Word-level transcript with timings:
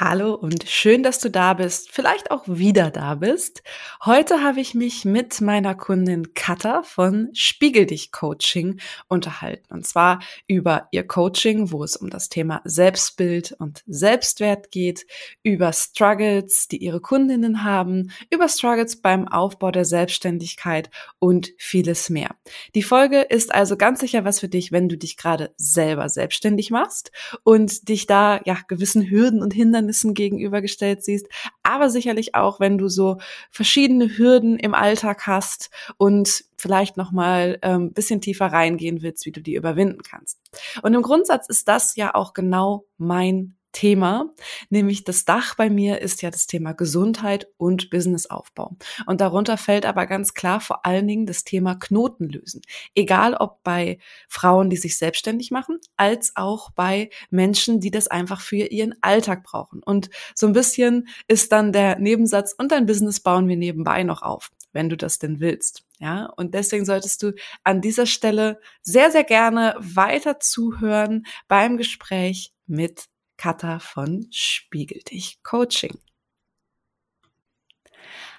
Hallo 0.00 0.32
und 0.32 0.62
schön, 0.68 1.02
dass 1.02 1.18
du 1.18 1.28
da 1.28 1.54
bist, 1.54 1.90
vielleicht 1.90 2.30
auch 2.30 2.44
wieder 2.46 2.92
da 2.92 3.16
bist. 3.16 3.64
Heute 4.04 4.44
habe 4.44 4.60
ich 4.60 4.72
mich 4.72 5.04
mit 5.04 5.40
meiner 5.40 5.74
Kundin 5.74 6.34
Katha 6.34 6.84
von 6.84 7.30
Spiegel 7.32 7.84
dich 7.84 8.12
Coaching 8.12 8.78
unterhalten. 9.08 9.74
Und 9.74 9.88
zwar 9.88 10.20
über 10.46 10.86
ihr 10.92 11.04
Coaching, 11.04 11.72
wo 11.72 11.82
es 11.82 11.96
um 11.96 12.10
das 12.10 12.28
Thema 12.28 12.60
Selbstbild 12.62 13.56
und 13.58 13.82
Selbstwert 13.88 14.70
geht, 14.70 15.04
über 15.42 15.72
Struggles, 15.72 16.68
die 16.68 16.76
ihre 16.76 17.00
Kundinnen 17.00 17.64
haben, 17.64 18.12
über 18.30 18.48
Struggles 18.48 19.02
beim 19.02 19.26
Aufbau 19.26 19.72
der 19.72 19.84
Selbstständigkeit 19.84 20.90
und 21.18 21.50
vieles 21.58 22.08
mehr. 22.08 22.36
Die 22.76 22.84
Folge 22.84 23.22
ist 23.22 23.52
also 23.52 23.76
ganz 23.76 23.98
sicher 23.98 24.24
was 24.24 24.38
für 24.38 24.48
dich, 24.48 24.70
wenn 24.70 24.88
du 24.88 24.96
dich 24.96 25.16
gerade 25.16 25.52
selber 25.56 26.08
selbstständig 26.08 26.70
machst 26.70 27.10
und 27.42 27.88
dich 27.88 28.06
da 28.06 28.40
ja 28.44 28.58
gewissen 28.68 29.10
Hürden 29.10 29.42
und 29.42 29.52
Hindernissen 29.52 29.87
Hindernissen 29.88 30.14
gegenübergestellt 30.14 31.02
siehst, 31.02 31.28
aber 31.62 31.90
sicherlich 31.90 32.34
auch, 32.34 32.60
wenn 32.60 32.78
du 32.78 32.88
so 32.88 33.18
verschiedene 33.50 34.16
Hürden 34.16 34.58
im 34.58 34.74
Alltag 34.74 35.26
hast 35.26 35.70
und 35.96 36.44
vielleicht 36.56 36.96
noch 36.96 37.12
mal 37.12 37.58
ähm, 37.62 37.92
bisschen 37.92 38.20
tiefer 38.20 38.46
reingehen 38.46 39.02
willst, 39.02 39.24
wie 39.26 39.32
du 39.32 39.40
die 39.40 39.54
überwinden 39.54 40.02
kannst. 40.02 40.38
Und 40.82 40.94
im 40.94 41.02
Grundsatz 41.02 41.48
ist 41.48 41.68
das 41.68 41.96
ja 41.96 42.14
auch 42.14 42.34
genau 42.34 42.84
mein 42.98 43.57
Thema, 43.72 44.32
nämlich 44.70 45.04
das 45.04 45.24
Dach 45.24 45.54
bei 45.54 45.70
mir 45.70 46.00
ist 46.00 46.22
ja 46.22 46.30
das 46.30 46.46
Thema 46.46 46.72
Gesundheit 46.72 47.48
und 47.56 47.90
Businessaufbau. 47.90 48.76
Und 49.06 49.20
darunter 49.20 49.56
fällt 49.56 49.86
aber 49.86 50.06
ganz 50.06 50.34
klar 50.34 50.60
vor 50.60 50.86
allen 50.86 51.06
Dingen 51.06 51.26
das 51.26 51.44
Thema 51.44 51.74
Knoten 51.74 52.28
lösen. 52.28 52.62
Egal 52.94 53.34
ob 53.34 53.62
bei 53.62 53.98
Frauen, 54.28 54.70
die 54.70 54.76
sich 54.76 54.96
selbstständig 54.96 55.50
machen, 55.50 55.78
als 55.96 56.32
auch 56.34 56.70
bei 56.70 57.10
Menschen, 57.30 57.80
die 57.80 57.90
das 57.90 58.08
einfach 58.08 58.40
für 58.40 58.56
ihren 58.56 58.94
Alltag 59.02 59.44
brauchen. 59.44 59.82
Und 59.82 60.10
so 60.34 60.46
ein 60.46 60.52
bisschen 60.52 61.08
ist 61.26 61.52
dann 61.52 61.72
der 61.72 61.98
Nebensatz 61.98 62.54
und 62.56 62.72
dein 62.72 62.86
Business 62.86 63.20
bauen 63.20 63.48
wir 63.48 63.56
nebenbei 63.56 64.02
noch 64.02 64.22
auf, 64.22 64.50
wenn 64.72 64.88
du 64.88 64.96
das 64.96 65.18
denn 65.18 65.40
willst. 65.40 65.84
Ja, 66.00 66.26
und 66.36 66.54
deswegen 66.54 66.84
solltest 66.84 67.22
du 67.22 67.32
an 67.64 67.80
dieser 67.80 68.06
Stelle 68.06 68.60
sehr, 68.82 69.10
sehr 69.10 69.24
gerne 69.24 69.74
weiter 69.78 70.38
zuhören 70.38 71.26
beim 71.48 71.76
Gespräch 71.76 72.52
mit 72.66 73.06
Katha 73.38 73.78
von 73.78 74.26
Spiegel 74.30 75.00
dich 75.02 75.42
Coaching. 75.42 75.98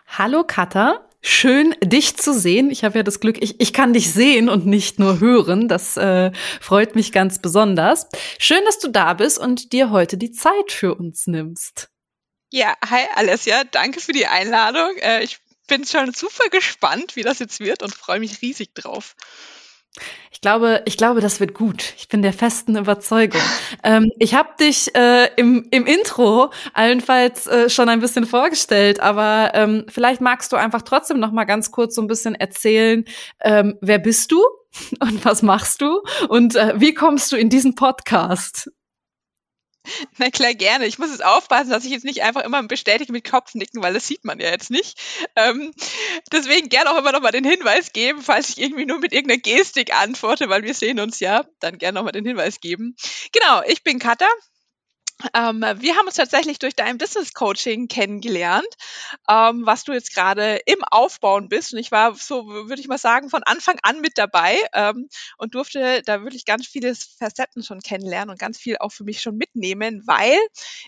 Hallo 0.05 0.43
Katha, 0.43 1.07
schön 1.21 1.73
dich 1.81 2.17
zu 2.17 2.33
sehen. 2.33 2.69
Ich 2.69 2.83
habe 2.83 2.99
ja 2.99 3.03
das 3.03 3.19
Glück, 3.19 3.41
ich, 3.41 3.61
ich 3.61 3.73
kann 3.73 3.93
dich 3.93 4.11
sehen 4.11 4.49
und 4.49 4.65
nicht 4.65 4.99
nur 4.99 5.19
hören. 5.19 5.67
Das 5.69 5.95
äh, 5.97 6.31
freut 6.59 6.95
mich 6.95 7.11
ganz 7.11 7.39
besonders. 7.39 8.07
Schön, 8.39 8.63
dass 8.65 8.79
du 8.79 8.89
da 8.89 9.13
bist 9.13 9.39
und 9.39 9.71
dir 9.71 9.89
heute 9.89 10.17
die 10.17 10.31
Zeit 10.31 10.71
für 10.71 10.95
uns 10.95 11.27
nimmst. 11.27 11.89
Ja, 12.51 12.75
hi 12.85 13.05
Alessia, 13.15 13.63
danke 13.63 14.01
für 14.01 14.11
die 14.11 14.27
Einladung. 14.27 14.97
Äh, 14.97 15.23
ich 15.23 15.39
bin 15.67 15.85
schon 15.85 16.13
super 16.13 16.49
gespannt, 16.49 17.15
wie 17.15 17.21
das 17.21 17.39
jetzt 17.39 17.61
wird 17.61 17.83
und 17.83 17.95
freue 17.95 18.19
mich 18.19 18.41
riesig 18.41 18.73
drauf. 18.75 19.15
Ich 20.31 20.41
glaube, 20.41 20.83
ich 20.85 20.95
glaube, 20.95 21.19
das 21.19 21.39
wird 21.41 21.53
gut. 21.53 21.93
Ich 21.97 22.07
bin 22.07 22.21
der 22.21 22.31
festen 22.31 22.77
Überzeugung. 22.77 23.41
ähm, 23.83 24.09
ich 24.19 24.35
habe 24.35 24.49
dich 24.59 24.95
äh, 24.95 25.27
im, 25.35 25.67
im 25.71 25.85
Intro 25.85 26.51
allenfalls 26.73 27.47
äh, 27.47 27.69
schon 27.69 27.89
ein 27.89 27.99
bisschen 27.99 28.25
vorgestellt, 28.25 29.01
aber 29.01 29.51
ähm, 29.53 29.85
vielleicht 29.89 30.21
magst 30.21 30.53
du 30.53 30.55
einfach 30.55 30.83
trotzdem 30.83 31.19
noch 31.19 31.31
mal 31.31 31.43
ganz 31.43 31.71
kurz 31.71 31.95
so 31.95 32.01
ein 32.01 32.07
bisschen 32.07 32.35
erzählen, 32.35 33.03
ähm, 33.41 33.77
wer 33.81 33.99
bist 33.99 34.31
du 34.31 34.41
und 35.01 35.25
was 35.25 35.41
machst 35.41 35.81
du 35.81 36.01
und 36.29 36.55
äh, 36.55 36.73
wie 36.77 36.93
kommst 36.93 37.31
du 37.31 37.35
in 37.35 37.49
diesen 37.49 37.75
Podcast? 37.75 38.69
Na 40.17 40.29
klar, 40.29 40.53
gerne. 40.53 40.85
Ich 40.85 40.99
muss 40.99 41.11
jetzt 41.11 41.23
aufpassen, 41.23 41.69
dass 41.69 41.85
ich 41.85 41.91
jetzt 41.91 42.05
nicht 42.05 42.23
einfach 42.23 42.43
immer 42.43 42.61
bestätige 42.63 43.11
mit 43.11 43.29
Kopfnicken, 43.29 43.81
weil 43.81 43.93
das 43.93 44.07
sieht 44.07 44.25
man 44.25 44.39
ja 44.39 44.49
jetzt 44.49 44.69
nicht. 44.69 44.99
Ähm, 45.35 45.71
deswegen 46.31 46.69
gerne 46.69 46.91
auch 46.91 46.97
immer 46.97 47.11
nochmal 47.11 47.31
den 47.31 47.43
Hinweis 47.43 47.93
geben, 47.93 48.21
falls 48.21 48.49
ich 48.49 48.59
irgendwie 48.59 48.85
nur 48.85 48.99
mit 48.99 49.13
irgendeiner 49.13 49.41
Gestik 49.41 49.93
antworte, 49.95 50.49
weil 50.49 50.63
wir 50.63 50.73
sehen 50.73 50.99
uns 50.99 51.19
ja, 51.19 51.45
dann 51.59 51.77
gerne 51.77 51.95
nochmal 51.95 52.11
den 52.11 52.25
Hinweis 52.25 52.59
geben. 52.59 52.95
Genau, 53.31 53.61
ich 53.67 53.83
bin 53.83 53.99
Katha, 53.99 54.27
ähm, 55.33 55.61
wir 55.61 55.95
haben 55.95 56.05
uns 56.05 56.15
tatsächlich 56.15 56.59
durch 56.59 56.75
dein 56.75 56.97
Business 56.97 57.33
Coaching 57.33 57.87
kennengelernt, 57.87 58.67
ähm, 59.27 59.65
was 59.65 59.83
du 59.83 59.91
jetzt 59.93 60.13
gerade 60.13 60.57
im 60.65 60.83
Aufbauen 60.89 61.49
bist. 61.49 61.73
Und 61.73 61.79
ich 61.79 61.91
war 61.91 62.15
so, 62.15 62.47
würde 62.47 62.79
ich 62.81 62.87
mal 62.87 62.97
sagen, 62.97 63.29
von 63.29 63.43
Anfang 63.43 63.77
an 63.83 64.01
mit 64.01 64.17
dabei 64.17 64.57
ähm, 64.73 65.09
und 65.37 65.55
durfte 65.55 66.01
da 66.03 66.23
wirklich 66.23 66.45
ganz 66.45 66.67
viele 66.67 66.95
Facetten 66.95 67.63
schon 67.63 67.81
kennenlernen 67.81 68.29
und 68.31 68.39
ganz 68.39 68.57
viel 68.57 68.77
auch 68.77 68.91
für 68.91 69.03
mich 69.03 69.21
schon 69.21 69.35
mitnehmen, 69.35 70.03
weil 70.05 70.37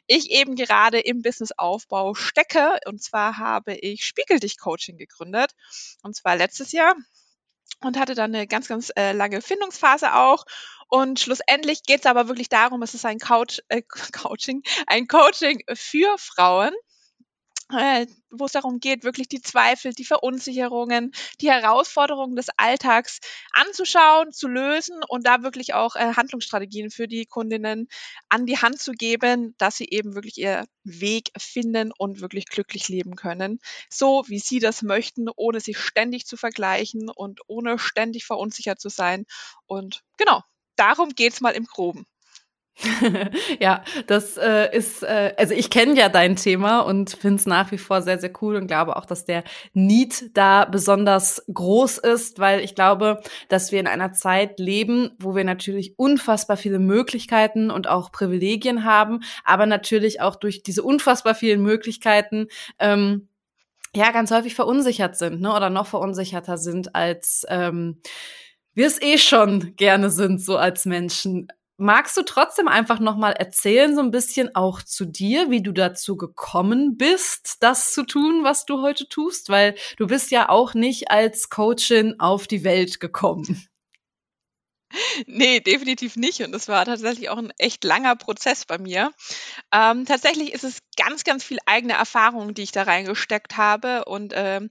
ich 0.07 0.31
eben 0.31 0.55
gerade 0.55 0.99
im 0.99 1.21
Businessaufbau 1.21 2.13
stecke. 2.13 2.77
Und 2.85 3.03
zwar 3.03 3.37
habe 3.37 3.73
ich 3.75 4.05
Spiegel 4.05 4.39
dich 4.39 4.57
Coaching 4.57 4.97
gegründet. 4.97 5.51
Und 6.03 6.15
zwar 6.15 6.35
letztes 6.35 6.71
Jahr 6.71 6.95
und 7.79 7.97
hatte 7.97 8.15
dann 8.15 8.35
eine 8.35 8.47
ganz, 8.47 8.67
ganz 8.67 8.91
äh, 8.95 9.11
lange 9.13 9.41
Findungsphase 9.41 10.15
auch. 10.15 10.45
Und 10.87 11.19
schlussendlich 11.19 11.83
geht 11.83 12.01
es 12.01 12.05
aber 12.05 12.27
wirklich 12.27 12.49
darum, 12.49 12.81
es 12.83 12.93
ist 12.93 13.05
ein 13.05 13.17
Couch, 13.17 13.59
äh, 13.69 13.81
Coaching, 14.11 14.61
ein 14.87 15.07
Coaching 15.07 15.63
für 15.73 16.17
Frauen, 16.17 16.73
wo 17.71 18.45
es 18.45 18.51
darum 18.51 18.79
geht, 18.79 19.03
wirklich 19.03 19.27
die 19.27 19.41
Zweifel, 19.41 19.93
die 19.93 20.05
Verunsicherungen, 20.05 21.11
die 21.41 21.51
Herausforderungen 21.51 22.35
des 22.35 22.47
Alltags 22.57 23.19
anzuschauen, 23.53 24.31
zu 24.31 24.47
lösen 24.47 24.99
und 25.07 25.25
da 25.25 25.43
wirklich 25.43 25.73
auch 25.73 25.95
äh, 25.95 26.13
Handlungsstrategien 26.15 26.91
für 26.91 27.07
die 27.07 27.25
Kundinnen 27.25 27.87
an 28.29 28.45
die 28.45 28.57
Hand 28.57 28.79
zu 28.79 28.91
geben, 28.93 29.55
dass 29.57 29.77
sie 29.77 29.87
eben 29.89 30.15
wirklich 30.15 30.37
ihr 30.37 30.65
Weg 30.83 31.31
finden 31.37 31.91
und 31.97 32.21
wirklich 32.21 32.45
glücklich 32.45 32.89
leben 32.89 33.15
können, 33.15 33.59
so 33.89 34.23
wie 34.27 34.39
sie 34.39 34.59
das 34.59 34.81
möchten, 34.81 35.27
ohne 35.35 35.59
sich 35.59 35.77
ständig 35.77 36.25
zu 36.25 36.37
vergleichen 36.37 37.09
und 37.09 37.41
ohne 37.47 37.77
ständig 37.79 38.25
verunsichert 38.25 38.79
zu 38.79 38.89
sein. 38.89 39.25
Und 39.65 40.03
genau, 40.17 40.41
darum 40.75 41.09
geht's 41.09 41.41
mal 41.41 41.51
im 41.51 41.65
Groben. 41.65 42.05
ja, 43.59 43.83
das 44.07 44.37
äh, 44.37 44.75
ist, 44.75 45.03
äh, 45.03 45.33
also 45.37 45.53
ich 45.53 45.69
kenne 45.69 45.95
ja 45.95 46.09
dein 46.09 46.35
Thema 46.35 46.79
und 46.79 47.11
finde 47.11 47.35
es 47.35 47.45
nach 47.45 47.71
wie 47.71 47.77
vor 47.77 48.01
sehr, 48.01 48.17
sehr 48.17 48.31
cool 48.41 48.55
und 48.55 48.67
glaube 48.67 48.95
auch, 48.95 49.05
dass 49.05 49.25
der 49.25 49.43
Need 49.73 50.35
da 50.35 50.65
besonders 50.65 51.43
groß 51.53 51.99
ist, 51.99 52.39
weil 52.39 52.61
ich 52.61 52.73
glaube, 52.73 53.21
dass 53.49 53.71
wir 53.71 53.79
in 53.79 53.87
einer 53.87 54.13
Zeit 54.13 54.59
leben, 54.59 55.11
wo 55.19 55.35
wir 55.35 55.43
natürlich 55.43 55.99
unfassbar 55.99 56.57
viele 56.57 56.79
Möglichkeiten 56.79 57.71
und 57.71 57.87
auch 57.87 58.11
Privilegien 58.11 58.83
haben, 58.83 59.19
aber 59.43 59.65
natürlich 59.65 60.21
auch 60.21 60.35
durch 60.35 60.63
diese 60.63 60.81
unfassbar 60.81 61.35
vielen 61.35 61.61
Möglichkeiten 61.61 62.47
ähm, 62.79 63.27
ja 63.93 64.11
ganz 64.11 64.31
häufig 64.31 64.55
verunsichert 64.55 65.17
sind, 65.17 65.41
ne? 65.41 65.53
Oder 65.53 65.69
noch 65.69 65.87
verunsicherter 65.87 66.57
sind 66.57 66.95
als 66.95 67.45
ähm, 67.49 68.01
wir 68.73 68.87
es 68.87 69.01
eh 69.01 69.17
schon 69.17 69.75
gerne 69.75 70.09
sind, 70.09 70.41
so 70.41 70.57
als 70.57 70.85
Menschen. 70.85 71.47
Magst 71.83 72.15
du 72.15 72.21
trotzdem 72.21 72.67
einfach 72.67 72.99
nochmal 72.99 73.33
erzählen, 73.33 73.95
so 73.95 74.01
ein 74.01 74.11
bisschen 74.11 74.53
auch 74.53 74.83
zu 74.83 75.03
dir, 75.03 75.49
wie 75.49 75.63
du 75.63 75.71
dazu 75.71 76.15
gekommen 76.15 76.95
bist, 76.95 77.57
das 77.61 77.91
zu 77.91 78.03
tun, 78.05 78.43
was 78.43 78.67
du 78.67 78.83
heute 78.83 79.09
tust? 79.09 79.49
Weil 79.49 79.73
du 79.97 80.05
bist 80.05 80.29
ja 80.29 80.47
auch 80.49 80.75
nicht 80.75 81.09
als 81.09 81.49
Coachin 81.49 82.19
auf 82.19 82.45
die 82.45 82.63
Welt 82.63 82.99
gekommen. 82.99 83.67
Nee, 85.25 85.61
definitiv 85.61 86.17
nicht. 86.17 86.41
Und 86.41 86.51
das 86.51 86.67
war 86.67 86.83
tatsächlich 86.83 87.29
auch 87.29 87.37
ein 87.37 87.53
echt 87.57 87.85
langer 87.85 88.17
Prozess 88.17 88.65
bei 88.65 88.77
mir. 88.77 89.13
Ähm, 89.71 90.05
tatsächlich 90.05 90.51
ist 90.51 90.65
es 90.65 90.79
ganz, 90.97 91.23
ganz 91.23 91.45
viel 91.45 91.59
eigene 91.65 91.93
Erfahrung, 91.93 92.53
die 92.53 92.63
ich 92.63 92.73
da 92.73 92.83
reingesteckt 92.83 93.55
habe 93.55 94.03
und 94.03 94.33
ähm, 94.35 94.69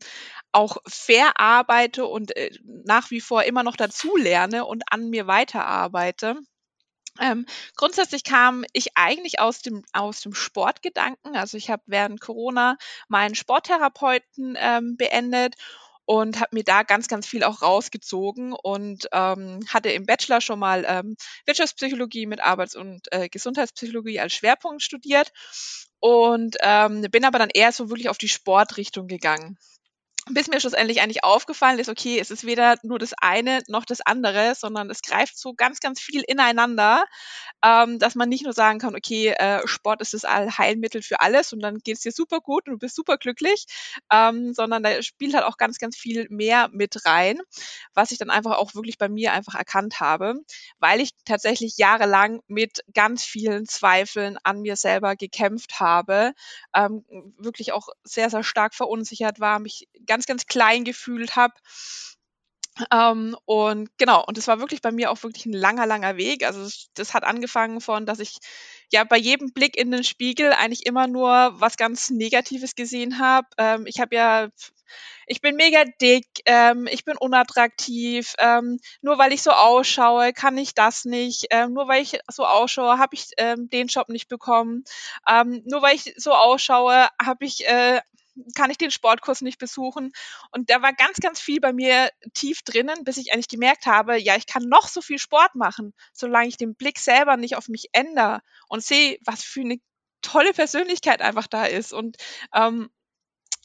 auch 0.52 0.76
verarbeite 0.86 2.04
und 2.04 2.36
äh, 2.36 2.50
nach 2.84 3.10
wie 3.10 3.22
vor 3.22 3.44
immer 3.44 3.62
noch 3.62 3.76
dazu 3.76 4.14
lerne 4.18 4.66
und 4.66 4.82
an 4.90 5.08
mir 5.08 5.26
weiterarbeite. 5.26 6.36
Ähm, 7.18 7.46
grundsätzlich 7.76 8.24
kam 8.24 8.64
ich 8.72 8.96
eigentlich 8.96 9.40
aus 9.40 9.62
dem, 9.62 9.84
aus 9.92 10.20
dem 10.20 10.34
Sportgedanken. 10.34 11.36
Also 11.36 11.56
ich 11.56 11.70
habe 11.70 11.82
während 11.86 12.20
Corona 12.20 12.76
meinen 13.08 13.34
Sporttherapeuten 13.34 14.56
ähm, 14.58 14.96
beendet 14.96 15.54
und 16.04 16.40
habe 16.40 16.56
mir 16.56 16.64
da 16.64 16.82
ganz, 16.82 17.08
ganz 17.08 17.26
viel 17.26 17.44
auch 17.44 17.62
rausgezogen 17.62 18.52
und 18.52 19.08
ähm, 19.12 19.60
hatte 19.68 19.90
im 19.90 20.06
Bachelor 20.06 20.40
schon 20.40 20.58
mal 20.58 20.84
ähm, 20.88 21.16
Wirtschaftspsychologie 21.46 22.26
mit 22.26 22.40
Arbeits- 22.40 22.74
und 22.74 23.12
äh, 23.12 23.28
Gesundheitspsychologie 23.28 24.18
als 24.18 24.32
Schwerpunkt 24.32 24.82
studiert 24.82 25.32
und 26.00 26.56
ähm, 26.62 27.02
bin 27.10 27.24
aber 27.24 27.38
dann 27.38 27.50
eher 27.50 27.72
so 27.72 27.90
wirklich 27.90 28.08
auf 28.08 28.18
die 28.18 28.28
Sportrichtung 28.28 29.06
gegangen. 29.06 29.56
Bis 30.28 30.48
mir 30.48 30.60
schlussendlich 30.60 31.00
eigentlich 31.00 31.24
aufgefallen 31.24 31.78
ist, 31.78 31.88
okay, 31.88 32.18
es 32.18 32.30
ist 32.30 32.44
weder 32.44 32.76
nur 32.82 32.98
das 32.98 33.12
eine 33.20 33.62
noch 33.68 33.84
das 33.84 34.00
andere, 34.00 34.54
sondern 34.54 34.90
es 34.90 35.02
greift 35.02 35.38
so 35.38 35.54
ganz, 35.54 35.80
ganz 35.80 36.00
viel 36.00 36.22
ineinander, 36.26 37.04
ähm, 37.64 37.98
dass 37.98 38.14
man 38.14 38.28
nicht 38.28 38.44
nur 38.44 38.52
sagen 38.52 38.78
kann, 38.78 38.94
okay, 38.94 39.28
äh, 39.28 39.66
Sport 39.66 40.00
ist 40.00 40.14
das 40.14 40.24
Allheilmittel 40.24 41.02
für 41.02 41.20
alles 41.20 41.52
und 41.52 41.60
dann 41.60 41.78
geht 41.78 41.96
es 41.96 42.02
dir 42.02 42.12
super 42.12 42.40
gut 42.40 42.66
und 42.66 42.74
du 42.74 42.78
bist 42.78 42.96
super 42.96 43.16
glücklich, 43.16 43.66
ähm, 44.12 44.52
sondern 44.54 44.82
da 44.82 45.02
spielt 45.02 45.34
halt 45.34 45.44
auch 45.44 45.56
ganz, 45.56 45.78
ganz 45.78 45.96
viel 45.96 46.26
mehr 46.30 46.68
mit 46.72 47.04
rein, 47.06 47.40
was 47.94 48.10
ich 48.10 48.18
dann 48.18 48.30
einfach 48.30 48.56
auch 48.58 48.74
wirklich 48.74 48.98
bei 48.98 49.08
mir 49.08 49.32
einfach 49.32 49.54
erkannt 49.54 50.00
habe, 50.00 50.34
weil 50.78 51.00
ich 51.00 51.10
tatsächlich 51.24 51.76
jahrelang 51.76 52.40
mit 52.46 52.80
ganz 52.94 53.24
vielen 53.24 53.66
Zweifeln 53.66 54.38
an 54.42 54.60
mir 54.60 54.76
selber 54.76 55.16
gekämpft 55.16 55.80
habe, 55.80 56.32
ähm, 56.74 57.04
wirklich 57.38 57.72
auch 57.72 57.88
sehr, 58.04 58.30
sehr 58.30 58.42
stark 58.42 58.74
verunsichert 58.74 59.40
war, 59.40 59.58
mich 59.58 59.88
ganz, 60.10 60.26
ganz 60.26 60.46
klein 60.46 60.84
gefühlt 60.84 61.36
habe. 61.36 61.54
Ähm, 62.92 63.36
und 63.44 63.90
genau, 63.96 64.24
und 64.26 64.36
das 64.36 64.48
war 64.48 64.58
wirklich 64.58 64.82
bei 64.82 64.90
mir 64.90 65.10
auch 65.10 65.22
wirklich 65.22 65.46
ein 65.46 65.52
langer, 65.52 65.86
langer 65.86 66.16
Weg. 66.16 66.44
Also 66.44 66.68
das, 66.94 67.14
hat 67.14 67.24
angefangen 67.24 67.80
von, 67.80 68.06
dass 68.06 68.18
ich 68.18 68.38
ja 68.90 69.04
bei 69.04 69.16
jedem 69.16 69.52
Blick 69.52 69.76
in 69.76 69.90
den 69.92 70.02
Spiegel 70.02 70.52
eigentlich 70.52 70.86
immer 70.86 71.06
nur 71.06 71.52
was 71.60 71.76
ganz 71.76 72.10
Negatives 72.10 72.74
gesehen 72.74 73.20
habe. 73.20 73.46
Ähm, 73.56 73.86
ich 73.86 74.00
habe 74.00 74.16
ja 74.16 74.48
ich 75.26 75.40
bin 75.40 75.54
mega 75.54 75.84
dick, 76.00 76.26
ähm, 76.46 76.88
ich 76.90 77.04
bin 77.04 77.16
unattraktiv, 77.16 78.34
ähm, 78.38 78.80
nur 79.00 79.16
weil 79.18 79.32
ich 79.32 79.42
so 79.42 79.52
ausschaue, 79.52 80.32
kann 80.32 80.58
ich 80.58 80.74
das 80.74 81.04
nicht, 81.04 81.46
ähm, 81.50 81.72
nur 81.72 81.86
weil 81.86 82.02
ich 82.02 82.18
so 82.28 82.44
ausschaue, 82.44 82.98
habe 82.98 83.14
ich 83.14 83.28
ähm, 83.36 83.68
den 83.68 83.86
Job 83.86 84.08
nicht 84.08 84.28
bekommen, 84.28 84.82
nur 85.28 85.82
weil 85.82 85.94
ich 85.94 86.14
so 86.16 86.32
ausschaue, 86.32 87.06
habe 87.22 87.44
ich 87.44 87.64
äh, 87.68 88.00
kann 88.54 88.70
ich 88.70 88.78
den 88.78 88.90
Sportkurs 88.90 89.40
nicht 89.40 89.58
besuchen. 89.58 90.12
Und 90.50 90.70
da 90.70 90.82
war 90.82 90.92
ganz, 90.92 91.18
ganz 91.18 91.40
viel 91.40 91.60
bei 91.60 91.72
mir 91.72 92.10
tief 92.34 92.62
drinnen, 92.62 93.04
bis 93.04 93.16
ich 93.16 93.32
eigentlich 93.32 93.48
gemerkt 93.48 93.86
habe, 93.86 94.18
ja, 94.18 94.36
ich 94.36 94.46
kann 94.46 94.64
noch 94.64 94.88
so 94.88 95.00
viel 95.00 95.18
Sport 95.18 95.54
machen, 95.54 95.92
solange 96.12 96.48
ich 96.48 96.56
den 96.56 96.74
Blick 96.74 96.98
selber 96.98 97.36
nicht 97.36 97.56
auf 97.56 97.68
mich 97.68 97.88
ändere 97.92 98.40
und 98.68 98.82
sehe, 98.82 99.18
was 99.24 99.42
für 99.42 99.60
eine 99.60 99.78
tolle 100.22 100.52
Persönlichkeit 100.52 101.22
einfach 101.22 101.46
da 101.46 101.64
ist. 101.64 101.92
Und 101.92 102.16
ähm, 102.54 102.90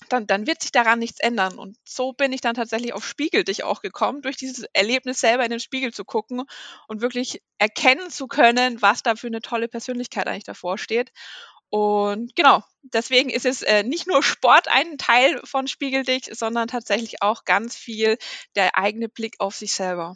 dann, 0.09 0.27
dann 0.27 0.45
wird 0.45 0.61
sich 0.61 0.71
daran 0.71 0.99
nichts 0.99 1.19
ändern. 1.19 1.57
Und 1.57 1.77
so 1.83 2.13
bin 2.13 2.31
ich 2.33 2.41
dann 2.41 2.55
tatsächlich 2.55 2.93
auf 2.93 3.05
Spiegel 3.07 3.43
dich 3.43 3.63
auch 3.63 3.81
gekommen, 3.81 4.21
durch 4.21 4.37
dieses 4.37 4.65
Erlebnis 4.73 5.19
selber 5.19 5.43
in 5.43 5.51
den 5.51 5.59
Spiegel 5.59 5.93
zu 5.93 6.05
gucken 6.05 6.43
und 6.87 7.01
wirklich 7.01 7.41
erkennen 7.57 8.09
zu 8.09 8.27
können, 8.27 8.81
was 8.81 9.03
da 9.03 9.15
für 9.15 9.27
eine 9.27 9.41
tolle 9.41 9.67
Persönlichkeit 9.67 10.27
eigentlich 10.27 10.43
davor 10.43 10.77
steht. 10.77 11.11
Und 11.75 12.37
genau, 12.37 12.63
deswegen 12.83 13.29
ist 13.29 13.45
es 13.45 13.61
äh, 13.61 13.83
nicht 13.83 14.07
nur 14.07 14.23
Sport 14.23 14.69
ein 14.69 14.97
Teil 14.97 15.41
von 15.43 15.67
Spiegel 15.67 16.03
dich, 16.03 16.29
sondern 16.31 16.69
tatsächlich 16.69 17.21
auch 17.21 17.43
ganz 17.43 17.75
viel 17.75 18.17
der 18.55 18.77
eigene 18.77 19.09
Blick 19.09 19.35
auf 19.39 19.55
sich 19.55 19.73
selber. 19.73 20.15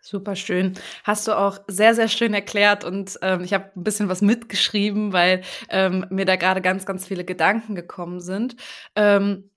Super 0.00 0.34
schön. 0.34 0.74
Hast 1.04 1.28
du 1.28 1.38
auch 1.38 1.60
sehr, 1.68 1.94
sehr 1.94 2.08
schön 2.08 2.34
erklärt 2.34 2.82
und 2.82 3.20
ähm, 3.22 3.44
ich 3.44 3.54
habe 3.54 3.70
ein 3.76 3.84
bisschen 3.84 4.08
was 4.08 4.20
mitgeschrieben, 4.20 5.12
weil 5.12 5.42
ähm, 5.68 6.04
mir 6.10 6.24
da 6.24 6.34
gerade 6.34 6.60
ganz, 6.60 6.86
ganz 6.86 7.06
viele 7.06 7.24
Gedanken 7.24 7.76
gekommen 7.76 8.18
sind. 8.18 8.56
Ähm, 8.96 9.52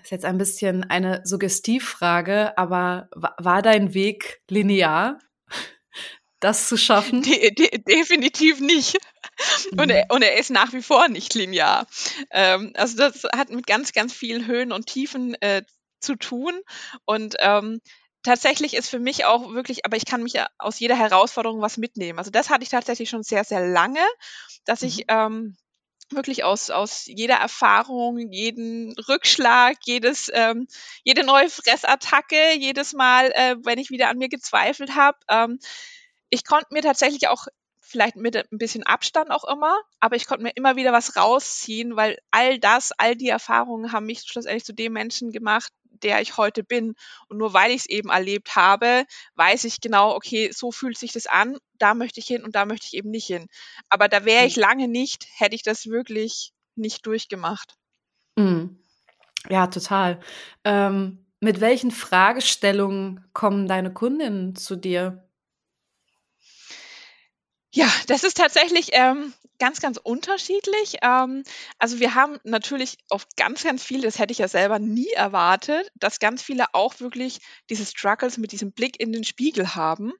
ist 0.00 0.12
jetzt 0.12 0.26
ein 0.26 0.38
bisschen 0.38 0.84
eine 0.84 1.22
Suggestivfrage, 1.24 2.56
aber 2.56 3.08
war 3.16 3.62
dein 3.62 3.94
Weg 3.94 4.42
linear, 4.48 5.18
das 6.38 6.68
zu 6.68 6.76
schaffen? 6.76 7.22
De 7.22 7.52
de 7.52 7.78
definitiv 7.78 8.60
nicht. 8.60 8.96
Und 9.76 9.90
er, 9.90 10.06
und 10.10 10.22
er, 10.22 10.36
ist 10.38 10.50
nach 10.50 10.72
wie 10.72 10.82
vor 10.82 11.08
nicht 11.08 11.34
linear. 11.34 11.86
Ähm, 12.30 12.72
also 12.76 12.96
das 12.96 13.24
hat 13.34 13.50
mit 13.50 13.66
ganz, 13.66 13.92
ganz 13.92 14.12
vielen 14.12 14.46
Höhen 14.46 14.72
und 14.72 14.86
Tiefen 14.86 15.34
äh, 15.40 15.62
zu 16.00 16.16
tun. 16.16 16.52
Und 17.04 17.36
ähm, 17.40 17.80
tatsächlich 18.22 18.74
ist 18.74 18.88
für 18.88 18.98
mich 18.98 19.24
auch 19.24 19.52
wirklich, 19.52 19.84
aber 19.84 19.96
ich 19.96 20.06
kann 20.06 20.22
mich 20.22 20.34
aus 20.58 20.78
jeder 20.78 20.96
Herausforderung 20.96 21.60
was 21.60 21.76
mitnehmen. 21.76 22.18
Also 22.18 22.30
das 22.30 22.50
hatte 22.50 22.62
ich 22.62 22.68
tatsächlich 22.68 23.10
schon 23.10 23.22
sehr, 23.22 23.44
sehr 23.44 23.66
lange, 23.66 24.04
dass 24.64 24.82
ich 24.82 24.98
mhm. 24.98 25.04
ähm, 25.08 25.56
wirklich 26.10 26.44
aus, 26.44 26.70
aus 26.70 27.06
jeder 27.06 27.36
Erfahrung, 27.36 28.18
jeden 28.18 28.94
Rückschlag, 29.08 29.76
jedes, 29.84 30.30
ähm, 30.32 30.66
jede 31.02 31.24
neue 31.24 31.48
Fressattacke, 31.48 32.54
jedes 32.58 32.92
Mal, 32.92 33.30
äh, 33.32 33.56
wenn 33.62 33.78
ich 33.78 33.90
wieder 33.90 34.08
an 34.08 34.18
mir 34.18 34.28
gezweifelt 34.28 34.94
habe, 34.94 35.18
ähm, 35.28 35.58
ich 36.30 36.44
konnte 36.44 36.68
mir 36.70 36.82
tatsächlich 36.82 37.28
auch 37.28 37.46
vielleicht 37.84 38.16
mit 38.16 38.36
ein 38.36 38.58
bisschen 38.58 38.82
Abstand 38.82 39.30
auch 39.30 39.44
immer, 39.44 39.76
aber 40.00 40.16
ich 40.16 40.26
konnte 40.26 40.42
mir 40.42 40.52
immer 40.54 40.76
wieder 40.76 40.92
was 40.92 41.16
rausziehen, 41.16 41.96
weil 41.96 42.18
all 42.30 42.58
das, 42.58 42.92
all 42.92 43.14
die 43.14 43.28
Erfahrungen 43.28 43.92
haben 43.92 44.06
mich 44.06 44.22
schlussendlich 44.22 44.64
zu 44.64 44.72
dem 44.72 44.92
Menschen 44.92 45.30
gemacht, 45.30 45.72
der 46.02 46.20
ich 46.20 46.36
heute 46.36 46.64
bin. 46.64 46.94
Und 47.28 47.38
nur 47.38 47.52
weil 47.52 47.70
ich 47.70 47.82
es 47.82 47.86
eben 47.86 48.10
erlebt 48.10 48.56
habe, 48.56 49.04
weiß 49.36 49.64
ich 49.64 49.80
genau, 49.80 50.14
okay, 50.14 50.50
so 50.52 50.72
fühlt 50.72 50.98
sich 50.98 51.12
das 51.12 51.26
an, 51.26 51.56
da 51.78 51.94
möchte 51.94 52.20
ich 52.20 52.26
hin 52.26 52.44
und 52.44 52.54
da 52.54 52.64
möchte 52.64 52.86
ich 52.86 52.94
eben 52.94 53.10
nicht 53.10 53.26
hin. 53.26 53.46
Aber 53.88 54.08
da 54.08 54.24
wäre 54.24 54.46
ich 54.46 54.56
lange 54.56 54.88
nicht, 54.88 55.26
hätte 55.36 55.54
ich 55.54 55.62
das 55.62 55.86
wirklich 55.86 56.52
nicht 56.76 57.06
durchgemacht. 57.06 57.76
Mhm. 58.36 58.78
Ja, 59.48 59.66
total. 59.66 60.20
Ähm, 60.64 61.24
mit 61.40 61.60
welchen 61.60 61.90
Fragestellungen 61.90 63.24
kommen 63.34 63.68
deine 63.68 63.92
Kundinnen 63.92 64.56
zu 64.56 64.76
dir? 64.76 65.23
Ja, 67.74 67.88
das 68.06 68.22
ist 68.22 68.36
tatsächlich 68.36 68.90
ähm, 68.92 69.32
ganz, 69.58 69.80
ganz 69.80 69.98
unterschiedlich. 69.98 70.98
Ähm, 71.02 71.42
also 71.80 71.98
wir 71.98 72.14
haben 72.14 72.38
natürlich 72.44 72.98
oft 73.10 73.36
ganz, 73.36 73.64
ganz 73.64 73.82
viele, 73.82 74.02
das 74.02 74.20
hätte 74.20 74.30
ich 74.30 74.38
ja 74.38 74.46
selber 74.46 74.78
nie 74.78 75.10
erwartet, 75.10 75.90
dass 75.96 76.20
ganz 76.20 76.40
viele 76.40 76.66
auch 76.72 77.00
wirklich 77.00 77.40
diese 77.68 77.84
Struggles 77.84 78.38
mit 78.38 78.52
diesem 78.52 78.70
Blick 78.70 79.00
in 79.00 79.10
den 79.10 79.24
Spiegel 79.24 79.74
haben. 79.74 80.12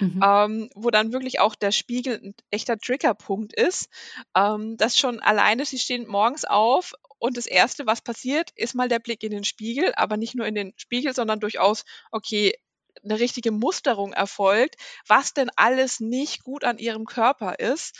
Mhm. 0.00 0.20
Ähm, 0.24 0.70
wo 0.74 0.90
dann 0.90 1.12
wirklich 1.12 1.38
auch 1.38 1.54
der 1.54 1.70
Spiegel 1.70 2.20
ein 2.20 2.34
echter 2.50 2.78
Triggerpunkt 2.78 3.54
ist. 3.54 3.88
Ähm, 4.34 4.76
das 4.76 4.98
schon 4.98 5.20
alleine, 5.20 5.66
sie 5.66 5.78
stehen 5.78 6.08
morgens 6.08 6.44
auf 6.44 6.94
und 7.18 7.36
das 7.36 7.46
Erste, 7.46 7.86
was 7.86 8.02
passiert, 8.02 8.50
ist 8.56 8.74
mal 8.74 8.88
der 8.88 8.98
Blick 8.98 9.22
in 9.22 9.30
den 9.30 9.44
Spiegel, 9.44 9.92
aber 9.94 10.16
nicht 10.16 10.34
nur 10.34 10.46
in 10.46 10.54
den 10.54 10.72
Spiegel, 10.76 11.14
sondern 11.14 11.38
durchaus, 11.38 11.84
okay, 12.10 12.54
eine 13.02 13.18
richtige 13.18 13.50
Musterung 13.50 14.12
erfolgt, 14.12 14.76
was 15.06 15.32
denn 15.34 15.50
alles 15.56 16.00
nicht 16.00 16.42
gut 16.42 16.64
an 16.64 16.78
ihrem 16.78 17.04
Körper 17.04 17.58
ist. 17.58 17.96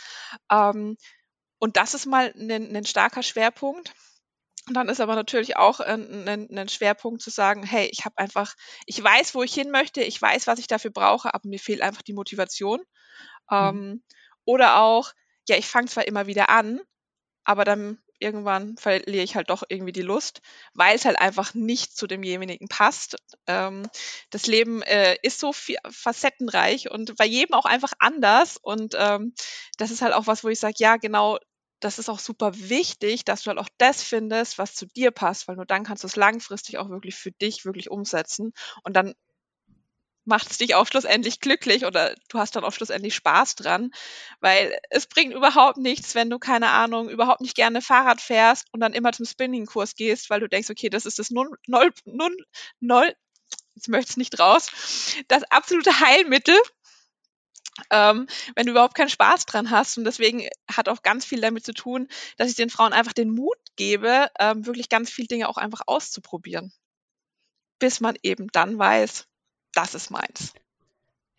Ähm, 0.51 0.97
und 1.59 1.77
das 1.77 1.93
ist 1.93 2.05
mal 2.05 2.33
ein, 2.35 2.75
ein 2.75 2.85
starker 2.85 3.23
Schwerpunkt. 3.23 3.93
Und 4.67 4.73
dann 4.73 4.89
ist 4.89 4.99
aber 4.99 5.15
natürlich 5.15 5.57
auch 5.57 5.79
ein, 5.79 6.27
ein, 6.27 6.57
ein 6.57 6.69
Schwerpunkt 6.69 7.21
zu 7.21 7.29
sagen, 7.29 7.63
hey, 7.63 7.87
ich 7.91 8.05
habe 8.05 8.17
einfach, 8.17 8.55
ich 8.87 9.01
weiß, 9.01 9.35
wo 9.35 9.43
ich 9.43 9.53
hin 9.53 9.69
möchte, 9.69 10.01
ich 10.01 10.19
weiß, 10.19 10.47
was 10.47 10.57
ich 10.59 10.67
dafür 10.67 10.91
brauche, 10.91 11.33
aber 11.33 11.47
mir 11.47 11.59
fehlt 11.59 11.81
einfach 11.81 12.01
die 12.01 12.13
Motivation. 12.13 12.79
Mhm. 13.49 13.57
Ähm, 13.57 14.03
oder 14.43 14.79
auch, 14.79 15.11
ja, 15.47 15.55
ich 15.57 15.67
fange 15.67 15.87
zwar 15.87 16.07
immer 16.07 16.25
wieder 16.25 16.49
an, 16.49 16.81
aber 17.43 17.63
dann 17.63 17.99
irgendwann 18.19 18.77
verliere 18.77 19.23
ich 19.23 19.35
halt 19.35 19.49
doch 19.49 19.63
irgendwie 19.67 19.91
die 19.91 20.01
Lust, 20.01 20.41
weil 20.73 20.95
es 20.95 21.05
halt 21.05 21.19
einfach 21.19 21.53
nicht 21.53 21.95
zu 21.95 22.07
demjenigen 22.07 22.67
passt. 22.67 23.17
Ähm, 23.47 23.87
das 24.29 24.47
Leben 24.47 24.81
äh, 24.83 25.17
ist 25.21 25.39
so 25.39 25.53
viel, 25.53 25.77
facettenreich 25.89 26.91
und 26.91 27.15
bei 27.17 27.25
jedem 27.25 27.53
auch 27.55 27.65
einfach 27.65 27.93
anders. 27.99 28.57
Und 28.61 28.95
ähm, 28.97 29.33
das 29.77 29.91
ist 29.91 30.01
halt 30.01 30.13
auch 30.13 30.27
was, 30.27 30.43
wo 30.43 30.49
ich 30.49 30.59
sage, 30.59 30.75
ja, 30.77 30.97
genau, 30.97 31.37
das 31.79 31.99
ist 31.99 32.09
auch 32.09 32.19
super 32.19 32.51
wichtig, 32.55 33.25
dass 33.25 33.43
du 33.43 33.49
halt 33.49 33.59
auch 33.59 33.69
das 33.77 34.01
findest, 34.01 34.57
was 34.57 34.73
zu 34.75 34.85
dir 34.87 35.11
passt, 35.11 35.47
weil 35.47 35.55
nur 35.55 35.65
dann 35.65 35.83
kannst 35.83 36.03
du 36.03 36.07
es 36.07 36.15
langfristig 36.15 36.77
auch 36.77 36.89
wirklich 36.89 37.15
für 37.15 37.31
dich 37.31 37.65
wirklich 37.65 37.91
umsetzen. 37.91 38.53
Und 38.83 38.95
dann 38.95 39.13
macht 40.25 40.51
es 40.51 40.57
dich 40.57 40.75
auch 40.75 40.87
schlussendlich 40.87 41.39
glücklich 41.39 41.85
oder 41.85 42.15
du 42.29 42.39
hast 42.39 42.55
dann 42.55 42.63
auch 42.63 42.73
schlussendlich 42.73 43.15
Spaß 43.15 43.55
dran, 43.55 43.91
weil 44.39 44.77
es 44.89 45.07
bringt 45.07 45.33
überhaupt 45.33 45.77
nichts, 45.77 46.15
wenn 46.15 46.29
du 46.29 46.39
keine 46.39 46.69
Ahnung, 46.69 47.09
überhaupt 47.09 47.41
nicht 47.41 47.55
gerne 47.55 47.81
Fahrrad 47.81 48.21
fährst 48.21 48.67
und 48.71 48.79
dann 48.79 48.93
immer 48.93 49.11
zum 49.11 49.25
Spinning-Kurs 49.25 49.95
gehst, 49.95 50.29
weil 50.29 50.39
du 50.39 50.49
denkst, 50.49 50.69
okay, 50.69 50.89
das 50.89 51.05
ist 51.05 51.19
das 51.19 51.31
null, 51.31 51.49
null, 51.67 51.91
null, 52.05 52.35
null 52.79 53.15
jetzt 53.75 53.89
möchte 53.89 54.11
ich 54.11 54.17
nicht 54.17 54.39
raus, 54.39 55.15
das 55.27 55.43
absolute 55.43 55.99
Heilmittel, 55.99 56.57
ähm, 57.91 58.27
wenn 58.55 58.65
du 58.65 58.71
überhaupt 58.71 58.95
keinen 58.95 59.09
Spaß 59.09 59.45
dran 59.45 59.69
hast. 59.69 59.97
Und 59.97 60.05
deswegen 60.05 60.47
hat 60.71 60.89
auch 60.89 61.01
ganz 61.01 61.25
viel 61.25 61.41
damit 61.41 61.65
zu 61.65 61.73
tun, 61.73 62.07
dass 62.37 62.49
ich 62.49 62.55
den 62.55 62.69
Frauen 62.69 62.93
einfach 62.93 63.13
den 63.13 63.29
Mut 63.29 63.57
gebe, 63.75 64.29
ähm, 64.39 64.65
wirklich 64.65 64.89
ganz 64.89 65.09
viele 65.09 65.27
Dinge 65.27 65.49
auch 65.49 65.57
einfach 65.57 65.81
auszuprobieren. 65.85 66.73
Bis 67.79 67.99
man 67.99 68.15
eben 68.23 68.47
dann 68.53 68.79
weiß, 68.79 69.27
das 69.75 69.93
ist 69.93 70.09
meins. 70.09 70.53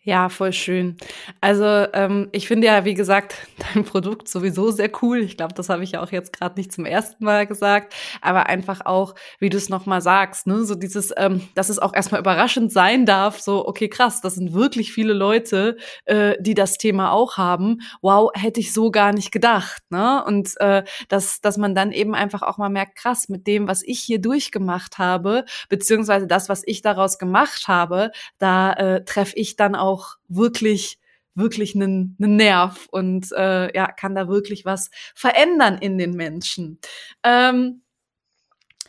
Ja, 0.07 0.29
voll 0.29 0.53
schön. 0.53 0.95
Also 1.41 1.65
ähm, 1.65 2.29
ich 2.31 2.47
finde 2.47 2.67
ja, 2.67 2.85
wie 2.85 2.93
gesagt, 2.93 3.35
dein 3.73 3.83
Produkt 3.83 4.29
sowieso 4.29 4.71
sehr 4.71 4.89
cool. 5.01 5.17
Ich 5.19 5.35
glaube, 5.35 5.53
das 5.53 5.67
habe 5.67 5.83
ich 5.83 5.91
ja 5.91 6.01
auch 6.01 6.13
jetzt 6.13 6.31
gerade 6.31 6.57
nicht 6.57 6.71
zum 6.71 6.85
ersten 6.85 7.25
Mal 7.25 7.45
gesagt, 7.45 7.93
aber 8.21 8.45
einfach 8.45 8.85
auch, 8.85 9.15
wie 9.39 9.49
du 9.49 9.57
es 9.57 9.67
nochmal 9.67 9.99
sagst, 9.99 10.47
ne, 10.47 10.63
so 10.63 10.75
dieses, 10.75 11.13
ähm, 11.17 11.49
dass 11.55 11.67
es 11.67 11.77
auch 11.77 11.93
erstmal 11.93 12.21
überraschend 12.21 12.71
sein 12.71 13.05
darf, 13.05 13.41
so, 13.41 13.67
okay, 13.67 13.89
krass, 13.89 14.21
das 14.21 14.35
sind 14.35 14.53
wirklich 14.53 14.93
viele 14.93 15.11
Leute, 15.11 15.75
äh, 16.05 16.37
die 16.39 16.53
das 16.53 16.77
Thema 16.77 17.11
auch 17.11 17.35
haben. 17.35 17.81
Wow, 18.01 18.31
hätte 18.33 18.61
ich 18.61 18.71
so 18.71 18.91
gar 18.91 19.11
nicht 19.11 19.33
gedacht, 19.33 19.81
ne? 19.89 20.23
Und 20.25 20.53
äh, 20.61 20.85
dass, 21.09 21.41
dass 21.41 21.57
man 21.57 21.75
dann 21.75 21.91
eben 21.91 22.15
einfach 22.15 22.43
auch 22.43 22.57
mal 22.57 22.69
merkt, 22.69 22.95
krass, 22.95 23.27
mit 23.27 23.45
dem, 23.45 23.67
was 23.67 23.83
ich 23.83 23.99
hier 23.99 24.21
durchgemacht 24.21 24.99
habe, 24.99 25.43
beziehungsweise 25.67 26.27
das, 26.27 26.47
was 26.47 26.63
ich 26.65 26.81
daraus 26.81 27.17
gemacht 27.19 27.67
habe, 27.67 28.11
da 28.37 28.71
äh, 28.71 29.03
treffe 29.03 29.35
ich 29.35 29.57
dann 29.57 29.75
auch 29.75 29.96
auch 29.97 30.17
wirklich 30.27 30.99
wirklich 31.33 31.75
einen, 31.75 32.17
einen 32.19 32.35
Nerv 32.35 32.87
und 32.89 33.31
äh, 33.31 33.75
ja 33.75 33.91
kann 33.91 34.15
da 34.15 34.27
wirklich 34.27 34.65
was 34.65 34.89
verändern 35.13 35.77
in 35.77 35.97
den 35.97 36.11
Menschen. 36.11 36.79
Ähm, 37.23 37.83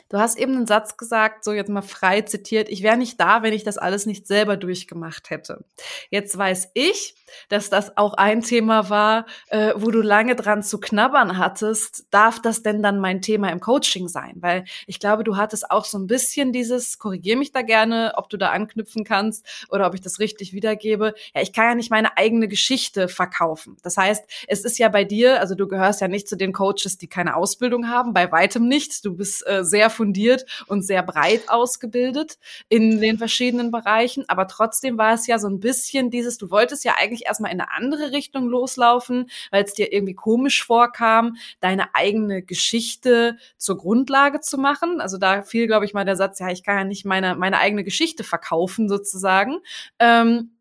Du 0.09 0.19
hast 0.19 0.39
eben 0.39 0.57
einen 0.57 0.67
Satz 0.67 0.97
gesagt, 0.97 1.45
so 1.45 1.53
jetzt 1.53 1.69
mal 1.69 1.83
frei 1.83 2.23
zitiert, 2.23 2.69
ich 2.71 2.83
wäre 2.83 2.97
nicht 2.97 3.21
da, 3.21 3.43
wenn 3.43 3.53
ich 3.53 3.63
das 3.63 3.77
alles 3.77 4.07
nicht 4.07 4.27
selber 4.27 4.57
durchgemacht 4.57 5.29
hätte. 5.29 5.65
Jetzt 6.11 6.37
weiß 6.37 6.71
ich, 6.73 7.15
dass 7.51 7.69
das 7.69 7.97
auch 7.99 8.15
ein 8.15 8.41
Thema 8.41 8.89
war, 8.89 9.27
äh, 9.49 9.75
wo 9.77 9.91
du 9.91 10.01
lange 10.01 10.35
dran 10.35 10.63
zu 10.63 10.81
knabbern 10.81 11.37
hattest. 11.37 12.07
Darf 12.11 12.41
das 12.41 12.63
denn 12.63 12.83
dann 12.83 13.01
mein 13.01 13.21
Thema 13.21 13.51
im 13.51 13.61
Coaching 13.61 14.09
sein? 14.09 14.37
Weil 14.37 14.65
ich 14.87 14.99
glaube, 14.99 15.25
du 15.25 15.37
hattest 15.37 15.71
auch 15.71 15.85
so 15.85 15.99
ein 15.99 16.07
bisschen 16.07 16.53
dieses, 16.53 16.99
korrigier 16.99 17.37
mich 17.37 17.53
da 17.53 17.61
gerne, 17.61 18.13
ob 18.17 18.31
du 18.31 18.39
da 18.39 18.51
anknüpfen 18.51 19.05
kannst 19.05 19.47
oder 19.69 19.87
ob 19.87 19.95
ich 19.95 20.01
das 20.01 20.21
richtig 20.21 20.55
wiedergebe. 20.55 21.15
Ja, 21.35 21.43
ich 21.43 21.53
kann 21.53 21.67
ja 21.67 21.75
nicht 21.75 21.91
meine 21.91 22.17
eigene 22.17 22.49
Geschichte 22.49 23.09
verkaufen. 23.09 23.77
Das 23.83 23.99
heißt, 23.99 24.25
es 24.47 24.65
ist 24.65 24.79
ja 24.79 24.89
bei 24.89 25.05
dir, 25.05 25.41
also 25.41 25.55
du 25.55 25.69
gehörst 25.69 26.01
ja 26.01 26.09
nicht 26.09 26.29
zu 26.29 26.37
den 26.37 26.55
Coaches, 26.55 26.97
die 26.97 27.09
keine 27.09 27.37
Ausbildung 27.37 27.89
haben, 27.89 28.15
bei 28.15 28.33
weitem 28.33 28.67
nicht. 28.67 29.05
Du 29.05 29.15
bist 29.15 29.47
äh, 29.47 29.65
sehr 29.65 29.91
fundiert 29.99 30.47
und 30.69 30.83
sehr 30.83 31.03
breit 31.03 31.49
ausgebildet 31.49 32.39
in 32.69 33.01
den 33.01 33.19
verschiedenen 33.19 33.71
Bereichen. 33.71 34.25
Aber 34.29 34.47
trotzdem 34.47 34.97
war 34.97 35.13
es 35.15 35.27
ja 35.27 35.39
so 35.39 35.49
ein 35.49 35.61
bisschen 35.61 36.11
dieses, 36.11 36.39
du 36.39 36.51
wolltest 36.51 36.85
ja 36.85 36.95
eigentlich 36.97 37.27
erstmal 37.27 37.53
in 37.53 37.61
eine 37.61 37.73
andere 37.73 38.13
Richtung 38.13 38.49
loslaufen, 38.49 39.29
weil 39.51 39.65
es 39.65 39.75
dir 39.75 39.93
irgendwie 39.93 40.15
komisch 40.15 40.65
vorkam, 40.65 41.37
deine 41.61 41.95
eigene 41.95 42.43
Geschichte 42.43 43.37
zur 43.57 43.77
Grundlage 43.77 44.41
zu 44.41 44.57
machen. 44.57 45.01
Also 45.01 45.19
da 45.19 45.43
fiel, 45.43 45.67
glaube 45.67 45.85
ich, 45.85 45.93
mal 45.93 46.05
der 46.05 46.17
Satz, 46.17 46.39
ja, 46.39 46.49
ich 46.49 46.63
kann 46.63 46.79
ja 46.79 46.85
nicht 46.85 47.05
meine, 47.05 47.35
meine 47.35 47.59
eigene 47.59 47.85
Geschichte 47.85 48.23
verkaufen 48.23 48.89
sozusagen. 48.89 49.59
Ähm, 49.99 50.53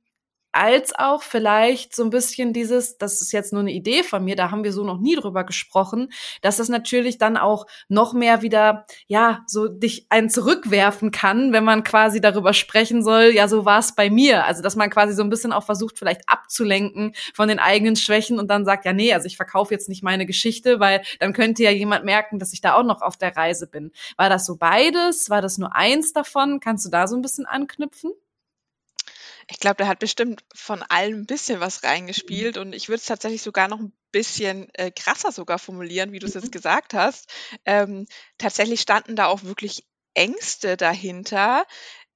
als 0.57 0.97
auch 0.97 1.21
vielleicht 1.21 1.95
so 1.95 2.03
ein 2.03 2.09
bisschen 2.09 2.51
dieses, 2.51 2.97
das 2.97 3.21
ist 3.21 3.31
jetzt 3.31 3.53
nur 3.53 3.61
eine 3.61 3.71
Idee 3.71 4.01
von 4.01 4.25
mir, 4.25 4.35
da 4.35 4.49
haben 4.49 4.63
wir 4.63 4.73
so 4.73 4.83
noch 4.83 4.99
nie 4.99 5.15
drüber 5.15 5.43
gesprochen, 5.43 6.11
dass 6.41 6.57
das 6.57 6.67
natürlich 6.67 7.19
dann 7.19 7.37
auch 7.37 7.67
noch 7.89 8.13
mehr 8.13 8.41
wieder, 8.41 8.85
ja, 9.05 9.43
so 9.45 9.67
dich 9.67 10.07
einen 10.09 10.31
zurückwerfen 10.31 11.11
kann, 11.11 11.53
wenn 11.53 11.63
man 11.63 11.83
quasi 11.83 12.21
darüber 12.21 12.53
sprechen 12.53 13.03
soll, 13.03 13.31
ja, 13.35 13.47
so 13.47 13.65
war 13.65 13.79
es 13.79 13.93
bei 13.93 14.09
mir. 14.09 14.45
Also, 14.45 14.63
dass 14.63 14.75
man 14.75 14.89
quasi 14.89 15.13
so 15.13 15.21
ein 15.21 15.29
bisschen 15.29 15.53
auch 15.53 15.63
versucht, 15.63 15.99
vielleicht 15.99 16.21
abzulenken 16.27 17.13
von 17.35 17.47
den 17.47 17.59
eigenen 17.59 17.95
Schwächen 17.95 18.39
und 18.39 18.49
dann 18.49 18.65
sagt, 18.65 18.85
ja, 18.85 18.93
nee, 18.93 19.13
also 19.13 19.27
ich 19.27 19.37
verkaufe 19.37 19.73
jetzt 19.73 19.89
nicht 19.89 20.03
meine 20.03 20.25
Geschichte, 20.25 20.79
weil 20.79 21.03
dann 21.19 21.33
könnte 21.33 21.63
ja 21.63 21.71
jemand 21.71 22.03
merken, 22.03 22.39
dass 22.39 22.51
ich 22.51 22.61
da 22.61 22.73
auch 22.75 22.83
noch 22.83 23.01
auf 23.03 23.15
der 23.15 23.37
Reise 23.37 23.67
bin. 23.67 23.91
War 24.17 24.29
das 24.29 24.45
so 24.45 24.57
beides? 24.57 25.29
War 25.29 25.41
das 25.41 25.59
nur 25.59 25.75
eins 25.75 26.13
davon? 26.13 26.59
Kannst 26.59 26.85
du 26.85 26.89
da 26.89 27.07
so 27.07 27.15
ein 27.15 27.21
bisschen 27.21 27.45
anknüpfen? 27.45 28.11
Ich 29.49 29.59
glaube, 29.59 29.77
der 29.77 29.87
hat 29.87 29.99
bestimmt 29.99 30.43
von 30.53 30.83
allem 30.83 31.21
ein 31.21 31.25
bisschen 31.25 31.59
was 31.59 31.83
reingespielt 31.83 32.57
und 32.57 32.73
ich 32.73 32.89
würde 32.89 32.99
es 32.99 33.05
tatsächlich 33.05 33.41
sogar 33.41 33.67
noch 33.69 33.79
ein 33.79 33.93
bisschen 34.11 34.69
äh, 34.73 34.91
krasser 34.91 35.31
sogar 35.31 35.57
formulieren, 35.57 36.11
wie 36.11 36.19
du 36.19 36.27
es 36.27 36.33
jetzt 36.33 36.47
mhm. 36.47 36.51
gesagt 36.51 36.93
hast. 36.93 37.29
Ähm, 37.65 38.07
tatsächlich 38.37 38.81
standen 38.81 39.15
da 39.15 39.27
auch 39.27 39.43
wirklich 39.43 39.85
Ängste 40.13 40.75
dahinter, 40.75 41.65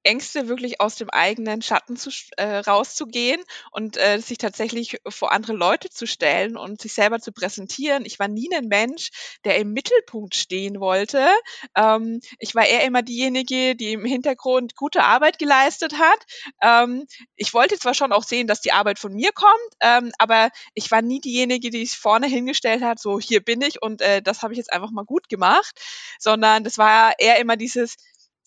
Ängste 0.04 0.48
wirklich 0.48 0.82
aus 0.82 0.96
dem 0.96 1.10
eigenen 1.10 1.62
Schatten 1.62 1.96
zu, 1.96 2.10
äh, 2.38 2.58
rauszugehen 2.58 3.42
und 3.72 3.98
äh, 3.98 4.20
sich 4.20 4.38
tatsächlich 4.38 4.98
vor 5.08 5.32
andere 5.32 5.54
Leute 5.54 5.90
zu 5.90 6.06
stellen 6.08 6.58
und 6.58 6.82
sich 6.82 6.94
selber 6.94 7.20
zu 7.20 7.32
präsentieren. 7.32 8.06
Ich 8.06 8.20
war 8.20 8.28
nie 8.28 8.50
ein 8.54 8.68
Mensch, 8.68 9.10
der 9.46 9.58
im 9.58 9.74
Mittelpunkt 9.74 10.36
stehen 10.36 10.80
wollte. 10.80 11.28
Ähm, 11.76 12.20
ich 12.40 12.56
war 12.56 12.66
eher 12.66 12.84
immer 12.84 13.02
diejenige, 13.02 13.76
die 13.76 13.94
im 13.94 14.06
Hintergrund 14.06 14.76
gute 14.76 15.04
Arbeit 15.04 15.40
geleistet 15.40 15.98
hat. 15.98 16.26
Ähm, 16.62 17.06
ich 17.36 17.54
wollte 17.54 17.78
zwar 17.78 17.94
schon 17.94 18.12
auch 18.12 18.24
sehen, 18.24 18.48
dass 18.48 18.62
die 18.62 18.72
Arbeit 18.72 19.00
von 19.00 19.14
mir 19.14 19.32
kommt, 19.34 19.52
ähm, 19.82 20.12
aber 20.18 20.50
ich 20.74 20.90
war 20.92 21.02
nie 21.02 21.22
diejenige, 21.22 21.70
die 21.70 21.86
sich 21.86 21.98
vorne 21.98 22.28
hingestellt 22.28 22.84
hat, 22.84 23.00
so 23.00 23.20
hier 23.20 23.42
bin 23.44 23.62
ich 23.62 23.82
und 23.82 24.02
äh, 24.02 24.22
das 24.22 24.42
habe 24.42 24.54
ich 24.54 24.58
jetzt 24.58 24.74
einfach 24.74 24.92
mal 24.92 25.06
gut 25.06 25.30
gemacht, 25.30 25.80
sondern 26.20 26.64
das 26.64 26.78
war 26.78 27.14
eher 27.20 27.40
immer 27.40 27.58
dieses, 27.58 27.96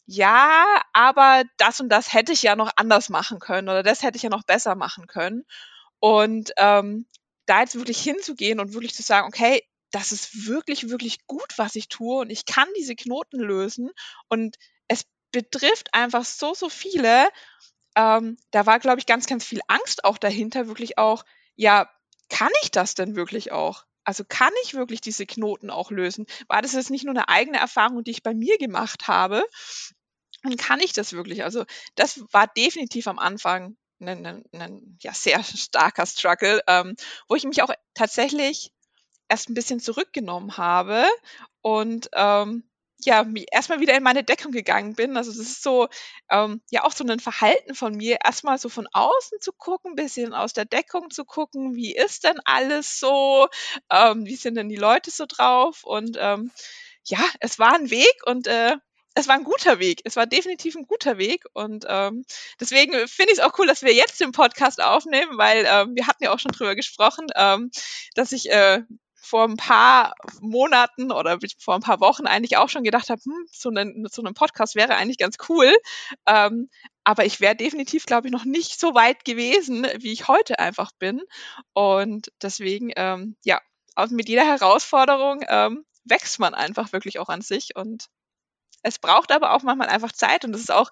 ja, 0.06 0.82
aber 0.92 1.44
das 1.56 1.80
und 1.80 1.88
das 1.88 2.12
hätte 2.12 2.32
ich 2.32 2.42
ja 2.42 2.56
noch 2.56 2.70
anders 2.76 3.08
machen 3.08 3.38
können 3.38 3.68
oder 3.68 3.82
das 3.82 4.02
hätte 4.02 4.16
ich 4.16 4.22
ja 4.22 4.30
noch 4.30 4.44
besser 4.44 4.74
machen 4.74 5.06
können. 5.06 5.44
Und 6.00 6.52
ähm, 6.58 7.06
da 7.46 7.60
jetzt 7.60 7.76
wirklich 7.76 8.00
hinzugehen 8.02 8.60
und 8.60 8.74
wirklich 8.74 8.94
zu 8.94 9.02
sagen, 9.02 9.26
okay, 9.28 9.62
das 9.92 10.12
ist 10.12 10.46
wirklich, 10.46 10.90
wirklich 10.90 11.26
gut, 11.26 11.54
was 11.56 11.76
ich 11.76 11.88
tue 11.88 12.20
und 12.20 12.30
ich 12.30 12.46
kann 12.46 12.68
diese 12.78 12.96
Knoten 12.96 13.38
lösen 13.40 13.90
und 14.28 14.56
es 14.88 15.04
betrifft 15.32 15.94
einfach 15.94 16.24
so, 16.24 16.54
so 16.54 16.68
viele. 16.68 17.28
Ähm, 17.96 18.36
da 18.52 18.66
war, 18.66 18.80
glaube 18.80 19.00
ich, 19.00 19.06
ganz, 19.06 19.26
ganz 19.26 19.44
viel 19.44 19.60
Angst 19.68 20.04
auch 20.04 20.18
dahinter, 20.18 20.68
wirklich 20.68 20.98
auch, 20.98 21.24
ja, 21.56 21.88
kann 22.28 22.50
ich 22.62 22.70
das 22.70 22.94
denn 22.94 23.16
wirklich 23.16 23.52
auch? 23.52 23.84
Also 24.04 24.24
kann 24.28 24.52
ich 24.64 24.74
wirklich 24.74 25.00
diese 25.00 25.26
Knoten 25.26 25.70
auch 25.70 25.90
lösen? 25.90 26.26
War 26.48 26.62
das 26.62 26.72
jetzt 26.72 26.90
nicht 26.90 27.04
nur 27.04 27.14
eine 27.14 27.28
eigene 27.28 27.58
Erfahrung, 27.58 28.04
die 28.04 28.10
ich 28.10 28.22
bei 28.22 28.34
mir 28.34 28.58
gemacht 28.58 29.08
habe? 29.08 29.44
Und 30.44 30.58
kann 30.58 30.80
ich 30.80 30.92
das 30.92 31.12
wirklich? 31.12 31.42
Also 31.42 31.64
das 31.94 32.22
war 32.32 32.46
definitiv 32.46 33.06
am 33.08 33.18
Anfang 33.18 33.76
ein, 34.00 34.26
ein, 34.26 34.44
ein 34.52 34.98
ja, 35.00 35.14
sehr 35.14 35.42
starker 35.42 36.06
Struggle, 36.06 36.60
ähm, 36.66 36.96
wo 37.28 37.34
ich 37.34 37.44
mich 37.44 37.62
auch 37.62 37.72
tatsächlich 37.94 38.72
erst 39.28 39.48
ein 39.48 39.54
bisschen 39.54 39.80
zurückgenommen 39.80 40.56
habe 40.58 41.04
und 41.62 42.10
ähm, 42.12 42.68
ja, 43.04 43.24
erstmal 43.50 43.80
wieder 43.80 43.94
in 43.96 44.02
meine 44.02 44.24
Deckung 44.24 44.52
gegangen 44.52 44.94
bin. 44.94 45.16
Also 45.16 45.30
das 45.30 45.40
ist 45.40 45.62
so, 45.62 45.88
ähm, 46.30 46.60
ja 46.70 46.84
auch 46.84 46.92
so 46.92 47.04
ein 47.04 47.20
Verhalten 47.20 47.74
von 47.74 47.94
mir, 47.96 48.18
erstmal 48.24 48.58
so 48.58 48.68
von 48.68 48.88
außen 48.92 49.40
zu 49.40 49.52
gucken, 49.52 49.94
bisschen 49.94 50.34
aus 50.34 50.52
der 50.52 50.64
Deckung 50.64 51.10
zu 51.10 51.24
gucken, 51.24 51.74
wie 51.74 51.94
ist 51.94 52.24
denn 52.24 52.40
alles 52.44 52.98
so, 52.98 53.48
ähm, 53.90 54.26
wie 54.26 54.36
sind 54.36 54.56
denn 54.56 54.68
die 54.68 54.76
Leute 54.76 55.10
so 55.10 55.26
drauf 55.26 55.84
und 55.84 56.16
ähm, 56.20 56.50
ja, 57.06 57.20
es 57.40 57.58
war 57.58 57.74
ein 57.74 57.90
Weg 57.90 58.14
und 58.24 58.46
äh, 58.46 58.76
es 59.14 59.28
war 59.28 59.36
ein 59.36 59.44
guter 59.44 59.78
Weg. 59.78 60.00
Es 60.04 60.16
war 60.16 60.26
definitiv 60.26 60.74
ein 60.74 60.86
guter 60.86 61.18
Weg. 61.18 61.44
Und 61.52 61.86
ähm, 61.88 62.24
deswegen 62.60 62.92
finde 63.06 63.32
ich 63.32 63.38
es 63.38 63.44
auch 63.44 63.56
cool, 63.58 63.66
dass 63.66 63.82
wir 63.82 63.94
jetzt 63.94 64.20
den 64.20 64.32
Podcast 64.32 64.82
aufnehmen, 64.82 65.38
weil 65.38 65.66
ähm, 65.68 65.94
wir 65.94 66.06
hatten 66.06 66.24
ja 66.24 66.32
auch 66.32 66.40
schon 66.40 66.50
drüber 66.52 66.74
gesprochen, 66.74 67.28
ähm, 67.36 67.70
dass 68.14 68.32
ich 68.32 68.50
äh, 68.50 68.82
vor 69.24 69.44
ein 69.44 69.56
paar 69.56 70.14
Monaten 70.40 71.10
oder 71.10 71.38
vor 71.58 71.74
ein 71.74 71.80
paar 71.80 72.00
Wochen 72.00 72.26
eigentlich 72.26 72.56
auch 72.56 72.68
schon 72.68 72.84
gedacht 72.84 73.08
habe, 73.10 73.20
hm, 73.24 73.46
so 73.50 73.70
ein 73.70 74.06
so 74.10 74.22
ein 74.22 74.34
Podcast 74.34 74.74
wäre 74.74 74.94
eigentlich 74.96 75.18
ganz 75.18 75.36
cool. 75.48 75.72
Ähm, 76.26 76.68
aber 77.04 77.24
ich 77.24 77.40
wäre 77.40 77.56
definitiv, 77.56 78.06
glaube 78.06 78.28
ich, 78.28 78.32
noch 78.32 78.44
nicht 78.44 78.78
so 78.78 78.94
weit 78.94 79.24
gewesen, 79.24 79.86
wie 79.98 80.12
ich 80.12 80.28
heute 80.28 80.58
einfach 80.58 80.92
bin. 80.98 81.22
Und 81.72 82.32
deswegen, 82.42 82.92
ähm, 82.96 83.36
ja, 83.44 83.60
mit 84.10 84.28
jeder 84.28 84.44
Herausforderung 84.44 85.44
ähm, 85.48 85.84
wächst 86.04 86.38
man 86.38 86.54
einfach 86.54 86.92
wirklich 86.92 87.18
auch 87.18 87.28
an 87.28 87.40
sich. 87.40 87.76
Und 87.76 88.08
es 88.82 88.98
braucht 88.98 89.32
aber 89.32 89.52
auch 89.52 89.62
manchmal 89.62 89.88
einfach 89.88 90.12
Zeit. 90.12 90.44
Und 90.44 90.52
das 90.52 90.60
ist 90.60 90.72
auch, 90.72 90.90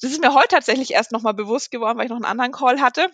das 0.00 0.12
ist 0.12 0.20
mir 0.20 0.34
heute 0.34 0.48
tatsächlich 0.48 0.92
erst 0.92 1.12
nochmal 1.12 1.34
bewusst 1.34 1.70
geworden, 1.70 1.98
weil 1.98 2.06
ich 2.06 2.10
noch 2.10 2.16
einen 2.16 2.24
anderen 2.24 2.52
Call 2.52 2.80
hatte 2.80 3.10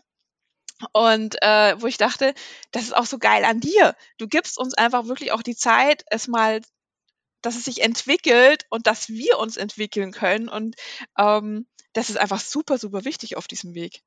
und 0.93 1.37
äh, 1.43 1.81
wo 1.81 1.87
ich 1.87 1.97
dachte, 1.99 2.35
das 2.73 2.85
ist 2.85 2.97
auch 2.97 3.07
so 3.07 3.19
geil 3.19 3.45
an 3.45 3.61
dir. 3.61 3.95
Du 4.19 4.29
gibst 4.29 4.59
uns 4.59 4.75
einfach 4.75 5.07
wirklich 5.07 5.33
auch 5.33 5.43
die 5.43 5.57
Zeit, 5.57 6.05
es 6.11 6.29
mal, 6.29 6.61
dass 7.43 7.57
es 7.57 7.65
sich 7.65 7.83
entwickelt 7.83 8.67
und 8.71 8.87
dass 8.87 9.09
wir 9.09 9.39
uns 9.39 9.57
entwickeln 9.57 10.13
können. 10.13 10.49
Und 10.49 10.77
ähm, 11.19 11.67
das 11.93 12.11
ist 12.11 12.19
einfach 12.19 12.41
super, 12.41 12.79
super 12.79 13.05
wichtig 13.05 13.37
auf 13.37 13.47
diesem 13.49 13.75
Weg. 13.75 14.03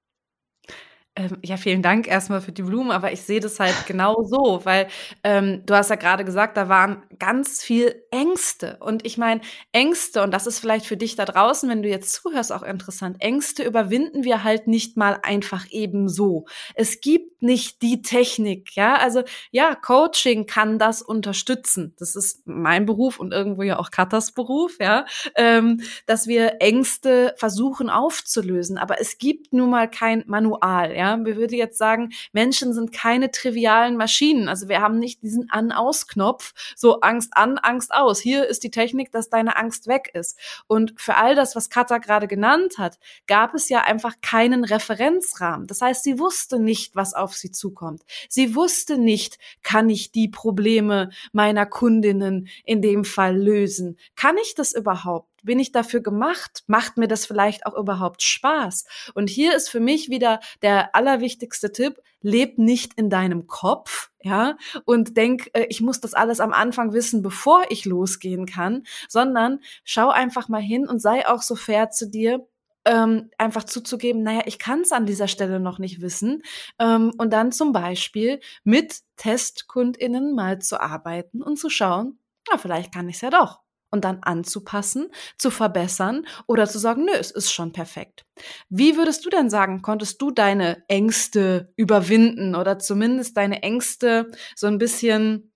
Ähm, 1.15 1.37
ja, 1.43 1.57
vielen 1.57 1.83
Dank 1.83 2.07
erstmal 2.07 2.41
für 2.41 2.51
die 2.51 2.63
Blumen, 2.63 2.89
aber 2.89 3.11
ich 3.11 3.21
sehe 3.21 3.39
das 3.39 3.59
halt 3.59 3.75
genau 3.85 4.23
so, 4.23 4.61
weil 4.63 4.87
ähm, 5.23 5.61
du 5.63 5.75
hast 5.75 5.91
ja 5.91 5.95
gerade 5.95 6.25
gesagt, 6.25 6.57
da 6.57 6.69
waren 6.69 7.03
ganz 7.19 7.61
viel 7.61 8.03
Ängste. 8.09 8.77
Und 8.79 9.05
ich 9.05 9.19
meine, 9.19 9.41
Ängste, 9.73 10.23
und 10.23 10.31
das 10.33 10.47
ist 10.47 10.57
vielleicht 10.57 10.87
für 10.87 10.97
dich 10.97 11.15
da 11.15 11.25
draußen, 11.25 11.69
wenn 11.69 11.83
du 11.83 11.89
jetzt 11.89 12.13
zuhörst, 12.13 12.51
auch 12.51 12.63
interessant, 12.63 13.17
Ängste 13.19 13.61
überwinden 13.63 14.23
wir 14.23 14.43
halt 14.43 14.65
nicht 14.65 14.97
mal 14.97 15.19
einfach 15.21 15.67
eben 15.69 16.09
so. 16.09 16.45
Es 16.73 16.99
gibt 16.99 17.43
nicht 17.43 17.83
die 17.83 18.01
Technik, 18.01 18.75
ja. 18.75 18.95
Also 18.95 19.21
ja, 19.51 19.75
Coaching 19.75 20.47
kann 20.47 20.79
das 20.79 21.03
unterstützen. 21.03 21.93
Das 21.99 22.15
ist 22.15 22.47
mein 22.47 22.87
Beruf 22.87 23.19
und 23.19 23.33
irgendwo 23.33 23.61
ja 23.61 23.77
auch 23.77 23.91
Katas 23.91 24.31
Beruf, 24.31 24.77
ja, 24.79 25.05
ähm, 25.35 25.81
dass 26.07 26.25
wir 26.25 26.55
Ängste 26.59 27.35
versuchen 27.37 27.89
aufzulösen. 27.91 28.79
Aber 28.79 28.99
es 28.99 29.19
gibt 29.19 29.53
nun 29.53 29.69
mal 29.69 29.87
kein 29.87 30.23
Manual, 30.25 30.95
ja. 30.95 31.02
Wir 31.25 31.35
würden 31.35 31.55
jetzt 31.55 31.77
sagen, 31.77 32.13
Menschen 32.31 32.73
sind 32.73 32.91
keine 32.91 33.31
trivialen 33.31 33.97
Maschinen. 33.97 34.47
Also 34.47 34.69
wir 34.69 34.81
haben 34.81 34.99
nicht 34.99 35.21
diesen 35.21 35.49
An-Aus-Knopf, 35.49 36.53
so 36.75 37.01
Angst 37.01 37.31
an, 37.35 37.57
Angst 37.57 37.93
aus. 37.93 38.19
Hier 38.19 38.47
ist 38.47 38.63
die 38.63 38.71
Technik, 38.71 39.11
dass 39.11 39.29
deine 39.29 39.57
Angst 39.57 39.87
weg 39.87 40.09
ist. 40.13 40.39
Und 40.67 40.93
für 40.97 41.15
all 41.15 41.35
das, 41.35 41.55
was 41.55 41.69
Katha 41.69 41.97
gerade 41.97 42.27
genannt 42.27 42.77
hat, 42.77 42.99
gab 43.27 43.53
es 43.53 43.69
ja 43.69 43.81
einfach 43.81 44.15
keinen 44.21 44.63
Referenzrahmen. 44.63 45.67
Das 45.67 45.81
heißt, 45.81 46.03
sie 46.03 46.19
wusste 46.19 46.59
nicht, 46.59 46.95
was 46.95 47.13
auf 47.13 47.33
sie 47.33 47.51
zukommt. 47.51 48.03
Sie 48.29 48.55
wusste 48.55 48.97
nicht, 48.97 49.37
kann 49.61 49.89
ich 49.89 50.11
die 50.11 50.29
Probleme 50.29 51.09
meiner 51.31 51.65
Kundinnen 51.65 52.47
in 52.63 52.81
dem 52.81 53.03
Fall 53.03 53.37
lösen? 53.37 53.97
Kann 54.15 54.37
ich 54.37 54.55
das 54.55 54.73
überhaupt? 54.73 55.32
Bin 55.43 55.59
ich 55.59 55.71
dafür 55.71 56.01
gemacht? 56.01 56.63
Macht 56.67 56.97
mir 56.97 57.07
das 57.07 57.25
vielleicht 57.25 57.65
auch 57.65 57.77
überhaupt 57.77 58.23
Spaß? 58.23 58.85
Und 59.13 59.29
hier 59.29 59.55
ist 59.55 59.69
für 59.69 59.79
mich 59.79 60.09
wieder 60.09 60.39
der 60.61 60.95
allerwichtigste 60.95 61.71
Tipp, 61.71 62.01
leb 62.21 62.57
nicht 62.57 62.93
in 62.95 63.09
deinem 63.09 63.47
Kopf, 63.47 64.09
ja, 64.21 64.55
und 64.85 65.17
denk, 65.17 65.49
äh, 65.53 65.65
ich 65.69 65.81
muss 65.81 65.99
das 65.99 66.13
alles 66.13 66.39
am 66.39 66.53
Anfang 66.53 66.93
wissen, 66.93 67.21
bevor 67.21 67.65
ich 67.69 67.85
losgehen 67.85 68.45
kann, 68.45 68.83
sondern 69.09 69.59
schau 69.83 70.09
einfach 70.09 70.47
mal 70.47 70.61
hin 70.61 70.87
und 70.87 70.99
sei 70.99 71.27
auch 71.27 71.41
so 71.41 71.55
fair 71.55 71.89
zu 71.89 72.09
dir, 72.09 72.47
ähm, 72.85 73.29
einfach 73.37 73.63
zuzugeben, 73.63 74.23
naja, 74.23 74.41
ich 74.45 74.59
kann 74.59 74.81
es 74.81 74.91
an 74.91 75.05
dieser 75.05 75.27
Stelle 75.27 75.59
noch 75.59 75.79
nicht 75.79 76.01
wissen. 76.01 76.43
Ähm, 76.79 77.13
und 77.17 77.31
dann 77.31 77.51
zum 77.51 77.71
Beispiel 77.71 78.39
mit 78.63 79.01
TestkundInnen 79.17 80.33
mal 80.35 80.59
zu 80.59 80.81
arbeiten 80.81 81.41
und 81.41 81.57
zu 81.57 81.69
schauen, 81.69 82.19
na, 82.49 82.57
vielleicht 82.57 82.93
kann 82.93 83.07
ich 83.07 83.15
es 83.15 83.21
ja 83.21 83.29
doch 83.29 83.62
und 83.93 84.05
dann 84.05 84.23
anzupassen, 84.23 85.09
zu 85.37 85.51
verbessern 85.51 86.25
oder 86.47 86.67
zu 86.67 86.79
sagen, 86.79 87.05
nö, 87.05 87.11
es 87.11 87.29
ist 87.29 87.51
schon 87.51 87.71
perfekt. 87.71 88.25
Wie 88.67 88.97
würdest 88.97 89.23
du 89.23 89.29
denn 89.29 89.51
sagen, 89.51 89.83
konntest 89.83 90.19
du 90.19 90.31
deine 90.31 90.83
Ängste 90.87 91.71
überwinden 91.75 92.55
oder 92.55 92.79
zumindest 92.79 93.37
deine 93.37 93.61
Ängste 93.61 94.31
so 94.55 94.65
ein 94.65 94.79
bisschen, 94.79 95.53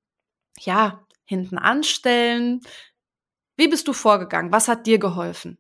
ja, 0.60 1.04
hinten 1.26 1.58
anstellen? 1.58 2.62
Wie 3.58 3.68
bist 3.68 3.88
du 3.88 3.94
vorgegangen? 3.94 4.52
Was 4.52 4.68
hat 4.68 4.86
dir 4.86 5.00
geholfen? 5.00 5.58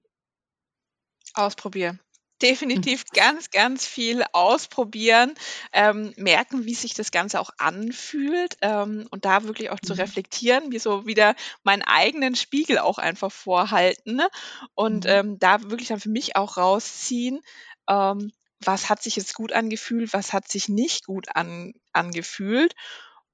Ausprobieren 1.33 1.99
definitiv 2.41 3.05
ganz, 3.13 3.49
ganz 3.51 3.85
viel 3.85 4.23
ausprobieren, 4.31 5.33
ähm, 5.73 6.13
merken, 6.17 6.65
wie 6.65 6.73
sich 6.73 6.93
das 6.93 7.11
Ganze 7.11 7.39
auch 7.39 7.51
anfühlt 7.57 8.57
ähm, 8.61 9.07
und 9.11 9.25
da 9.25 9.43
wirklich 9.43 9.69
auch 9.69 9.79
zu 9.79 9.93
mhm. 9.93 9.99
reflektieren, 10.01 10.71
wie 10.71 10.79
so 10.79 11.05
wieder 11.05 11.35
meinen 11.63 11.83
eigenen 11.83 12.35
Spiegel 12.35 12.79
auch 12.79 12.97
einfach 12.97 13.31
vorhalten 13.31 14.17
ne? 14.17 14.27
und 14.75 15.05
mhm. 15.05 15.11
ähm, 15.11 15.39
da 15.39 15.61
wirklich 15.63 15.89
dann 15.89 15.99
für 15.99 16.09
mich 16.09 16.35
auch 16.35 16.57
rausziehen, 16.57 17.41
ähm, 17.89 18.31
was 18.59 18.89
hat 18.89 19.03
sich 19.03 19.15
jetzt 19.15 19.35
gut 19.35 19.53
angefühlt, 19.53 20.13
was 20.13 20.33
hat 20.33 20.49
sich 20.49 20.67
nicht 20.67 21.05
gut 21.05 21.35
an, 21.35 21.73
angefühlt 21.93 22.73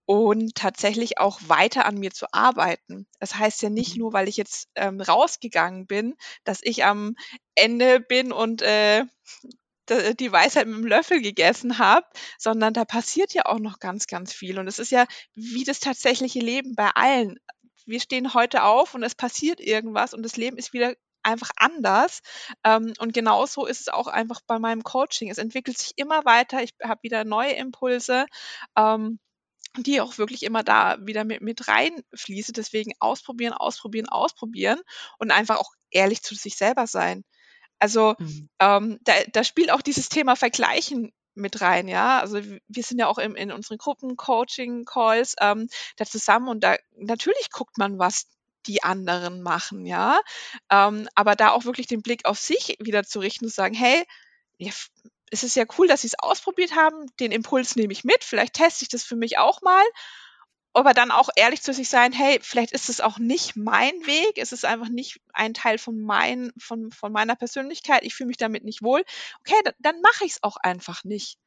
und 0.05 0.55
tatsächlich 0.55 1.17
auch 1.17 1.39
weiter 1.47 1.85
an 1.85 1.97
mir 1.97 2.11
zu 2.11 2.27
arbeiten. 2.33 3.07
Das 3.19 3.35
heißt 3.35 3.61
ja 3.61 3.69
nicht 3.69 3.95
mhm. 3.95 4.01
nur, 4.01 4.13
weil 4.13 4.27
ich 4.27 4.37
jetzt 4.37 4.69
ähm, 4.75 4.99
rausgegangen 4.99 5.87
bin, 5.87 6.15
dass 6.43 6.59
ich 6.61 6.83
am 6.83 7.15
Ende 7.55 7.99
bin 7.99 8.31
und 8.31 8.61
äh, 8.61 9.05
die 9.89 10.31
Weisheit 10.31 10.67
mit 10.67 10.77
dem 10.77 10.87
Löffel 10.87 11.21
gegessen 11.21 11.77
habe, 11.77 12.05
sondern 12.37 12.73
da 12.73 12.85
passiert 12.85 13.33
ja 13.33 13.45
auch 13.45 13.59
noch 13.59 13.79
ganz, 13.79 14.07
ganz 14.07 14.33
viel. 14.33 14.57
Und 14.57 14.67
es 14.67 14.79
ist 14.79 14.91
ja 14.91 15.05
wie 15.35 15.65
das 15.65 15.79
tatsächliche 15.79 16.39
Leben 16.39 16.75
bei 16.75 16.89
allen. 16.95 17.37
Wir 17.85 17.99
stehen 17.99 18.33
heute 18.33 18.63
auf 18.63 18.93
und 18.93 19.03
es 19.03 19.13
passiert 19.13 19.59
irgendwas 19.59 20.13
und 20.13 20.23
das 20.23 20.37
Leben 20.37 20.57
ist 20.57 20.71
wieder 20.71 20.95
einfach 21.21 21.51
anders. 21.57 22.21
Ähm, 22.63 22.93
und 22.99 23.13
genauso 23.13 23.65
ist 23.65 23.81
es 23.81 23.87
auch 23.89 24.07
einfach 24.07 24.41
bei 24.47 24.59
meinem 24.59 24.83
Coaching. 24.83 25.29
Es 25.29 25.37
entwickelt 25.37 25.77
sich 25.77 25.93
immer 25.95 26.25
weiter. 26.25 26.61
Ich 26.63 26.71
habe 26.81 27.03
wieder 27.03 27.23
neue 27.25 27.53
Impulse. 27.53 28.25
Die 29.77 30.01
auch 30.01 30.17
wirklich 30.17 30.43
immer 30.43 30.63
da 30.63 30.97
wieder 31.01 31.23
mit, 31.23 31.41
mit 31.41 31.67
reinfließe. 31.67 32.53
Deswegen 32.53 32.93
ausprobieren, 32.99 33.53
ausprobieren, 33.53 34.07
ausprobieren 34.07 34.79
und 35.17 35.31
einfach 35.31 35.57
auch 35.57 35.71
ehrlich 35.89 36.21
zu 36.21 36.35
sich 36.35 36.55
selber 36.55 36.87
sein. 36.87 37.23
Also 37.79 38.15
mhm. 38.17 38.49
ähm, 38.59 38.99
da, 39.03 39.13
da 39.31 39.43
spielt 39.43 39.71
auch 39.71 39.81
dieses 39.81 40.09
Thema 40.09 40.35
Vergleichen 40.35 41.11
mit 41.35 41.61
rein, 41.61 41.87
ja. 41.87 42.19
Also 42.19 42.39
wir 42.41 42.83
sind 42.83 42.99
ja 42.99 43.07
auch 43.07 43.17
im, 43.17 43.35
in 43.35 43.51
unseren 43.51 43.77
Gruppen 43.77 44.15
Coaching 44.15 44.85
Calls 44.85 45.35
ähm, 45.41 45.67
da 45.97 46.05
zusammen 46.05 46.47
und 46.47 46.63
da 46.63 46.75
natürlich 46.95 47.49
guckt 47.51 47.77
man, 47.77 47.99
was 47.99 48.27
die 48.67 48.83
anderen 48.83 49.41
machen, 49.41 49.85
ja. 49.85 50.21
Ähm, 50.69 51.09
aber 51.15 51.35
da 51.35 51.51
auch 51.51 51.65
wirklich 51.65 51.87
den 51.87 52.01
Blick 52.01 52.25
auf 52.25 52.39
sich 52.39 52.77
wieder 52.79 53.03
zu 53.03 53.19
richten 53.19 53.45
und 53.45 53.49
zu 53.49 53.55
sagen, 53.55 53.75
hey, 53.75 54.03
ja, 54.57 54.71
es 55.33 55.43
ist 55.43 55.55
ja 55.55 55.65
cool, 55.77 55.87
dass 55.87 56.01
sie 56.01 56.07
es 56.07 56.19
ausprobiert 56.19 56.75
haben. 56.75 57.07
Den 57.19 57.31
Impuls 57.31 57.75
nehme 57.75 57.91
ich 57.91 58.03
mit. 58.03 58.23
Vielleicht 58.23 58.53
teste 58.53 58.83
ich 58.83 58.89
das 58.89 59.03
für 59.03 59.15
mich 59.15 59.39
auch 59.39 59.61
mal. 59.63 59.83
Aber 60.73 60.93
dann 60.93 61.09
auch 61.09 61.29
ehrlich 61.35 61.63
zu 61.63 61.73
sich 61.73 61.89
sein, 61.89 62.13
hey, 62.13 62.39
vielleicht 62.41 62.71
ist 62.71 62.87
es 62.87 63.01
auch 63.01 63.17
nicht 63.17 63.55
mein 63.55 63.93
Weg. 64.05 64.37
Es 64.37 64.51
ist 64.51 64.63
einfach 64.63 64.89
nicht 64.89 65.19
ein 65.33 65.55
Teil 65.55 65.79
von, 65.79 65.99
mein, 65.99 66.51
von, 66.57 66.91
von 66.91 67.11
meiner 67.11 67.35
Persönlichkeit. 67.35 68.03
Ich 68.03 68.13
fühle 68.13 68.27
mich 68.27 68.37
damit 68.37 68.63
nicht 68.63 68.83
wohl. 68.83 69.03
Okay, 69.39 69.59
dann, 69.63 69.73
dann 69.79 70.01
mache 70.01 70.25
ich 70.25 70.33
es 70.33 70.43
auch 70.43 70.57
einfach 70.57 71.03
nicht. 71.03 71.39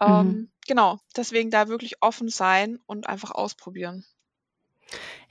Mhm. 0.00 0.06
Ähm, 0.08 0.52
genau, 0.66 0.98
deswegen 1.16 1.50
da 1.50 1.68
wirklich 1.68 2.02
offen 2.02 2.30
sein 2.30 2.78
und 2.86 3.06
einfach 3.06 3.30
ausprobieren 3.30 4.06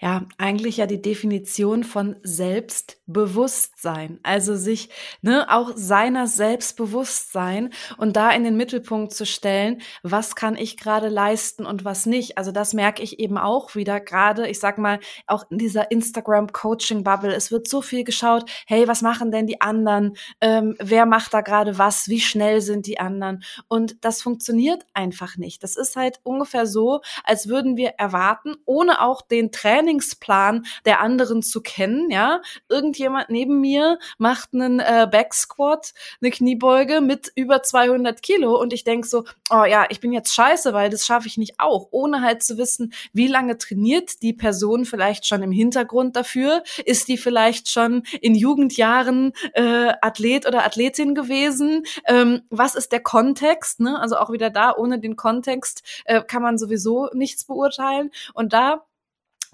ja, 0.06 0.22
eigentlich 0.38 0.78
ja 0.78 0.86
die 0.86 1.02
Definition 1.02 1.84
von 1.84 2.16
Selbstbewusstsein. 2.22 4.20
Also 4.22 4.56
sich, 4.56 4.90
ne, 5.24 5.48
auch 5.50 5.72
seiner 5.76 6.28
Selbstbewusstsein 6.28 7.74
und 7.98 8.16
da 8.16 8.30
in 8.30 8.44
den 8.44 8.56
Mittelpunkt 8.56 9.16
zu 9.16 9.26
stellen, 9.26 9.82
was 10.04 10.36
kann 10.36 10.58
ich 10.58 10.78
gerade 10.78 11.10
leisten 11.10 11.66
und 11.66 11.86
was 11.86 12.06
nicht. 12.06 12.38
Also 12.38 12.52
das 12.52 12.76
merke 12.76 13.02
ich 13.02 13.18
eben 13.18 13.40
auch 13.40 13.74
wieder 13.74 14.00
gerade, 14.00 14.48
ich 14.48 14.60
sag 14.60 14.78
mal, 14.78 15.00
auch 15.26 15.50
in 15.50 15.58
dieser 15.58 15.90
Instagram-Coaching-Bubble. 15.90 17.34
Es 17.34 17.50
wird 17.52 17.68
so 17.68 17.82
viel 17.82 18.04
geschaut, 18.04 18.48
hey, 18.68 18.88
was 18.88 19.02
machen 19.02 19.32
denn 19.32 19.48
die 19.48 19.60
anderen? 19.60 20.16
Ähm, 20.40 20.76
wer 20.78 21.08
macht 21.08 21.34
da 21.34 21.42
gerade 21.42 21.80
was? 21.80 22.10
Wie 22.10 22.22
schnell 22.22 22.62
sind 22.62 22.86
die 22.86 23.00
anderen? 23.00 23.44
Und 23.70 24.06
das 24.06 24.22
funktioniert 24.22 24.86
einfach 24.94 25.36
nicht. 25.38 25.64
Das 25.64 25.76
ist 25.76 25.96
halt 25.96 26.20
ungefähr 26.22 26.68
so, 26.68 27.02
als 27.24 27.48
würden 27.48 27.76
wir 27.76 27.96
erwarten, 27.98 28.54
ohne 28.66 29.02
auch 29.02 29.24
den 29.24 29.52
Training 29.52 29.95
Trainingsplan 29.96 30.66
der 30.86 31.00
anderen 31.00 31.42
zu 31.42 31.62
kennen, 31.62 32.10
ja. 32.10 32.42
Irgendjemand 32.70 33.30
neben 33.30 33.62
mir 33.62 34.00
macht 34.18 34.50
einen 34.54 34.80
äh, 34.80 35.08
Backsquat, 35.10 35.94
eine 36.22 36.32
Kniebeuge 36.32 37.02
mit 37.02 37.32
über 37.36 37.64
200 37.64 38.22
Kilo 38.22 38.60
und 38.60 38.74
ich 38.74 38.84
denk 38.84 39.06
so, 39.06 39.24
oh 39.50 39.64
ja, 39.64 39.86
ich 39.90 40.00
bin 40.00 40.12
jetzt 40.12 40.34
scheiße, 40.34 40.74
weil 40.74 40.90
das 40.90 41.06
schaffe 41.06 41.28
ich 41.28 41.38
nicht 41.38 41.56
auch, 41.60 41.88
ohne 41.92 42.22
halt 42.22 42.44
zu 42.44 42.58
wissen, 42.58 42.94
wie 43.14 43.28
lange 43.28 43.58
trainiert 43.58 44.22
die 44.22 44.34
Person 44.34 44.86
vielleicht 44.86 45.26
schon 45.26 45.44
im 45.44 45.52
Hintergrund 45.52 46.16
dafür, 46.16 46.64
ist 46.86 47.08
die 47.08 47.18
vielleicht 47.18 47.70
schon 47.70 48.04
in 48.22 48.36
Jugendjahren 48.36 49.34
äh, 49.54 49.94
Athlet 50.02 50.48
oder 50.48 50.66
Athletin 50.66 51.16
gewesen, 51.16 51.84
ähm, 52.06 52.44
was 52.50 52.76
ist 52.76 52.92
der 52.92 53.02
Kontext, 53.02 53.80
ne? 53.80 54.00
Also 54.00 54.18
auch 54.18 54.32
wieder 54.32 54.50
da, 54.50 54.76
ohne 54.76 55.00
den 55.00 55.16
Kontext 55.16 55.84
äh, 56.06 56.22
kann 56.22 56.42
man 56.42 56.58
sowieso 56.58 57.10
nichts 57.14 57.46
beurteilen 57.46 58.12
und 58.34 58.54
da 58.54 58.86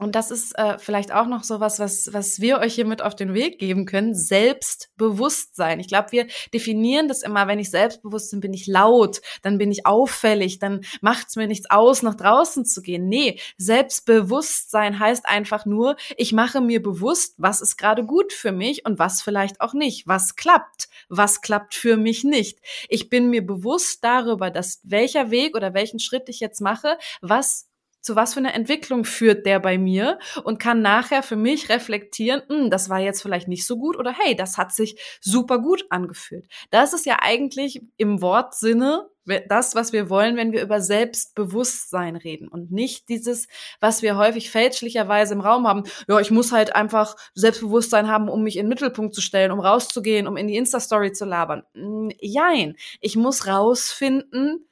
und 0.02 0.16
das 0.16 0.32
ist 0.32 0.58
äh, 0.58 0.80
vielleicht 0.80 1.14
auch 1.14 1.28
noch 1.28 1.44
so 1.44 1.60
was, 1.60 1.78
was, 1.78 2.12
was 2.12 2.42
wir 2.42 2.58
euch 2.58 2.74
hier 2.74 2.88
mit 2.88 3.04
auf 3.04 3.16
den 3.16 3.36
Weg 3.36 3.60
geben 3.60 3.86
können. 3.86 4.16
Selbstbewusstsein. 4.16 5.80
Ich 5.80 5.88
glaube, 5.88 6.12
wir 6.12 6.26
definieren 6.52 7.08
das 7.08 7.22
immer, 7.22 7.48
wenn 7.48 7.60
ich 7.60 7.70
selbstbewusst 7.70 8.32
bin, 8.32 8.40
bin 8.40 8.54
ich 8.54 8.66
laut, 8.66 9.22
dann 9.44 9.60
bin 9.60 9.72
ich 9.72 9.86
auffällig, 9.86 10.58
dann 10.58 10.82
macht 11.02 11.28
es 11.30 11.36
mir 11.36 11.46
nichts 11.46 11.70
aus, 11.70 12.02
nach 12.02 12.16
draußen 12.16 12.66
zu 12.66 12.82
gehen. 12.82 13.10
Nee, 13.10 13.40
Selbstbewusstsein 13.58 14.98
heißt 14.98 15.30
einfach 15.30 15.68
nur, 15.68 15.98
ich 16.18 16.34
mache 16.34 16.62
mir 16.62 16.82
bewusst, 16.82 17.36
was 17.38 17.62
ist 17.62 17.78
gerade 17.78 18.04
gut 18.04 18.34
für 18.34 18.52
mich 18.52 18.88
und 18.88 18.98
was 18.98 19.22
vielleicht 19.22 19.62
auch 19.62 19.76
nicht. 19.76 20.08
Was 20.08 20.36
klappt, 20.36 20.90
was 21.10 21.42
klappt 21.42 21.76
für 21.76 21.96
mich 21.96 22.24
nicht. 22.24 22.58
Ich 22.90 23.10
bin 23.10 23.30
mir 23.30 23.46
bewusst 23.46 24.04
darüber, 24.04 24.50
dass 24.50 24.80
welcher 24.84 25.30
Weg 25.30 25.56
oder 25.56 25.76
welchen 25.76 26.00
Schritt 26.00 26.28
ich 26.28 26.40
jetzt 26.40 26.60
mache, 26.60 26.98
was 27.22 27.68
zu 28.02 28.16
was 28.16 28.34
für 28.34 28.40
einer 28.40 28.54
Entwicklung 28.54 29.06
führt 29.06 29.46
der 29.46 29.60
bei 29.60 29.78
mir 29.78 30.20
und 30.44 30.60
kann 30.60 30.82
nachher 30.82 31.24
für 31.24 31.36
mich 31.36 31.70
reflektieren, 31.70 32.42
hm, 32.48 32.70
das 32.70 32.90
war 32.90 33.00
jetzt 33.00 33.22
vielleicht 33.22 33.48
nicht 33.48 33.66
so 33.66 33.78
gut 33.78 33.98
oder 33.98 34.14
hey, 34.14 34.36
das 34.36 34.58
hat 34.58 34.74
sich 34.74 35.00
super 35.22 35.60
gut 35.60 35.86
angefühlt. 35.90 36.48
Das 36.70 36.94
ist 36.94 37.06
ja 37.06 37.18
eigentlich 37.22 37.82
im 37.98 38.22
Wortsinne 38.22 39.08
das, 39.48 39.76
was 39.76 39.94
wir 39.94 40.10
wollen, 40.10 40.36
wenn 40.36 40.52
wir 40.52 40.64
über 40.64 40.82
Selbstbewusstsein 40.82 42.16
reden 42.16 42.48
und 42.48 42.72
nicht 42.72 43.08
dieses, 43.10 43.48
was 43.80 44.02
wir 44.02 44.18
häufig 44.18 44.50
fälschlicherweise 44.50 45.34
im 45.36 45.42
Raum 45.42 45.68
haben. 45.68 45.84
Ja, 46.08 46.20
ich 46.20 46.32
muss 46.32 46.52
halt 46.52 46.76
einfach 46.76 47.16
Selbstbewusstsein 47.36 48.08
haben, 48.08 48.30
um 48.30 48.44
mich 48.44 48.58
in 48.58 48.66
den 48.66 48.70
Mittelpunkt 48.70 49.14
zu 49.14 49.22
stellen, 49.22 49.52
um 49.52 49.60
rauszugehen, 49.60 50.28
um 50.28 50.38
in 50.38 50.48
die 50.48 50.56
Insta-Story 50.58 51.12
zu 51.12 51.26
labern. 51.26 51.64
Hm, 51.74 52.12
jein. 52.20 52.76
Ich 53.00 53.16
muss 53.16 53.48
rausfinden, 53.48 54.68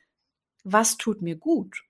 was 0.63 0.97
tut 0.97 1.21
mir 1.21 1.35
gut. 1.35 1.83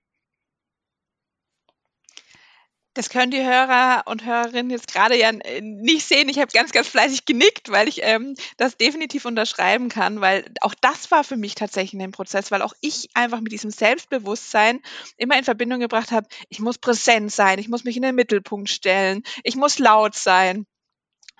Das 3.00 3.08
können 3.08 3.30
die 3.30 3.42
Hörer 3.42 4.02
und 4.04 4.26
Hörerinnen 4.26 4.68
jetzt 4.68 4.92
gerade 4.92 5.16
ja 5.16 5.30
äh, 5.30 5.62
nicht 5.62 6.06
sehen. 6.06 6.28
Ich 6.28 6.38
habe 6.38 6.52
ganz, 6.52 6.70
ganz 6.70 6.86
fleißig 6.86 7.24
genickt, 7.24 7.70
weil 7.70 7.88
ich 7.88 8.02
ähm, 8.02 8.34
das 8.58 8.76
definitiv 8.76 9.24
unterschreiben 9.24 9.88
kann, 9.88 10.20
weil 10.20 10.44
auch 10.60 10.74
das 10.82 11.10
war 11.10 11.24
für 11.24 11.38
mich 11.38 11.54
tatsächlich 11.54 11.98
ein 12.02 12.10
Prozess, 12.10 12.50
weil 12.50 12.60
auch 12.60 12.74
ich 12.82 13.08
einfach 13.14 13.40
mit 13.40 13.52
diesem 13.52 13.70
Selbstbewusstsein 13.70 14.80
immer 15.16 15.38
in 15.38 15.44
Verbindung 15.44 15.80
gebracht 15.80 16.10
habe, 16.10 16.28
ich 16.50 16.60
muss 16.60 16.76
präsent 16.76 17.32
sein, 17.32 17.58
ich 17.58 17.70
muss 17.70 17.84
mich 17.84 17.96
in 17.96 18.02
den 18.02 18.14
Mittelpunkt 18.14 18.68
stellen, 18.68 19.22
ich 19.44 19.56
muss 19.56 19.78
laut 19.78 20.14
sein. 20.14 20.66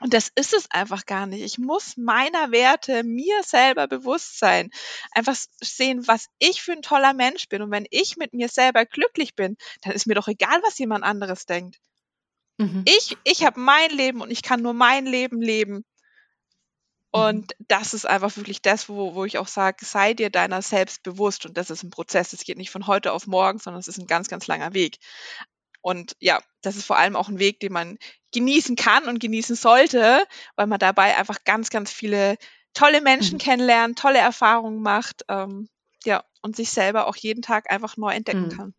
Und 0.00 0.14
das 0.14 0.30
ist 0.34 0.54
es 0.54 0.70
einfach 0.70 1.06
gar 1.06 1.26
nicht. 1.26 1.42
Ich 1.42 1.58
muss 1.58 1.96
meiner 1.96 2.50
Werte 2.50 3.04
mir 3.04 3.42
selber 3.42 3.86
bewusst 3.86 4.38
sein. 4.38 4.70
Einfach 5.12 5.36
sehen, 5.60 6.06
was 6.08 6.26
ich 6.38 6.62
für 6.62 6.72
ein 6.72 6.82
toller 6.82 7.12
Mensch 7.12 7.48
bin. 7.48 7.62
Und 7.62 7.70
wenn 7.70 7.86
ich 7.90 8.16
mit 8.16 8.32
mir 8.32 8.48
selber 8.48 8.86
glücklich 8.86 9.34
bin, 9.34 9.56
dann 9.82 9.92
ist 9.92 10.06
mir 10.06 10.14
doch 10.14 10.28
egal, 10.28 10.60
was 10.62 10.78
jemand 10.78 11.04
anderes 11.04 11.46
denkt. 11.46 11.78
Mhm. 12.58 12.84
Ich, 12.86 13.16
ich 13.24 13.44
habe 13.44 13.60
mein 13.60 13.90
Leben 13.90 14.20
und 14.20 14.30
ich 14.30 14.42
kann 14.42 14.62
nur 14.62 14.74
mein 14.74 15.06
Leben 15.06 15.40
leben. 15.40 15.74
Mhm. 15.74 15.84
Und 17.10 17.52
das 17.68 17.94
ist 17.94 18.06
einfach 18.06 18.36
wirklich 18.36 18.62
das, 18.62 18.88
wo, 18.88 19.14
wo 19.14 19.24
ich 19.24 19.38
auch 19.38 19.48
sage, 19.48 19.84
sei 19.84 20.14
dir 20.14 20.30
deiner 20.30 20.62
selbst 20.62 21.02
bewusst. 21.02 21.44
Und 21.46 21.56
das 21.56 21.70
ist 21.70 21.82
ein 21.82 21.90
Prozess. 21.90 22.32
Es 22.32 22.44
geht 22.44 22.58
nicht 22.58 22.70
von 22.70 22.86
heute 22.86 23.12
auf 23.12 23.26
morgen, 23.26 23.58
sondern 23.58 23.80
es 23.80 23.88
ist 23.88 23.98
ein 23.98 24.06
ganz, 24.06 24.28
ganz 24.28 24.46
langer 24.46 24.74
Weg. 24.74 24.98
Und 25.82 26.16
ja, 26.20 26.40
das 26.62 26.76
ist 26.76 26.86
vor 26.86 26.98
allem 26.98 27.16
auch 27.16 27.28
ein 27.28 27.38
Weg, 27.38 27.60
den 27.60 27.72
man 27.72 27.98
genießen 28.32 28.76
kann 28.76 29.04
und 29.08 29.18
genießen 29.18 29.56
sollte, 29.56 30.24
weil 30.56 30.66
man 30.66 30.78
dabei 30.78 31.16
einfach 31.16 31.38
ganz, 31.44 31.70
ganz 31.70 31.90
viele 31.90 32.36
tolle 32.74 33.00
Menschen 33.00 33.34
mhm. 33.34 33.42
kennenlernt, 33.42 33.98
tolle 33.98 34.18
Erfahrungen 34.18 34.82
macht, 34.82 35.24
ähm, 35.28 35.68
ja, 36.04 36.24
und 36.42 36.56
sich 36.56 36.70
selber 36.70 37.06
auch 37.06 37.16
jeden 37.16 37.42
Tag 37.42 37.70
einfach 37.70 37.96
neu 37.96 38.12
entdecken 38.12 38.44
mhm. 38.44 38.56
kann. 38.56 38.74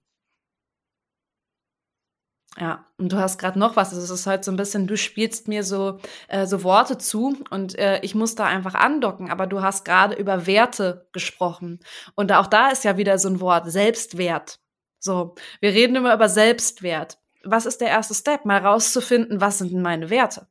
Ja, 2.59 2.85
und 2.97 3.13
du 3.13 3.17
hast 3.17 3.37
gerade 3.37 3.57
noch 3.57 3.77
was. 3.77 3.93
Es 3.93 4.09
ist 4.09 4.27
halt 4.27 4.43
so 4.43 4.51
ein 4.51 4.57
bisschen, 4.57 4.85
du 4.85 4.97
spielst 4.97 5.47
mir 5.47 5.63
so, 5.63 5.99
äh, 6.27 6.45
so 6.45 6.63
Worte 6.63 6.97
zu 6.97 7.37
und 7.49 7.77
äh, 7.79 8.01
ich 8.01 8.13
muss 8.13 8.35
da 8.35 8.45
einfach 8.45 8.73
andocken, 8.75 9.31
aber 9.31 9.47
du 9.47 9.61
hast 9.61 9.85
gerade 9.85 10.15
über 10.15 10.47
Werte 10.47 11.07
gesprochen. 11.13 11.79
Und 12.15 12.31
auch 12.33 12.47
da 12.47 12.69
ist 12.69 12.83
ja 12.83 12.97
wieder 12.97 13.17
so 13.19 13.29
ein 13.29 13.39
Wort, 13.39 13.71
Selbstwert. 13.71 14.59
So, 15.01 15.35
wir 15.59 15.71
reden 15.71 15.95
immer 15.95 16.13
über 16.13 16.29
Selbstwert. 16.29 17.17
Was 17.43 17.65
ist 17.65 17.81
der 17.81 17.89
erste 17.89 18.13
Step? 18.13 18.45
Mal 18.45 18.59
rauszufinden, 18.59 19.41
was 19.41 19.57
sind 19.57 19.71
denn 19.71 19.81
meine 19.81 20.11
Werte? 20.11 20.47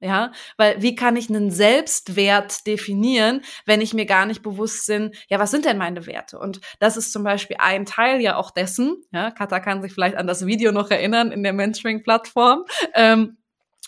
Ja, 0.00 0.30
weil 0.56 0.80
wie 0.80 0.94
kann 0.94 1.16
ich 1.16 1.28
einen 1.28 1.50
Selbstwert 1.50 2.68
definieren, 2.68 3.42
wenn 3.66 3.80
ich 3.80 3.94
mir 3.94 4.06
gar 4.06 4.26
nicht 4.26 4.42
bewusst 4.42 4.86
bin, 4.86 5.12
ja, 5.28 5.40
was 5.40 5.50
sind 5.50 5.64
denn 5.64 5.76
meine 5.76 6.06
Werte? 6.06 6.38
Und 6.38 6.60
das 6.78 6.96
ist 6.96 7.12
zum 7.12 7.24
Beispiel 7.24 7.56
ein 7.58 7.84
Teil 7.84 8.20
ja 8.20 8.36
auch 8.36 8.52
dessen, 8.52 9.02
ja, 9.10 9.32
Katha 9.32 9.58
kann 9.58 9.82
sich 9.82 9.92
vielleicht 9.92 10.16
an 10.16 10.28
das 10.28 10.46
Video 10.46 10.70
noch 10.70 10.92
erinnern 10.92 11.32
in 11.32 11.42
der 11.42 11.52
Mentoring-Plattform, 11.52 12.64
ähm, 12.94 13.38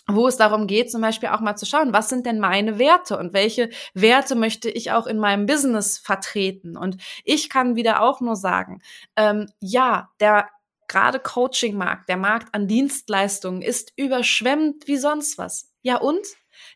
wo 0.07 0.27
es 0.27 0.37
darum 0.37 0.67
geht, 0.67 0.91
zum 0.91 1.01
Beispiel 1.01 1.29
auch 1.29 1.41
mal 1.41 1.55
zu 1.55 1.65
schauen, 1.65 1.93
was 1.93 2.09
sind 2.09 2.25
denn 2.25 2.39
meine 2.39 2.79
Werte 2.79 3.17
und 3.17 3.33
welche 3.33 3.69
Werte 3.93 4.35
möchte 4.35 4.69
ich 4.69 4.91
auch 4.91 5.07
in 5.07 5.19
meinem 5.19 5.45
Business 5.45 5.97
vertreten. 5.97 6.75
Und 6.77 6.97
ich 7.23 7.49
kann 7.49 7.75
wieder 7.75 8.01
auch 8.01 8.21
nur 8.21 8.35
sagen, 8.35 8.81
ähm, 9.15 9.47
ja, 9.59 10.09
der 10.19 10.49
gerade 10.87 11.19
Coaching-Markt, 11.19 12.09
der 12.09 12.17
Markt 12.17 12.53
an 12.53 12.67
Dienstleistungen 12.67 13.61
ist 13.61 13.93
überschwemmt 13.95 14.87
wie 14.87 14.97
sonst 14.97 15.37
was. 15.37 15.71
Ja 15.81 15.97
und? 15.97 16.25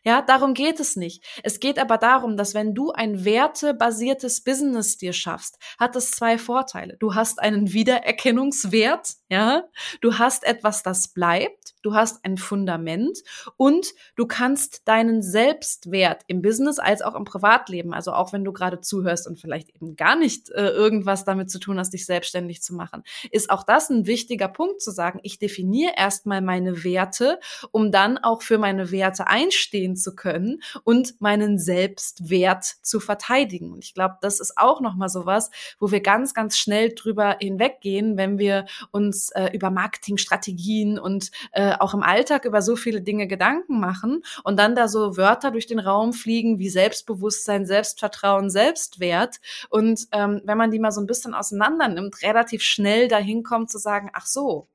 Ja, 0.02 0.22
darum 0.22 0.54
geht 0.54 0.80
es 0.80 0.96
nicht. 0.96 1.24
Es 1.42 1.60
geht 1.60 1.78
aber 1.78 1.98
darum, 1.98 2.36
dass 2.36 2.54
wenn 2.54 2.74
du 2.74 2.92
ein 2.92 3.24
wertebasiertes 3.24 4.42
Business 4.42 4.98
dir 4.98 5.12
schaffst, 5.12 5.58
hat 5.78 5.96
es 5.96 6.10
zwei 6.10 6.38
Vorteile. 6.38 6.96
Du 6.98 7.14
hast 7.14 7.40
einen 7.40 7.72
Wiedererkennungswert, 7.72 9.14
ja. 9.28 9.64
Du 10.00 10.18
hast 10.18 10.44
etwas, 10.44 10.82
das 10.82 11.08
bleibt. 11.08 11.74
Du 11.82 11.94
hast 11.94 12.24
ein 12.24 12.36
Fundament 12.36 13.18
und 13.56 13.92
du 14.14 14.26
kannst 14.26 14.86
deinen 14.88 15.22
Selbstwert 15.22 16.22
im 16.26 16.42
Business 16.42 16.78
als 16.78 17.02
auch 17.02 17.14
im 17.14 17.24
Privatleben, 17.24 17.92
also 17.92 18.12
auch 18.12 18.32
wenn 18.32 18.44
du 18.44 18.52
gerade 18.52 18.80
zuhörst 18.80 19.26
und 19.26 19.40
vielleicht 19.40 19.70
eben 19.70 19.96
gar 19.96 20.16
nicht 20.16 20.50
äh, 20.50 20.68
irgendwas 20.68 21.24
damit 21.24 21.50
zu 21.50 21.58
tun 21.58 21.78
hast, 21.78 21.92
dich 21.92 22.06
selbstständig 22.06 22.62
zu 22.62 22.74
machen, 22.74 23.02
ist 23.30 23.50
auch 23.50 23.62
das 23.62 23.90
ein 23.90 24.06
wichtiger 24.06 24.48
Punkt 24.48 24.80
zu 24.80 24.90
sagen, 24.90 25.20
ich 25.22 25.38
definiere 25.38 25.92
erstmal 25.96 26.40
meine 26.40 26.84
Werte, 26.84 27.38
um 27.70 27.92
dann 27.92 28.18
auch 28.18 28.42
für 28.42 28.58
meine 28.58 28.90
Werte 28.90 29.26
einstehen 29.26 29.96
zu 29.96 30.14
können 30.14 30.62
und 30.84 31.20
meinen 31.20 31.58
Selbstwert 31.58 32.64
zu 32.82 33.00
verteidigen. 33.00 33.72
Und 33.72 33.84
ich 33.84 33.94
glaube, 33.94 34.16
das 34.20 34.40
ist 34.40 34.58
auch 34.58 34.80
nochmal 34.80 35.08
sowas, 35.08 35.50
wo 35.78 35.90
wir 35.90 36.00
ganz, 36.00 36.34
ganz 36.34 36.56
schnell 36.56 36.94
drüber 36.94 37.36
hinweggehen, 37.40 38.16
wenn 38.16 38.38
wir 38.38 38.66
uns 38.90 39.15
äh, 39.34 39.50
über 39.52 39.70
Marketingstrategien 39.70 40.98
und 40.98 41.30
äh, 41.52 41.74
auch 41.78 41.94
im 41.94 42.02
Alltag 42.02 42.44
über 42.44 42.62
so 42.62 42.76
viele 42.76 43.02
Dinge 43.02 43.26
Gedanken 43.26 43.80
machen 43.80 44.22
und 44.44 44.58
dann 44.58 44.74
da 44.74 44.88
so 44.88 45.16
Wörter 45.16 45.50
durch 45.50 45.66
den 45.66 45.78
Raum 45.78 46.12
fliegen 46.12 46.58
wie 46.58 46.68
Selbstbewusstsein, 46.68 47.66
Selbstvertrauen, 47.66 48.50
Selbstwert. 48.50 49.36
Und 49.70 50.06
ähm, 50.12 50.40
wenn 50.44 50.58
man 50.58 50.70
die 50.70 50.78
mal 50.78 50.92
so 50.92 51.00
ein 51.00 51.06
bisschen 51.06 51.34
auseinander 51.34 51.88
nimmt, 51.88 52.22
relativ 52.22 52.62
schnell 52.62 53.08
dahin 53.08 53.42
kommt 53.42 53.70
zu 53.70 53.78
sagen, 53.78 54.10
ach 54.12 54.26
so, 54.26 54.68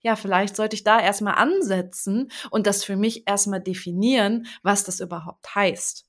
ja, 0.00 0.14
vielleicht 0.14 0.54
sollte 0.54 0.76
ich 0.76 0.84
da 0.84 1.00
erstmal 1.00 1.34
ansetzen 1.34 2.30
und 2.50 2.66
das 2.66 2.84
für 2.84 2.96
mich 2.96 3.26
erstmal 3.26 3.60
definieren, 3.60 4.46
was 4.62 4.84
das 4.84 5.00
überhaupt 5.00 5.54
heißt. 5.54 6.06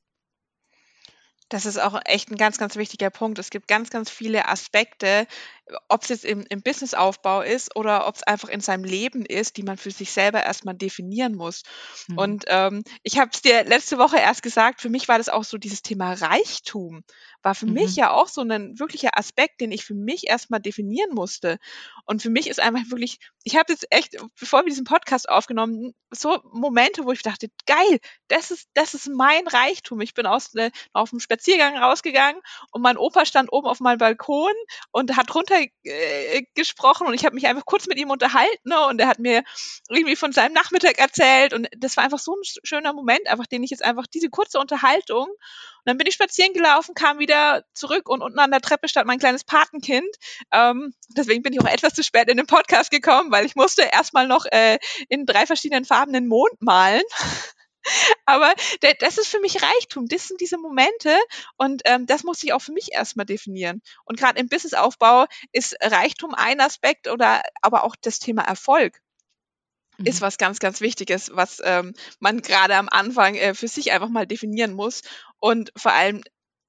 Das 1.50 1.66
ist 1.66 1.80
auch 1.80 2.00
echt 2.06 2.30
ein 2.30 2.36
ganz, 2.36 2.58
ganz 2.58 2.76
wichtiger 2.76 3.10
Punkt. 3.10 3.40
Es 3.40 3.50
gibt 3.50 3.68
ganz, 3.68 3.90
ganz 3.90 4.10
viele 4.10 4.50
Aspekte, 4.50 5.28
ob 5.89 6.03
es 6.03 6.10
jetzt 6.10 6.25
im, 6.25 6.45
im 6.49 6.62
Businessaufbau 6.62 7.41
ist 7.41 7.75
oder 7.75 8.08
ob 8.08 8.15
es 8.15 8.23
einfach 8.23 8.49
in 8.49 8.62
seinem 8.62 8.84
Leben 8.84 9.25
ist, 9.25 9.58
die 9.58 9.63
man 9.63 9.77
für 9.77 9.91
sich 9.91 10.12
selber 10.12 10.43
erstmal 10.43 10.75
definieren 10.75 11.36
muss. 11.36 11.63
Mhm. 12.08 12.17
Und 12.17 12.45
ähm, 12.47 12.84
ich 13.03 13.19
habe 13.19 13.32
es 13.34 13.41
dir 13.41 13.63
letzte 13.63 13.97
Woche 13.97 14.17
erst 14.17 14.43
gesagt, 14.43 14.82
für 14.82 14.89
mich 14.89 15.08
war 15.08 15.17
das 15.17 15.30
auch 15.30 15.43
so 15.43 15.58
dieses 15.58 15.82
Thema 15.82 16.13
Reichtum, 16.13 17.03
war 17.41 17.56
für 17.56 17.65
mhm. 17.65 17.73
mich 17.73 17.95
ja 17.95 18.12
auch 18.12 18.27
so 18.27 18.41
ein 18.41 18.80
wirklicher 18.80 19.17
Aspekt, 19.17 19.62
den 19.62 19.71
ich 19.71 19.86
für 19.86 19.93
mich 19.93 20.27
erstmal 20.27 20.60
definieren 20.60 21.13
musste. 21.13 21.58
Und 22.06 22.21
für 22.21 22.30
mich 22.30 22.47
ist 22.47 22.62
einfach 22.62 22.89
wirklich, 22.89 23.19
ich 23.43 23.56
habe 23.58 23.71
jetzt 23.71 23.88
echt, 23.89 24.17
bevor 24.39 24.62
wir 24.62 24.69
diesen 24.69 24.86
Podcast 24.86 25.30
aufgenommen, 25.30 25.93
so 26.12 26.39
Momente, 26.53 27.03
wo 27.03 27.12
ich 27.12 27.21
dachte, 27.21 27.47
geil, 27.65 27.99
das 28.30 28.51
ist, 28.51 28.69
das 28.73 28.93
ist 28.93 29.10
mein 29.10 29.45
Reichtum. 29.47 29.99
Ich 30.01 30.13
bin 30.13 30.25
aus, 30.25 30.56
äh, 30.56 30.71
auf 30.93 31.10
dem 31.10 31.19
Spaziergang 31.19 31.77
rausgegangen 31.77 32.41
und 32.71 32.82
mein 32.82 32.97
Opa 32.97 33.25
stand 33.25 33.51
oben 33.51 33.67
auf 33.67 33.80
meinem 33.80 33.97
Balkon 33.97 34.53
und 34.91 35.17
hat 35.17 35.34
runter 35.36 35.57
äh, 35.84 36.43
gesprochen 36.56 37.08
und 37.08 37.13
ich 37.13 37.26
habe 37.26 37.36
mich 37.36 37.48
einfach 37.48 37.65
kurz 37.65 37.88
mit 37.88 37.98
ihm 37.98 38.10
unterhalten 38.10 38.70
ne, 38.70 38.86
und 38.88 39.00
er 39.00 39.08
hat 39.08 39.20
mir 39.20 39.43
irgendwie 39.89 40.15
von 40.15 40.32
seinem 40.32 40.54
Nachmittag 40.54 41.00
erzählt 41.00 41.54
und 41.54 41.67
das 41.78 41.98
war 41.98 42.04
einfach 42.04 42.20
so 42.20 42.34
ein 42.34 42.41
schöner 42.43 42.93
Moment, 42.93 43.28
einfach 43.28 43.48
den 43.48 43.63
ich 43.63 43.72
jetzt 43.72 43.84
einfach 43.84 44.08
diese 44.08 44.30
kurze 44.30 44.60
Unterhaltung 44.60 45.28
und 45.88 45.91
dann 45.91 45.98
bin 45.98 46.08
ich 46.08 46.15
spazieren 46.15 46.54
gelaufen, 46.54 46.96
kam 46.96 47.20
wieder 47.20 47.63
zurück 47.74 48.10
und 48.10 48.22
unten 48.22 48.39
an 48.39 48.52
der 48.52 48.62
Treppe 48.62 48.89
stand 48.89 49.08
mein 49.08 49.20
kleines 49.20 49.43
Patenkind. 49.46 50.10
Ähm, 50.52 50.93
deswegen 51.10 51.43
bin 51.43 51.54
ich 51.54 51.62
auch 51.62 51.65
etwas 51.65 51.93
zu 51.93 52.04
spät 52.04 52.30
in 52.30 52.38
den 52.38 52.46
Podcast 52.46 52.91
gekommen, 52.91 53.32
weil 53.32 53.46
ich 53.46 53.56
musste 53.56 53.84
erstmal 53.84 54.28
noch 54.28 54.46
äh, 54.52 54.80
in 55.08 55.26
drei 55.26 55.46
verschiedenen 55.46 55.86
Farben 55.86 56.13
den 56.13 56.28
Mond 56.28 56.62
malen. 56.62 57.04
Aber 58.26 58.54
das 59.00 59.17
ist 59.17 59.28
für 59.28 59.39
mich 59.39 59.62
Reichtum. 59.62 60.08
Das 60.08 60.28
sind 60.28 60.41
diese 60.41 60.58
Momente 60.58 61.15
und 61.58 61.82
ähm, 61.86 62.06
das 62.06 62.23
muss 62.23 62.43
ich 62.43 62.54
auch 62.54 62.62
für 62.62 62.73
mich 62.73 62.93
erstmal 62.93 63.26
definieren. 63.26 63.82
Und 64.06 64.19
gerade 64.19 64.39
im 64.39 64.50
Businessaufbau 64.50 65.26
ist 65.52 65.76
Reichtum 65.82 66.34
ein 66.34 66.60
Aspekt 66.60 67.08
oder 67.08 67.41
aber 67.62 67.84
auch 67.84 67.95
das 68.02 68.19
Thema 68.19 68.43
Erfolg 68.43 69.02
ist 70.04 70.21
mhm. 70.21 70.26
was 70.26 70.38
ganz, 70.38 70.60
ganz 70.60 70.82
Wichtiges, 70.82 71.32
was 71.34 71.62
ähm, 71.63 71.93
man 72.19 72.41
gerade 72.41 72.76
am 72.76 72.88
Anfang 72.89 73.36
äh, 73.36 73.54
für 73.54 73.67
sich 73.67 73.91
einfach 73.91 74.10
mal 74.10 74.28
definieren 74.28 74.73
muss 74.73 75.02
und 75.39 75.71
vor 75.76 75.91
allem 75.91 76.23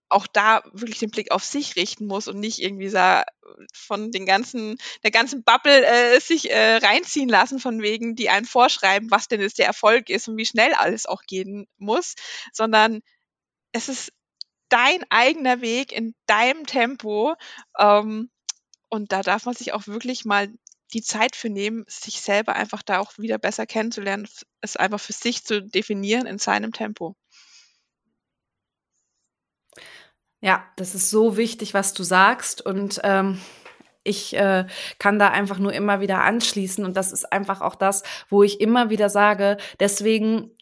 auch 0.08 0.26
da 0.26 0.62
wirklich 0.72 0.98
den 0.98 1.10
Blick 1.10 1.30
auf 1.30 1.44
sich 1.44 1.76
richten 1.76 2.06
muss 2.06 2.28
und 2.28 2.40
nicht 2.40 2.60
irgendwie 2.60 2.88
sa 2.88 3.24
von 3.72 4.10
den 4.10 4.26
ganzen, 4.26 4.78
der 5.02 5.10
ganzen 5.10 5.42
Bubble 5.42 5.84
äh, 5.84 6.20
sich 6.20 6.50
äh, 6.50 6.76
reinziehen 6.76 7.28
lassen, 7.28 7.58
von 7.58 7.82
wegen, 7.82 8.14
die 8.14 8.30
einen 8.30 8.46
vorschreiben, 8.46 9.10
was 9.10 9.28
denn 9.28 9.40
jetzt 9.40 9.58
der 9.58 9.66
Erfolg 9.66 10.10
ist 10.10 10.28
und 10.28 10.36
wie 10.36 10.46
schnell 10.46 10.72
alles 10.74 11.06
auch 11.06 11.22
gehen 11.22 11.66
muss, 11.76 12.14
sondern 12.52 13.00
es 13.72 13.88
ist 13.88 14.12
dein 14.68 15.04
eigener 15.10 15.60
Weg 15.60 15.92
in 15.92 16.14
deinem 16.26 16.66
Tempo. 16.66 17.34
Ähm, 17.78 18.30
und 18.88 19.12
da 19.12 19.22
darf 19.22 19.44
man 19.44 19.54
sich 19.54 19.72
auch 19.72 19.86
wirklich 19.86 20.24
mal 20.24 20.48
die 20.94 21.02
Zeit 21.02 21.36
für 21.36 21.50
nehmen, 21.50 21.84
sich 21.86 22.20
selber 22.20 22.54
einfach 22.54 22.82
da 22.82 22.98
auch 22.98 23.12
wieder 23.18 23.38
besser 23.38 23.66
kennenzulernen, 23.66 24.26
es 24.62 24.76
einfach 24.76 25.00
für 25.00 25.12
sich 25.12 25.44
zu 25.44 25.62
definieren 25.62 26.26
in 26.26 26.38
seinem 26.38 26.72
Tempo. 26.72 27.14
Ja, 30.40 30.64
das 30.76 30.94
ist 30.94 31.10
so 31.10 31.36
wichtig, 31.36 31.74
was 31.74 31.94
du 31.94 32.02
sagst. 32.02 32.64
Und 32.64 33.00
ähm, 33.02 33.40
ich 34.04 34.36
äh, 34.36 34.66
kann 34.98 35.18
da 35.18 35.30
einfach 35.30 35.58
nur 35.58 35.72
immer 35.72 36.00
wieder 36.00 36.22
anschließen. 36.22 36.84
Und 36.84 36.96
das 36.96 37.12
ist 37.12 37.32
einfach 37.32 37.60
auch 37.60 37.74
das, 37.74 38.02
wo 38.28 38.42
ich 38.42 38.60
immer 38.60 38.90
wieder 38.90 39.10
sage, 39.10 39.56
deswegen, 39.80 40.52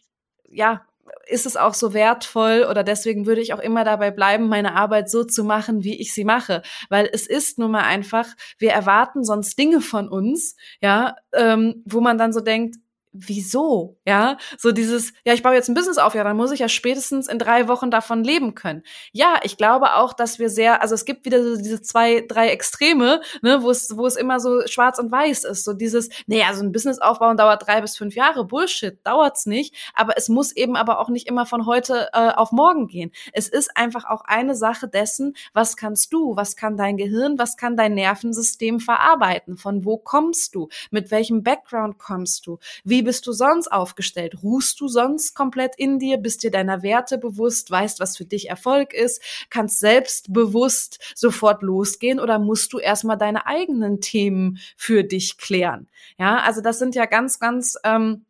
ja, 0.49 0.85
ist 1.27 1.45
es 1.45 1.57
auch 1.57 1.73
so 1.73 1.93
wertvoll 1.93 2.65
oder 2.69 2.83
deswegen 2.83 3.25
würde 3.25 3.41
ich 3.41 3.53
auch 3.53 3.59
immer 3.59 3.83
dabei 3.83 4.11
bleiben, 4.11 4.47
meine 4.47 4.75
Arbeit 4.75 5.09
so 5.09 5.23
zu 5.23 5.43
machen, 5.43 5.83
wie 5.83 5.99
ich 5.99 6.13
sie 6.13 6.23
mache. 6.23 6.61
Weil 6.89 7.09
es 7.11 7.27
ist 7.27 7.59
nun 7.59 7.71
mal 7.71 7.83
einfach, 7.83 8.27
wir 8.57 8.71
erwarten 8.71 9.23
sonst 9.23 9.57
Dinge 9.57 9.81
von 9.81 10.09
uns, 10.09 10.55
ja, 10.81 11.15
ähm, 11.33 11.83
wo 11.85 12.01
man 12.01 12.17
dann 12.17 12.33
so 12.33 12.41
denkt, 12.41 12.77
wieso? 13.19 13.97
Ja, 14.05 14.37
so 14.57 14.71
dieses, 14.71 15.13
ja, 15.25 15.33
ich 15.33 15.43
baue 15.43 15.53
jetzt 15.53 15.69
ein 15.69 15.73
Business 15.73 15.97
auf, 15.97 16.15
ja, 16.15 16.23
dann 16.23 16.37
muss 16.37 16.51
ich 16.51 16.59
ja 16.59 16.69
spätestens 16.69 17.27
in 17.27 17.39
drei 17.39 17.67
Wochen 17.67 17.91
davon 17.91 18.23
leben 18.23 18.55
können. 18.55 18.83
Ja, 19.11 19.39
ich 19.43 19.57
glaube 19.57 19.95
auch, 19.95 20.13
dass 20.13 20.39
wir 20.39 20.49
sehr, 20.49 20.81
also 20.81 20.95
es 20.95 21.05
gibt 21.05 21.25
wieder 21.25 21.43
so 21.43 21.57
diese 21.57 21.81
zwei, 21.81 22.25
drei 22.27 22.49
Extreme, 22.49 23.21
ne, 23.41 23.63
wo 23.63 23.69
es, 23.69 23.97
wo 23.97 24.05
es 24.05 24.15
immer 24.15 24.39
so 24.39 24.65
schwarz 24.67 24.99
und 24.99 25.11
weiß 25.11 25.43
ist. 25.43 25.63
So 25.63 25.73
dieses, 25.73 26.09
nee, 26.27 26.43
also 26.43 26.63
ein 26.63 26.71
Business 26.71 26.99
aufbauen 26.99 27.37
dauert 27.37 27.65
drei 27.67 27.81
bis 27.81 27.97
fünf 27.97 28.15
Jahre. 28.15 28.45
Bullshit, 28.45 28.99
dauert's 29.05 29.45
nicht. 29.45 29.75
Aber 29.93 30.17
es 30.17 30.29
muss 30.29 30.51
eben 30.51 30.75
aber 30.75 30.99
auch 30.99 31.09
nicht 31.09 31.27
immer 31.27 31.45
von 31.45 31.65
heute 31.65 32.09
äh, 32.13 32.29
auf 32.29 32.51
morgen 32.51 32.87
gehen. 32.87 33.11
Es 33.33 33.47
ist 33.47 33.75
einfach 33.75 34.05
auch 34.05 34.21
eine 34.25 34.55
Sache 34.55 34.87
dessen, 34.87 35.35
was 35.53 35.75
kannst 35.77 36.13
du, 36.13 36.35
was 36.35 36.55
kann 36.55 36.77
dein 36.77 36.97
Gehirn, 36.97 37.39
was 37.39 37.57
kann 37.57 37.77
dein 37.77 37.93
Nervensystem 37.93 38.79
verarbeiten? 38.79 39.57
Von 39.57 39.85
wo 39.85 39.97
kommst 39.97 40.55
du? 40.55 40.69
Mit 40.91 41.11
welchem 41.11 41.43
Background 41.43 41.97
kommst 41.97 42.47
du? 42.47 42.59
Wie 42.83 43.01
bist 43.07 43.25
du 43.25 43.31
sonst 43.31 43.71
aufgestellt? 43.71 44.43
Ruhst 44.43 44.79
du 44.81 44.87
sonst 44.87 45.33
komplett 45.33 45.75
in 45.77 45.97
dir? 45.97 46.17
Bist 46.17 46.43
dir 46.43 46.51
deiner 46.51 46.83
Werte 46.83 47.17
bewusst? 47.17 47.71
Weißt, 47.71 48.01
was 48.01 48.17
für 48.17 48.25
dich 48.25 48.49
Erfolg 48.49 48.93
ist? 48.93 49.21
Kannst 49.49 49.79
selbstbewusst 49.79 50.99
sofort 51.15 51.63
losgehen 51.63 52.19
oder 52.19 52.37
musst 52.37 52.73
du 52.73 52.79
erstmal 52.79 53.17
deine 53.17 53.47
eigenen 53.47 54.01
Themen 54.01 54.59
für 54.75 55.03
dich 55.03 55.37
klären? 55.37 55.87
Ja, 56.19 56.41
also 56.41 56.59
das 56.61 56.79
sind 56.79 56.95
ja 56.95 57.05
ganz, 57.05 57.39
ganz, 57.39 57.77
ähm, 57.83 58.25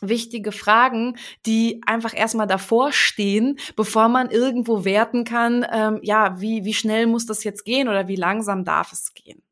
wichtige 0.00 0.52
Fragen, 0.52 1.16
die 1.46 1.80
einfach 1.86 2.12
erstmal 2.14 2.46
davor 2.46 2.92
stehen, 2.92 3.58
bevor 3.76 4.08
man 4.08 4.30
irgendwo 4.30 4.84
werten 4.84 5.24
kann, 5.24 5.64
ähm, 5.72 6.00
ja, 6.02 6.40
wie, 6.40 6.64
wie 6.64 6.74
schnell 6.74 7.06
muss 7.06 7.26
das 7.26 7.44
jetzt 7.44 7.64
gehen 7.64 7.88
oder 7.88 8.08
wie 8.08 8.16
langsam 8.16 8.64
darf 8.64 8.92
es 8.92 9.14
gehen. 9.14 9.42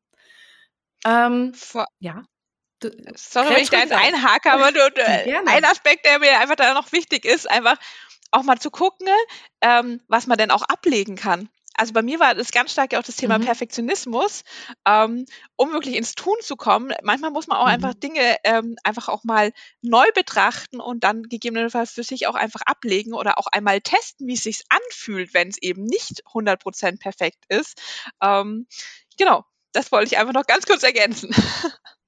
Ähm, 1.05 1.53
Vor 1.53 1.85
ja. 1.99 2.25
Du, 2.79 2.91
Sorry, 3.15 3.55
wenn 3.55 3.63
ich 3.63 3.69
da 3.69 3.79
jetzt 3.79 3.93
einhake, 3.93 4.51
aber 4.51 4.71
du, 4.71 4.91
du, 4.91 5.05
ein 5.05 5.65
Aspekt, 5.65 6.05
der 6.05 6.19
mir 6.19 6.39
einfach 6.39 6.55
da 6.55 6.73
noch 6.73 6.91
wichtig 6.91 7.25
ist, 7.25 7.49
einfach 7.49 7.77
auch 8.31 8.43
mal 8.43 8.59
zu 8.59 8.69
gucken, 8.69 9.07
ähm, 9.61 10.01
was 10.07 10.27
man 10.27 10.37
denn 10.37 10.51
auch 10.51 10.63
ablegen 10.63 11.15
kann. 11.15 11.49
Also 11.77 11.91
bei 11.93 12.01
mir 12.01 12.19
war 12.19 12.33
das 12.35 12.51
ganz 12.51 12.71
stark 12.71 12.93
ja 12.93 12.99
auch 12.99 13.03
das 13.03 13.17
Thema 13.17 13.37
mhm. 13.37 13.45
Perfektionismus, 13.45 14.43
ähm, 14.85 15.25
um 15.57 15.73
wirklich 15.73 15.95
ins 15.95 16.15
Tun 16.15 16.35
zu 16.41 16.55
kommen. 16.55 16.93
Manchmal 17.03 17.31
muss 17.31 17.47
man 17.47 17.57
auch 17.57 17.65
mhm. 17.65 17.73
einfach 17.73 17.93
Dinge 17.93 18.37
ähm, 18.43 18.77
einfach 18.83 19.09
auch 19.09 19.23
mal 19.23 19.51
neu 19.81 20.05
betrachten 20.13 20.79
und 20.79 21.03
dann 21.03 21.23
gegebenenfalls 21.23 21.91
für 21.91 22.03
sich 22.03 22.27
auch 22.27 22.35
einfach 22.35 22.61
ablegen 22.61 23.13
oder 23.13 23.37
auch 23.37 23.47
einmal 23.47 23.81
testen, 23.81 24.27
wie 24.27 24.35
es 24.35 24.43
sich 24.43 24.63
anfühlt, 24.69 25.33
wenn 25.33 25.49
es 25.49 25.57
eben 25.61 25.83
nicht 25.83 26.23
100% 26.27 26.99
perfekt 26.99 27.43
ist. 27.49 27.81
Ähm, 28.21 28.67
genau, 29.17 29.43
das 29.73 29.91
wollte 29.91 30.07
ich 30.07 30.17
einfach 30.17 30.33
noch 30.33 30.47
ganz 30.47 30.65
kurz 30.65 30.83
ergänzen. 30.83 31.35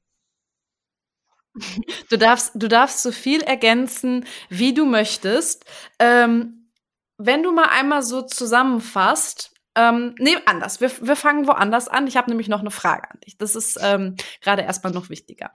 Du 2.10 2.18
darfst, 2.18 2.52
du 2.56 2.68
darfst 2.68 3.02
so 3.04 3.12
viel 3.12 3.42
ergänzen, 3.42 4.26
wie 4.50 4.74
du 4.74 4.86
möchtest. 4.86 5.66
Ähm, 6.00 6.72
wenn 7.18 7.44
du 7.44 7.52
mal 7.52 7.70
einmal 7.70 8.04
so 8.04 8.22
zusammenfasst, 8.22 9.52
ähm, 9.76 10.16
nee, 10.18 10.36
anders. 10.46 10.82
Wir, 10.82 10.92
wir 11.02 11.16
fangen 11.16 11.48
woanders 11.48 11.88
an. 11.88 12.08
Ich 12.08 12.18
habe 12.18 12.30
nämlich 12.30 12.48
noch 12.48 12.62
eine 12.62 12.72
Frage 12.72 13.10
an 13.12 13.20
dich. 13.26 13.38
Das 13.38 13.56
ist 13.56 13.78
ähm, 13.82 14.16
gerade 14.42 14.64
erstmal 14.64 14.92
noch 14.92 15.10
wichtiger. 15.10 15.52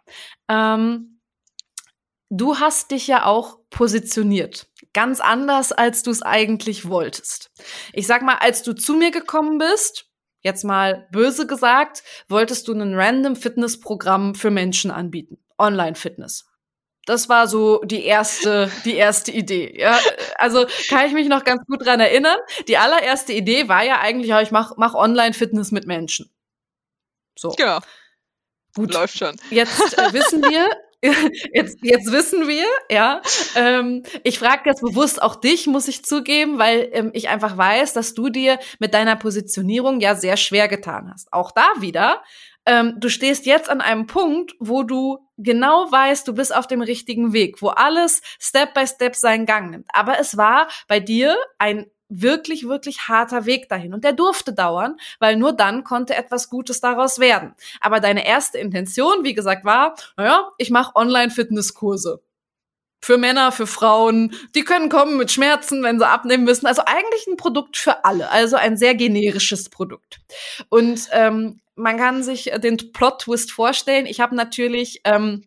Ähm, 0.49 1.21
du 2.31 2.59
hast 2.61 2.93
dich 2.93 3.09
ja 3.09 3.27
auch 3.27 3.59
positioniert. 3.71 4.69
Ganz 4.93 5.21
anders, 5.21 5.73
als 5.73 6.05
du 6.05 6.11
es 6.11 6.23
eigentlich 6.23 6.89
wolltest. 6.89 7.51
Ich 7.93 8.07
sag 8.07 8.23
mal, 8.23 8.37
als 8.37 8.63
du 8.63 8.75
zu 8.75 8.95
mir 8.95 9.11
gekommen 9.11 9.59
bist, 9.59 10.07
jetzt 10.43 10.65
mal 10.65 11.09
böse 11.11 11.47
gesagt, 11.49 12.05
wolltest 12.29 12.69
du 12.69 12.75
ein 12.75 12.95
random 12.95 13.35
Fitnessprogramm 13.35 14.35
für 14.37 14.51
Menschen 14.51 14.91
anbieten. 14.93 15.39
Online-Fitness. 15.63 16.47
Das 17.05 17.29
war 17.29 17.49
so 17.49 17.81
die 17.85 18.05
erste, 18.05 18.71
die 18.85 18.95
erste 18.95 19.33
Idee. 19.33 19.77
Ja, 19.77 19.99
also 20.37 20.67
kann 20.89 21.07
ich 21.07 21.13
mich 21.13 21.29
noch 21.29 21.45
ganz 21.45 21.65
gut 21.67 21.85
dran 21.85 21.99
erinnern. 21.99 22.37
Die 22.69 22.77
allererste 22.77 23.33
Idee 23.33 23.69
war 23.69 23.85
ja 23.85 23.99
eigentlich, 24.01 24.29
ja, 24.29 24.41
ich 24.41 24.53
mach, 24.53 24.77
mach 24.77 24.95
Online-Fitness 24.95 25.73
mit 25.73 25.87
Menschen. 25.87 26.31
So. 27.37 27.55
Ja. 27.59 27.81
Gut. 28.75 28.95
Läuft 28.95 29.19
schon. 29.19 29.37
Jetzt 29.51 29.99
äh, 29.99 30.13
wissen 30.13 30.43
wir, 30.43 30.69
jetzt, 31.53 31.79
jetzt 31.83 32.13
wissen 32.13 32.47
wir, 32.47 32.65
ja. 32.89 33.21
Ähm, 33.57 34.05
ich 34.23 34.39
frage 34.39 34.63
jetzt 34.67 34.81
bewusst 34.81 35.21
auch 35.21 35.35
dich, 35.35 35.67
muss 35.67 35.89
ich 35.89 36.05
zugeben, 36.05 36.59
weil 36.59 36.89
ähm, 36.93 37.11
ich 37.13 37.29
einfach 37.29 37.57
weiß, 37.57 37.93
dass 37.93 38.15
du 38.15 38.29
dir 38.29 38.59
mit 38.79 38.95
deiner 38.95 39.17
Positionierung 39.17 40.01
ja 40.01 40.15
sehr 40.15 40.37
schwer 40.37 40.69
getan 40.69 41.11
hast. 41.13 41.33
Auch 41.33 41.51
da 41.51 41.67
wieder 41.81 42.23
ähm, 42.67 42.95
du 42.99 43.09
stehst 43.09 43.47
jetzt 43.47 43.69
an 43.69 43.81
einem 43.81 44.07
Punkt, 44.07 44.55
wo 44.59 44.83
du 44.83 45.19
genau 45.37 45.91
weißt, 45.91 46.27
du 46.29 46.35
bist 46.35 46.55
auf 46.55 46.67
dem 46.67 46.83
richtigen 46.83 47.33
Weg, 47.33 47.63
wo 47.63 47.69
alles 47.69 48.23
Step 48.39 48.75
by 48.75 48.87
Step 48.87 49.17
seinen 49.17 49.47
Gang 49.47 49.71
nimmt. 49.71 49.87
Aber 49.93 50.19
es 50.19 50.37
war 50.37 50.69
bei 50.89 51.01
dir 51.01 51.37
ein 51.59 51.87
wirklich, 52.09 52.69
wirklich 52.69 53.09
harter 53.09 53.47
Weg 53.47 53.69
dahin. 53.69 53.95
Und 53.95 54.05
der 54.05 54.13
durfte 54.13 54.53
dauern, 54.53 54.97
weil 55.19 55.37
nur 55.37 55.53
dann 55.53 55.83
konnte 55.83 56.15
etwas 56.15 56.51
Gutes 56.51 56.81
daraus 56.81 57.19
werden. 57.19 57.55
Aber 57.81 58.01
deine 58.01 58.27
erste 58.27 58.59
Intention, 58.59 59.25
wie 59.25 59.35
gesagt, 59.35 59.65
war, 59.65 59.95
naja, 60.17 60.51
ich 60.59 60.71
mache 60.71 60.95
Online-Fitnesskurse 60.95 62.23
für 63.01 63.19
Männer, 63.19 63.51
für 63.51 63.67
Frauen. 63.67 64.35
Die 64.55 64.63
können 64.63 64.89
kommen 64.89 65.17
mit 65.17 65.33
Schmerzen, 65.33 65.83
wenn 65.83 65.99
sie 65.99 66.07
abnehmen 66.07 66.45
müssen. 66.45 66.67
Also 66.67 66.83
eigentlich 66.87 67.27
ein 67.27 67.37
Produkt 67.37 67.77
für 67.77 68.05
alle. 68.05 68.31
Also 68.31 68.57
ein 68.57 68.77
sehr 68.77 68.95
generisches 68.95 69.71
Produkt. 69.71 70.21
Und 70.69 71.09
ähm, 71.11 71.62
man 71.83 71.97
kann 71.97 72.23
sich 72.23 72.51
den 72.63 72.77
Plot-Twist 72.93 73.53
vorstellen. 73.53 74.07
Ich 74.07 74.21
habe 74.21 74.37
natürlich 74.37 75.01
ähm, 75.05 75.45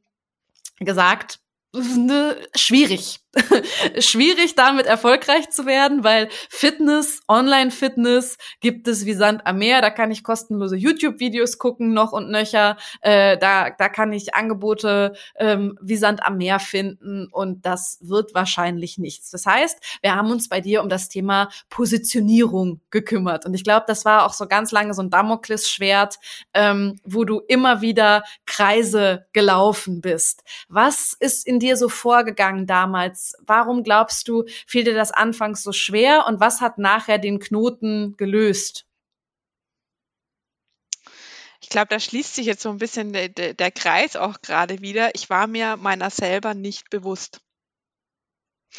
gesagt, 0.79 1.39
schwierig. 2.55 3.19
schwierig, 3.99 4.55
damit 4.55 4.85
erfolgreich 4.85 5.49
zu 5.49 5.65
werden, 5.65 6.03
weil 6.03 6.29
Fitness, 6.49 7.21
Online-Fitness 7.27 8.37
gibt 8.61 8.87
es 8.87 9.05
wie 9.05 9.13
Sand 9.13 9.45
am 9.45 9.57
Meer. 9.57 9.81
Da 9.81 9.89
kann 9.89 10.11
ich 10.11 10.23
kostenlose 10.23 10.75
YouTube-Videos 10.75 11.57
gucken, 11.57 11.93
noch 11.93 12.11
und 12.11 12.29
nöcher. 12.29 12.77
Äh, 13.01 13.37
da, 13.37 13.69
da 13.69 13.89
kann 13.89 14.13
ich 14.13 14.35
Angebote 14.35 15.13
ähm, 15.37 15.77
wie 15.81 15.97
Sand 15.97 16.25
am 16.25 16.37
Meer 16.37 16.59
finden 16.59 17.27
und 17.27 17.65
das 17.65 17.99
wird 18.01 18.33
wahrscheinlich 18.33 18.97
nichts. 18.97 19.31
Das 19.31 19.45
heißt, 19.45 19.99
wir 20.01 20.15
haben 20.15 20.31
uns 20.31 20.47
bei 20.47 20.61
dir 20.61 20.81
um 20.81 20.89
das 20.89 21.09
Thema 21.09 21.49
Positionierung 21.69 22.81
gekümmert. 22.89 23.45
Und 23.45 23.53
ich 23.53 23.63
glaube, 23.63 23.85
das 23.87 24.05
war 24.05 24.25
auch 24.25 24.33
so 24.33 24.47
ganz 24.47 24.71
lange 24.71 24.93
so 24.93 25.01
ein 25.01 25.09
Damoklesschwert, 25.09 26.17
ähm, 26.53 26.99
wo 27.03 27.25
du 27.25 27.41
immer 27.47 27.81
wieder 27.81 28.23
Kreise 28.45 29.25
gelaufen 29.33 30.01
bist. 30.01 30.43
Was 30.69 31.15
ist 31.19 31.45
in 31.45 31.59
dir 31.59 31.75
so 31.75 31.89
vorgegangen 31.89 32.65
damals? 32.65 33.24
Warum 33.39 33.83
glaubst 33.83 34.27
du, 34.27 34.45
fiel 34.67 34.83
dir 34.83 34.93
das 34.93 35.11
anfangs 35.11 35.63
so 35.63 35.71
schwer 35.71 36.25
und 36.27 36.39
was 36.39 36.61
hat 36.61 36.77
nachher 36.77 37.17
den 37.17 37.39
Knoten 37.39 38.15
gelöst? 38.17 38.85
Ich 41.61 41.69
glaube, 41.69 41.87
da 41.89 41.99
schließt 41.99 42.35
sich 42.35 42.45
jetzt 42.45 42.61
so 42.61 42.69
ein 42.69 42.77
bisschen 42.77 43.11
der, 43.11 43.29
der, 43.29 43.53
der 43.55 43.71
Kreis 43.71 44.15
auch 44.15 44.41
gerade 44.41 44.81
wieder. 44.81 45.15
Ich 45.15 45.29
war 45.31 45.47
mir 45.47 45.77
meiner 45.77 46.11
selber 46.11 46.53
nicht 46.53 46.89
bewusst. 46.91 47.41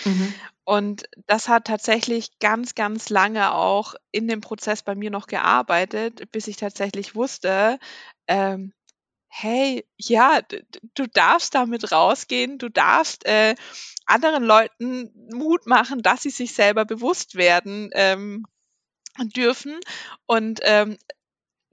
Mhm. 0.05 0.35
Und 0.65 1.09
das 1.27 1.49
hat 1.49 1.67
tatsächlich 1.67 2.39
ganz, 2.39 2.75
ganz 2.75 3.09
lange 3.09 3.53
auch 3.55 3.95
in 4.13 4.29
dem 4.29 4.41
Prozess 4.41 4.83
bei 4.83 4.95
mir 4.95 5.11
noch 5.11 5.27
gearbeitet, 5.27 6.31
bis 6.33 6.49
ich 6.49 6.57
tatsächlich 6.57 7.15
wusste, 7.15 7.79
ähm, 8.27 8.73
hey, 9.29 9.85
ja, 9.97 10.41
du 10.95 11.07
darfst 11.09 11.55
damit 11.55 11.93
rausgehen, 11.93 12.59
du 12.59 12.69
darfst 12.69 13.27
äh, 13.27 13.55
anderen 14.07 14.45
Leuten 14.45 15.11
Mut 15.33 15.67
machen, 15.67 16.03
dass 16.03 16.23
sie 16.23 16.31
sich 16.31 16.55
selber 16.55 16.85
bewusst 16.85 17.35
werden 17.35 17.91
ähm, 17.93 18.47
dürfen. 19.19 19.79
Und 20.27 20.61
ähm, 20.63 20.97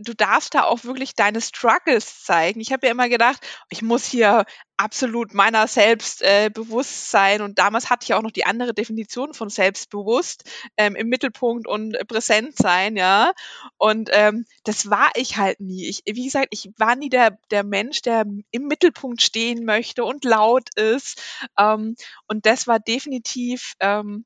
du 0.07 0.13
darfst 0.15 0.53
da 0.53 0.63
auch 0.63 0.83
wirklich 0.83 1.15
deine 1.15 1.41
Struggles 1.41 2.23
zeigen. 2.23 2.59
Ich 2.59 2.71
habe 2.71 2.85
ja 2.87 2.91
immer 2.91 3.09
gedacht, 3.09 3.45
ich 3.69 3.81
muss 3.81 4.05
hier 4.05 4.45
absolut 4.77 5.33
meiner 5.33 5.67
selbst 5.67 6.21
äh, 6.21 6.49
bewusst 6.53 7.11
sein. 7.11 7.41
Und 7.41 7.59
damals 7.59 7.89
hatte 7.89 8.05
ich 8.05 8.13
auch 8.13 8.21
noch 8.21 8.31
die 8.31 8.45
andere 8.45 8.73
Definition 8.73 9.33
von 9.33 9.49
selbstbewusst 9.49 10.49
ähm, 10.77 10.95
im 10.95 11.09
Mittelpunkt 11.09 11.67
und 11.67 11.95
präsent 12.07 12.55
sein, 12.57 12.95
ja. 12.95 13.33
Und 13.77 14.09
ähm, 14.11 14.45
das 14.63 14.89
war 14.89 15.11
ich 15.15 15.37
halt 15.37 15.59
nie. 15.59 15.87
Ich, 15.87 16.03
wie 16.05 16.25
gesagt, 16.25 16.47
ich 16.51 16.71
war 16.77 16.95
nie 16.95 17.09
der, 17.09 17.37
der 17.51 17.63
Mensch, 17.63 18.01
der 18.01 18.25
im 18.51 18.67
Mittelpunkt 18.67 19.21
stehen 19.21 19.65
möchte 19.65 20.03
und 20.03 20.25
laut 20.25 20.69
ist. 20.75 21.21
Ähm, 21.57 21.95
und 22.27 22.45
das 22.45 22.67
war 22.67 22.79
definitiv 22.79 23.75
ähm, 23.79 24.25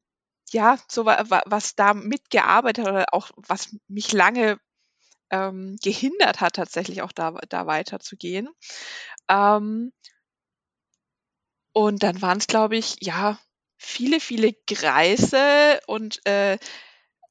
ja, 0.52 0.78
so 0.88 1.06
was 1.06 1.76
da 1.76 1.94
mitgearbeitet 1.94 2.88
oder 2.88 3.06
auch 3.12 3.32
was 3.36 3.76
mich 3.88 4.14
lange 4.14 4.58
ähm, 5.32 5.78
gehindert 5.84 6.42
hat, 6.42 6.56
tatsächlich 6.56 7.02
auch 7.02 7.12
da, 7.12 7.32
da 7.50 7.68
weiterzugehen. 7.68 8.50
Ähm, 9.30 9.92
und 11.74 12.04
dann 12.04 12.22
waren 12.22 12.40
es, 12.40 12.48
glaube 12.48 12.78
ich, 12.78 12.96
ja, 13.02 13.40
viele, 13.78 14.20
viele 14.20 14.54
Kreise 14.68 15.80
und 15.86 16.26
äh, 16.26 16.58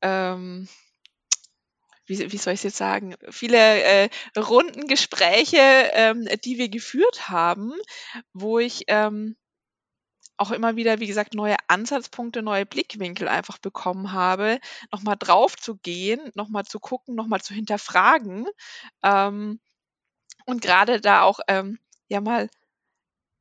ähm, 0.03 0.69
wie, 2.07 2.33
wie 2.33 2.37
soll 2.37 2.53
ich 2.53 2.61
es 2.61 2.65
jetzt 2.65 2.77
sagen, 2.77 3.17
viele 3.31 3.59
äh, 3.59 4.09
runden 4.39 4.87
Gespräche, 4.87 5.59
ähm, 5.93 6.29
die 6.45 6.59
wir 6.59 6.69
geführt 6.69 7.29
haben, 7.29 7.73
wo 8.33 8.59
ich 8.59 8.85
ähm, 8.87 9.37
auch 10.37 10.51
immer 10.51 10.77
wieder, 10.77 11.01
wie 11.01 11.07
gesagt, 11.07 11.35
neue 11.35 11.57
Ansatzpunkte, 11.69 12.43
neue 12.43 12.67
Blickwinkel 12.67 13.29
einfach 13.29 13.59
bekommen 13.59 14.13
habe, 14.13 14.61
nochmal 14.93 15.17
drauf 15.19 15.57
zu 15.57 15.77
gehen, 15.77 16.21
nochmal 16.35 16.65
zu 16.65 16.79
gucken, 16.79 17.15
nochmal 17.15 17.41
zu 17.41 17.55
hinterfragen 17.55 18.47
ähm, 19.03 19.61
und 20.45 20.63
gerade 20.63 21.01
da 21.01 21.23
auch 21.23 21.41
ähm, 21.49 21.79
ja 22.09 22.21
mal 22.21 22.49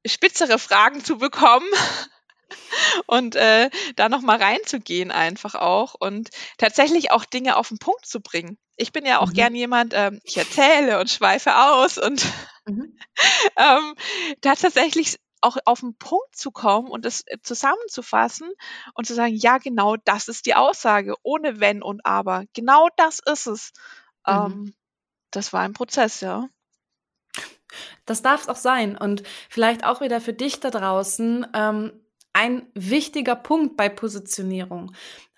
spitzere 0.06 0.60
Fragen 0.60 1.04
zu 1.04 1.18
bekommen 1.18 1.68
und 3.08 3.36
äh, 3.36 3.70
da 3.96 4.10
nochmal 4.10 4.42
reinzugehen 4.42 5.12
einfach 5.12 5.56
auch 5.56 5.96
und 5.96 6.30
tatsächlich 6.58 7.12
auch 7.12 7.26
Dinge 7.26 7.58
auf 7.58 7.70
den 7.70 7.80
Punkt 7.80 8.06
zu 8.06 8.22
bringen. 8.22 8.58
Ich 8.78 8.92
bin 8.92 9.06
ja 9.06 9.20
auch 9.20 9.30
mhm. 9.30 9.34
gern 9.34 9.56
jemand, 9.56 9.94
ähm, 9.96 10.20
ich 10.24 10.38
erzähle 10.38 11.00
und 11.00 11.10
schweife 11.10 11.56
aus 11.56 11.98
und 11.98 12.26
mhm. 12.66 12.98
ähm, 13.58 13.96
da 14.42 14.56
tatsächlich 14.56 15.18
auch 15.46 15.58
auf 15.66 15.82
den 15.82 15.96
Punkt 15.96 16.36
zu 16.36 16.52
kommen 16.52 16.90
und 16.90 17.06
das 17.06 17.22
äh, 17.28 17.38
zusammenzufassen 17.42 18.50
und 18.94 19.06
zu 19.06 19.14
sagen, 19.14 19.36
ja, 19.36 19.58
genau 19.60 19.96
das 19.96 20.28
ist 20.28 20.46
die 20.46 20.56
Aussage, 20.56 21.16
ohne 21.24 21.60
wenn 21.60 21.82
und 21.82 22.06
aber. 22.06 22.46
Genau 22.54 22.90
das 22.98 23.20
ist 23.26 23.48
es. 23.48 23.74
Mhm. 24.28 24.34
Ähm, 24.34 24.74
das 25.32 25.54
war 25.54 25.62
ein 25.62 25.74
Prozess, 25.74 26.22
ja. 26.22 26.50
Das 28.06 28.22
darf 28.22 28.42
es 28.42 28.50
auch 28.50 28.56
sein. 28.56 28.98
Und 28.98 29.24
vielleicht 29.50 29.84
auch 29.86 30.02
wieder 30.02 30.22
für 30.22 30.34
dich 30.34 30.60
da 30.60 30.70
draußen 30.70 31.48
ähm, 31.54 32.02
ein 32.34 32.68
wichtiger 32.74 33.36
Punkt 33.36 33.78
bei 33.78 33.88
Positionierung 33.88 34.94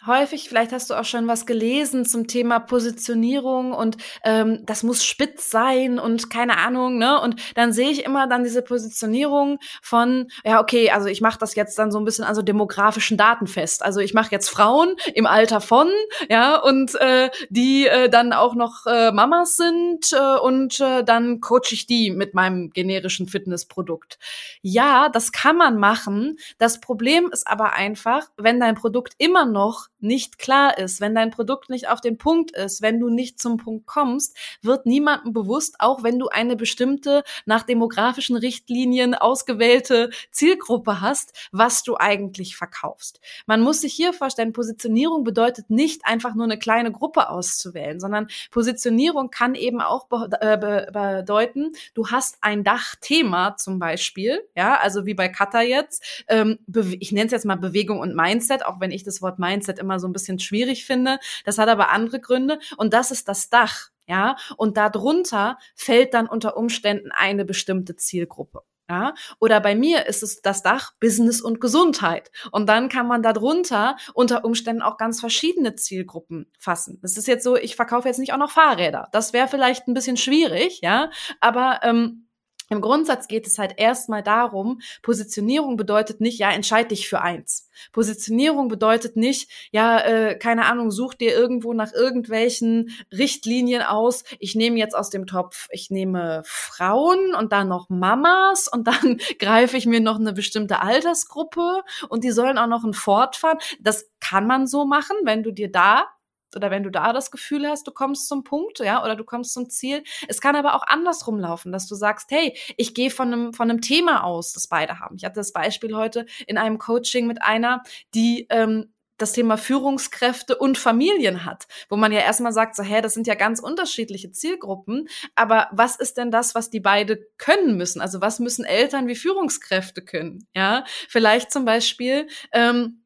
häufig, 0.06 0.48
vielleicht 0.48 0.72
hast 0.72 0.90
du 0.90 0.94
auch 0.94 1.06
schon 1.06 1.28
was 1.28 1.46
gelesen 1.46 2.06
zum 2.06 2.28
Thema 2.28 2.60
Positionierung 2.60 3.74
und 3.74 3.98
ähm, 4.24 4.60
das 4.66 4.84
muss 4.84 5.04
spitz 5.04 5.50
sein 5.50 5.98
und 5.98 6.30
keine 6.30 6.58
Ahnung, 6.58 6.98
ne? 6.98 7.20
Und 7.20 7.36
dann 7.56 7.74
sehe 7.74 7.90
ich 7.90 8.06
immer 8.06 8.28
dann 8.28 8.44
diese 8.44 8.62
Positionierung 8.62 9.60
von, 9.82 10.28
ja, 10.46 10.62
okay, 10.62 10.92
also 10.92 11.08
ich 11.08 11.22
mache 11.22 11.40
das 11.40 11.56
jetzt 11.56 11.80
dann 11.80 11.92
so 11.92 11.98
ein 12.00 12.06
bisschen 12.06 12.26
an 12.26 12.36
so 12.36 12.42
demografischen 12.42 13.18
Daten 13.18 13.48
fest. 13.48 13.84
Also 13.84 14.00
ich 14.00 14.14
mache 14.14 14.32
jetzt 14.32 14.50
Frauen 14.50 14.96
im 15.14 15.26
Alter 15.26 15.62
von, 15.62 15.90
ja, 16.30 16.58
und 16.58 16.96
äh, 16.96 17.30
die 17.50 17.88
äh, 17.88 18.10
dann 18.10 18.34
auch 18.34 18.56
noch 18.56 18.86
äh, 18.86 19.12
Mamas 19.12 19.58
sind 19.58 20.12
äh, 20.14 20.38
und 20.38 20.80
äh, 20.80 21.04
dann 21.04 21.42
coache 21.42 21.72
ich 21.72 21.88
die 21.88 22.12
mit 22.12 22.34
meinem 22.34 22.70
generischen 22.70 23.28
Fitnessprodukt. 23.28 24.20
Ja, 24.62 25.10
das 25.10 25.32
kann 25.32 25.58
man 25.58 25.78
machen. 25.78 26.38
Das 26.58 26.80
Problem 26.80 27.30
ist 27.32 27.48
aber 27.48 27.74
einfach, 27.74 28.28
wenn 28.38 28.60
dein 28.60 28.76
Produkt 28.76 29.14
immer 29.18 29.46
noch 29.46 29.88
nicht 30.00 30.38
klar 30.38 30.78
ist, 30.78 31.02
wenn 31.02 31.16
dein 31.16 31.32
Produkt 31.32 31.70
nicht 31.70 31.90
auf 31.90 32.02
den 32.02 32.18
Punkt 32.18 32.52
ist, 32.52 32.82
wenn 32.82 33.00
du 33.00 33.10
nicht 33.10 33.40
zum 33.40 33.58
Punkt 33.58 33.86
kommst, 33.86 34.38
wird 34.62 34.86
niemandem 34.86 35.34
bewusst, 35.34 35.76
auch 35.80 36.04
wenn 36.04 36.20
du 36.20 36.28
eine 36.28 36.56
bestimmte 36.56 37.24
nach 37.46 37.64
demografischen 37.64 38.38
Richtlinien 38.38 39.16
ausgewählte 39.16 40.10
Zielgruppe 40.32 41.02
hast, 41.02 41.34
was 41.52 41.84
du 41.84 41.98
eigentlich 41.98 42.56
verkaufst. 42.56 43.20
Man 43.46 43.62
muss 43.62 43.82
sich 43.82 43.94
hier 43.94 44.14
vorstellen, 44.14 44.54
Positionierung 44.54 45.24
bedeutet 45.24 45.70
nicht 45.70 46.02
einfach 46.06 46.36
nur 46.36 46.46
eine 46.46 46.60
kleine 46.60 46.92
Gruppe 46.92 47.30
auszuwählen, 47.30 48.00
sondern 48.00 48.28
Positionierung 48.52 49.30
kann 49.30 49.56
eben 49.56 49.82
auch 49.82 50.08
äh, 50.42 50.58
bedeuten, 50.58 51.72
du 51.94 52.08
hast 52.08 52.38
ein 52.42 52.64
Dachthema 52.64 53.56
zum 53.58 53.80
Beispiel, 53.80 54.42
ja, 54.56 54.76
also 54.76 55.06
wie 55.06 55.14
bei 55.14 55.30
Kata 55.30 55.62
jetzt, 55.62 56.26
ähm, 56.28 56.60
ich 57.00 57.12
nenne 57.12 57.28
es 57.28 57.32
jetzt 57.32 57.46
mal 57.46 57.56
Bewegung 57.56 58.00
und 58.00 58.16
Mindset, 58.16 58.66
auch 58.66 58.80
wenn 58.80 58.92
ich 58.92 59.04
das 59.04 59.22
Wort 59.22 59.40
Mindset 59.40 59.80
immer 59.80 59.87
so 60.00 60.08
ein 60.08 60.14
bisschen 60.14 60.40
schwierig 60.40 60.86
finde. 60.86 61.20
Das 61.46 61.58
hat 61.58 61.70
aber 61.70 61.90
andere 61.90 62.20
Gründe. 62.20 62.60
Und 62.78 62.94
das 62.94 63.12
ist 63.12 63.28
das 63.28 63.50
Dach. 63.50 63.90
Ja, 64.10 64.38
und 64.56 64.78
darunter 64.78 65.58
fällt 65.76 66.14
dann 66.14 66.28
unter 66.28 66.56
Umständen 66.56 67.12
eine 67.12 67.44
bestimmte 67.44 67.98
Zielgruppe. 67.98 68.62
Ja, 68.90 69.16
oder 69.40 69.60
bei 69.60 69.76
mir 69.76 70.06
ist 70.06 70.24
es 70.24 70.42
das 70.42 70.64
Dach 70.64 70.94
Business 71.02 71.42
und 71.42 71.60
Gesundheit. 71.60 72.32
Und 72.52 72.70
dann 72.70 72.88
kann 72.88 73.06
man 73.06 73.22
darunter 73.22 73.98
unter 74.14 74.46
Umständen 74.46 74.82
auch 74.82 74.96
ganz 74.96 75.20
verschiedene 75.20 75.76
Zielgruppen 75.76 76.50
fassen. 76.58 76.98
Das 77.02 77.18
ist 77.18 77.28
jetzt 77.28 77.44
so, 77.44 77.58
ich 77.58 77.76
verkaufe 77.76 78.08
jetzt 78.08 78.20
nicht 78.20 78.32
auch 78.32 78.38
noch 78.38 78.52
Fahrräder. 78.52 79.10
Das 79.12 79.34
wäre 79.34 79.50
vielleicht 79.50 79.90
ein 79.90 79.94
bisschen 79.94 80.16
schwierig, 80.16 80.80
ja, 80.82 81.10
aber 81.42 81.82
ähm, 81.84 82.27
im 82.70 82.82
Grundsatz 82.82 83.28
geht 83.28 83.48
es 83.48 83.58
halt 83.58 83.76
erstmal 83.78 84.24
darum, 84.24 84.82
Positionierung 85.02 85.78
bedeutet 85.78 86.22
nicht, 86.22 86.40
ja, 86.40 86.52
entscheid 86.52 86.92
dich 86.92 87.08
für 87.08 87.22
eins. 87.22 87.70
Positionierung 87.92 88.68
bedeutet 88.68 89.16
nicht, 89.16 89.50
ja, 89.72 90.00
äh, 90.00 90.36
keine 90.38 90.66
Ahnung, 90.66 90.92
such 90.92 91.14
dir 91.14 91.34
irgendwo 91.34 91.74
nach 91.74 91.94
irgendwelchen 91.94 92.92
Richtlinien 93.12 93.84
aus. 93.84 94.24
Ich 94.40 94.56
nehme 94.56 94.78
jetzt 94.78 94.96
aus 94.96 95.10
dem 95.10 95.28
Topf, 95.28 95.68
ich 95.72 95.90
nehme 95.90 96.42
Frauen 96.46 97.34
und 97.36 97.52
dann 97.52 97.68
noch 97.68 97.90
Mamas 97.90 98.68
und 98.68 98.88
dann 98.88 99.18
greife 99.40 99.78
ich 99.78 99.86
mir 99.86 100.02
noch 100.02 100.20
eine 100.20 100.34
bestimmte 100.34 100.82
Altersgruppe 100.82 101.84
und 102.10 102.24
die 102.24 102.32
sollen 102.32 102.58
auch 102.58 102.68
noch 102.68 102.84
ein 102.84 102.94
Fortfahren. 102.94 103.60
Das 103.80 104.10
kann 104.20 104.48
man 104.48 104.68
so 104.68 104.86
machen, 104.86 105.16
wenn 105.24 105.44
du 105.44 105.52
dir 105.52 105.72
da 105.72 106.06
oder 106.56 106.72
wenn 106.72 106.84
du 106.84 106.90
da 106.90 107.14
das 107.14 107.32
Gefühl 107.32 107.68
hast, 107.68 107.88
du 107.88 107.92
kommst 107.92 108.28
zum 108.28 108.44
Punkt, 108.44 108.80
ja, 108.80 109.04
oder 109.04 109.16
du 109.16 109.24
kommst 109.24 109.54
zum 109.54 109.70
Ziel. 109.70 110.04
Es 110.28 110.42
kann 110.42 110.56
aber 110.56 110.76
auch 110.76 110.84
andersrum 110.88 111.40
laufen, 111.40 111.72
dass 111.72 111.88
du 111.88 111.96
sagst, 111.96 112.32
hey, 112.32 112.58
ich 112.78 112.94
gehe 112.94 113.12
von 113.12 113.34
einem, 113.34 113.54
von 113.54 113.70
einem 113.70 113.82
Thema 113.82 114.24
aus, 114.24 114.54
das 114.54 114.68
beide 114.68 115.00
haben. 115.00 115.16
Ich 115.18 115.26
hatte 115.26 115.36
das 115.36 115.54
Beispiel 115.54 115.96
heute 115.96 116.26
in 116.46 116.58
einem 116.58 116.78
Coaching 116.78 117.28
mit 117.28 117.42
einer, 117.42 117.84
die 118.14 118.48
ähm, 118.50 118.94
das 119.18 119.34
Thema 119.34 119.58
Führungskräfte 119.58 120.56
und 120.58 120.78
Familien 120.78 121.44
hat, 121.44 121.68
wo 121.90 121.96
man 121.96 122.12
ja 122.12 122.20
erstmal 122.20 122.54
sagt, 122.54 122.76
so, 122.76 122.84
hä, 122.84 123.02
das 123.02 123.14
sind 123.14 123.28
ja 123.28 123.36
ganz 123.36 123.60
unterschiedliche 123.60 124.32
Zielgruppen, 124.32 125.08
aber 125.36 125.70
was 125.72 125.96
ist 125.96 126.18
denn 126.18 126.32
das, 126.32 126.56
was 126.56 126.70
die 126.70 126.80
beide 126.80 127.28
können 127.38 127.78
müssen? 127.78 128.00
Also 128.00 128.22
was 128.22 128.40
müssen 128.40 128.64
Eltern 128.64 129.08
wie 129.08 129.16
Führungskräfte 129.16 130.04
können? 130.04 130.48
Ja, 130.56 130.86
vielleicht 131.10 131.52
zum 131.52 131.66
Beispiel 131.66 132.28
ähm, 132.52 133.04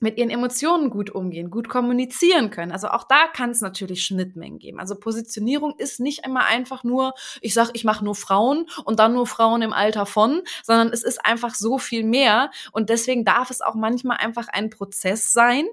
mit 0.00 0.18
ihren 0.18 0.30
Emotionen 0.30 0.90
gut 0.90 1.10
umgehen, 1.10 1.50
gut 1.50 1.68
kommunizieren 1.68 2.50
können. 2.50 2.72
Also 2.72 2.88
auch 2.88 3.04
da 3.04 3.26
kann 3.32 3.50
es 3.50 3.60
natürlich 3.60 4.04
Schnittmengen 4.04 4.58
geben. 4.58 4.78
Also 4.78 4.94
Positionierung 4.94 5.74
ist 5.78 6.00
nicht 6.00 6.24
immer 6.24 6.44
einfach 6.46 6.84
nur, 6.84 7.14
ich 7.40 7.54
sag, 7.54 7.70
ich 7.74 7.84
mache 7.84 8.04
nur 8.04 8.14
Frauen 8.14 8.66
und 8.84 8.98
dann 9.00 9.14
nur 9.14 9.26
Frauen 9.26 9.62
im 9.62 9.72
Alter 9.72 10.06
von, 10.06 10.42
sondern 10.62 10.88
es 10.88 11.02
ist 11.02 11.24
einfach 11.24 11.54
so 11.54 11.78
viel 11.78 12.04
mehr 12.04 12.50
und 12.72 12.90
deswegen 12.90 13.24
darf 13.24 13.50
es 13.50 13.60
auch 13.60 13.74
manchmal 13.74 14.18
einfach 14.18 14.48
ein 14.48 14.70
Prozess 14.70 15.32
sein 15.32 15.66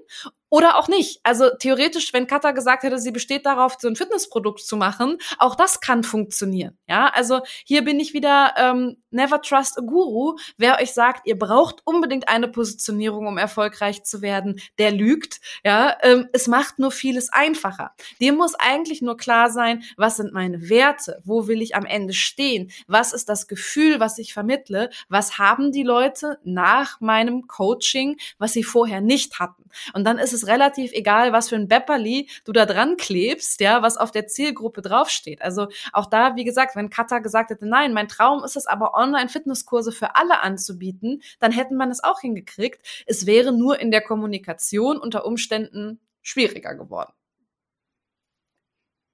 oder 0.48 0.76
auch 0.76 0.88
nicht. 0.88 1.20
Also 1.22 1.50
theoretisch, 1.58 2.12
wenn 2.12 2.26
Katha 2.26 2.52
gesagt 2.52 2.82
hätte, 2.82 2.98
sie 2.98 3.10
besteht 3.10 3.46
darauf, 3.46 3.76
so 3.78 3.88
ein 3.88 3.96
Fitnessprodukt 3.96 4.60
zu 4.60 4.76
machen, 4.76 5.18
auch 5.38 5.54
das 5.54 5.80
kann 5.80 6.04
funktionieren. 6.04 6.78
Ja, 6.88 7.08
also 7.08 7.40
hier 7.64 7.82
bin 7.82 7.98
ich 7.98 8.14
wieder 8.14 8.54
ähm, 8.56 8.96
never 9.10 9.40
trust 9.40 9.78
a 9.78 9.80
guru. 9.80 10.36
Wer 10.56 10.78
euch 10.80 10.92
sagt, 10.92 11.26
ihr 11.26 11.38
braucht 11.38 11.80
unbedingt 11.84 12.28
eine 12.28 12.48
Positionierung, 12.48 13.26
um 13.26 13.38
erfolgreich 13.38 14.04
zu 14.04 14.22
werden, 14.22 14.60
der 14.78 14.92
lügt. 14.92 15.40
Ja, 15.64 15.96
ähm, 16.02 16.28
es 16.32 16.46
macht 16.46 16.78
nur 16.78 16.92
vieles 16.92 17.32
einfacher. 17.32 17.92
Dir 18.20 18.32
muss 18.32 18.54
eigentlich 18.54 19.02
nur 19.02 19.16
klar 19.16 19.50
sein, 19.50 19.82
was 19.96 20.16
sind 20.16 20.32
meine 20.32 20.68
Werte, 20.68 21.20
wo 21.24 21.48
will 21.48 21.62
ich 21.62 21.74
am 21.74 21.86
Ende 21.86 22.12
stehen, 22.12 22.70
was 22.86 23.12
ist 23.12 23.28
das 23.28 23.48
Gefühl, 23.48 23.98
was 23.98 24.18
ich 24.18 24.32
vermittle, 24.32 24.90
was 25.08 25.38
haben 25.38 25.72
die 25.72 25.82
Leute 25.82 26.38
nach 26.44 27.00
meinem 27.00 27.46
Coaching, 27.48 28.16
was 28.38 28.52
sie 28.52 28.64
vorher 28.64 29.00
nicht 29.00 29.40
hatten. 29.40 29.64
Und 29.92 30.04
dann 30.04 30.18
ist 30.18 30.35
es 30.36 30.46
relativ 30.46 30.92
egal, 30.92 31.32
was 31.32 31.48
für 31.48 31.56
ein 31.56 31.68
Bepperli 31.68 32.28
du 32.44 32.52
da 32.52 32.66
dran 32.66 32.96
klebst, 32.96 33.60
ja, 33.60 33.82
was 33.82 33.96
auf 33.96 34.10
der 34.10 34.28
Zielgruppe 34.28 34.82
draufsteht. 34.82 35.42
Also 35.42 35.68
auch 35.92 36.06
da, 36.06 36.36
wie 36.36 36.44
gesagt, 36.44 36.76
wenn 36.76 36.90
Katha 36.90 37.18
gesagt 37.18 37.50
hätte, 37.50 37.66
nein, 37.66 37.92
mein 37.92 38.08
Traum 38.08 38.44
ist 38.44 38.56
es 38.56 38.66
aber, 38.66 38.94
Online-Fitnesskurse 38.94 39.92
für 39.92 40.16
alle 40.16 40.40
anzubieten, 40.40 41.22
dann 41.40 41.52
hätten 41.52 41.76
man 41.76 41.90
es 41.90 42.04
auch 42.04 42.20
hingekriegt. 42.20 42.80
Es 43.06 43.26
wäre 43.26 43.52
nur 43.52 43.80
in 43.80 43.90
der 43.90 44.02
Kommunikation 44.02 44.98
unter 44.98 45.26
Umständen 45.26 46.00
schwieriger 46.22 46.74
geworden. 46.74 47.12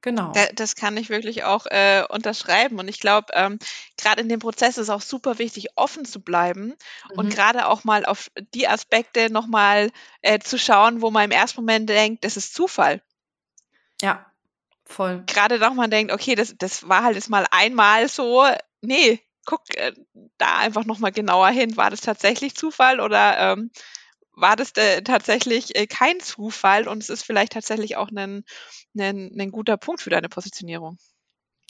Genau. 0.03 0.33
Das 0.55 0.75
kann 0.75 0.97
ich 0.97 1.11
wirklich 1.11 1.45
auch 1.45 1.67
äh, 1.67 2.05
unterschreiben. 2.09 2.81
Und 2.81 2.88
ich 2.88 2.99
glaube, 2.99 3.29
ähm, 3.35 3.61
gerade 3.97 4.21
in 4.21 4.29
dem 4.29 4.41
Prozess 4.41 4.77
ist 4.77 4.91
auch 4.91 5.01
super 5.01 5.38
wichtig, 5.38 5.69
offen 5.77 6.05
zu 6.05 6.21
bleiben 6.21 6.67
mhm. 6.67 7.19
und 7.19 7.31
gerade 7.31 7.69
auch 7.69 7.85
mal 7.85 8.05
auf 8.05 8.31
die 8.53 8.67
Aspekte 8.67 9.31
nochmal 9.31 9.91
äh, 10.21 10.41
zu 10.41 10.59
schauen, 10.59 11.03
wo 11.03 11.12
man 11.12 11.25
im 11.27 11.31
ersten 11.31 11.61
Moment 11.61 11.88
denkt, 11.88 12.25
das 12.25 12.37
ist 12.37 12.53
Zufall. 12.53 13.01
Ja, 14.01 14.27
voll. 14.85 15.23
Gerade 15.27 15.59
nochmal 15.61 15.88
denkt, 15.88 16.12
okay, 16.12 16.35
das, 16.35 16.57
das 16.59 16.88
war 16.88 17.05
halt 17.05 17.15
jetzt 17.15 17.31
mal 17.31 17.47
einmal 17.53 18.09
so. 18.09 18.45
Nee, 18.81 19.21
guck 19.47 19.62
äh, 19.77 19.93
da 20.37 20.59
einfach 20.59 20.85
nochmal 20.85 21.12
genauer 21.12 21.51
hin. 21.51 21.77
War 21.77 21.91
das 21.91 22.01
tatsächlich 22.01 22.57
Zufall 22.57 22.99
oder 22.99 23.53
ähm, 23.53 23.71
war 24.35 24.57
das 24.57 24.73
äh, 24.77 25.03
tatsächlich 25.03 25.77
äh, 25.77 25.87
kein 25.87 26.21
Zufall 26.21 26.88
und 26.88 27.03
es 27.03 27.11
ist 27.11 27.25
vielleicht 27.25 27.53
tatsächlich 27.53 27.97
auch 27.97 28.09
ein, 28.11 28.45
ein, 28.97 29.31
ein 29.38 29.51
guter 29.51 29.77
Punkt 29.77 30.01
für 30.01 30.11
deine 30.11 30.29
Positionierung. 30.29 30.99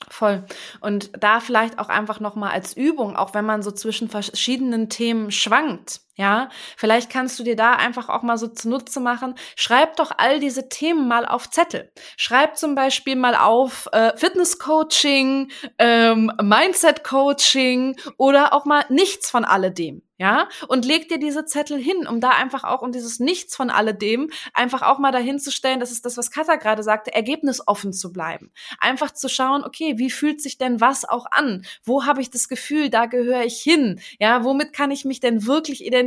Voll. 0.08 0.44
Und 0.80 1.10
da 1.18 1.40
vielleicht 1.40 1.78
auch 1.78 1.88
einfach 1.88 2.20
nochmal 2.20 2.52
als 2.52 2.76
Übung, 2.76 3.16
auch 3.16 3.34
wenn 3.34 3.44
man 3.44 3.62
so 3.62 3.70
zwischen 3.70 4.08
verschiedenen 4.08 4.88
Themen 4.88 5.30
schwankt, 5.30 6.00
ja, 6.14 6.50
vielleicht 6.76 7.10
kannst 7.10 7.38
du 7.38 7.42
dir 7.42 7.56
da 7.56 7.72
einfach 7.72 8.08
auch 8.10 8.22
mal 8.22 8.36
so 8.36 8.48
zunutze 8.48 9.00
machen. 9.00 9.34
Schreib 9.56 9.96
doch 9.96 10.12
all 10.18 10.40
diese 10.40 10.68
Themen 10.68 11.08
mal 11.08 11.24
auf 11.26 11.48
Zettel. 11.48 11.90
Schreib 12.16 12.58
zum 12.58 12.74
Beispiel 12.74 13.16
mal 13.16 13.34
auf 13.34 13.88
äh, 13.92 14.16
Fitness-Coaching, 14.16 15.50
ähm, 15.78 16.30
Mindset-Coaching 16.40 17.96
oder 18.18 18.52
auch 18.52 18.66
mal 18.66 18.84
nichts 18.90 19.30
von 19.30 19.44
alledem 19.44 20.02
ja, 20.22 20.48
und 20.68 20.84
leg 20.84 21.08
dir 21.08 21.18
diese 21.18 21.46
Zettel 21.46 21.78
hin, 21.78 22.06
um 22.06 22.20
da 22.20 22.30
einfach 22.30 22.62
auch 22.62 22.82
um 22.82 22.92
dieses 22.92 23.18
Nichts 23.18 23.56
von 23.56 23.70
alledem 23.70 24.30
einfach 24.54 24.82
auch 24.82 25.00
mal 25.00 25.10
dahin 25.10 25.40
zu 25.40 25.50
stellen, 25.50 25.80
das 25.80 25.90
ist 25.90 26.04
das, 26.04 26.16
was 26.16 26.30
Katha 26.30 26.54
gerade 26.54 26.84
sagte, 26.84 27.12
ergebnisoffen 27.12 27.92
zu 27.92 28.12
bleiben. 28.12 28.52
Einfach 28.78 29.10
zu 29.10 29.28
schauen, 29.28 29.64
okay, 29.64 29.94
wie 29.96 30.10
fühlt 30.10 30.40
sich 30.40 30.58
denn 30.58 30.80
was 30.80 31.04
auch 31.04 31.26
an? 31.32 31.64
Wo 31.82 32.04
habe 32.04 32.20
ich 32.20 32.30
das 32.30 32.48
Gefühl, 32.48 32.88
da 32.88 33.06
gehöre 33.06 33.42
ich 33.42 33.60
hin? 33.60 34.00
Ja, 34.20 34.44
womit 34.44 34.72
kann 34.72 34.92
ich 34.92 35.04
mich 35.04 35.18
denn 35.18 35.44
wirklich 35.44 35.84
identifizieren? 35.84 36.01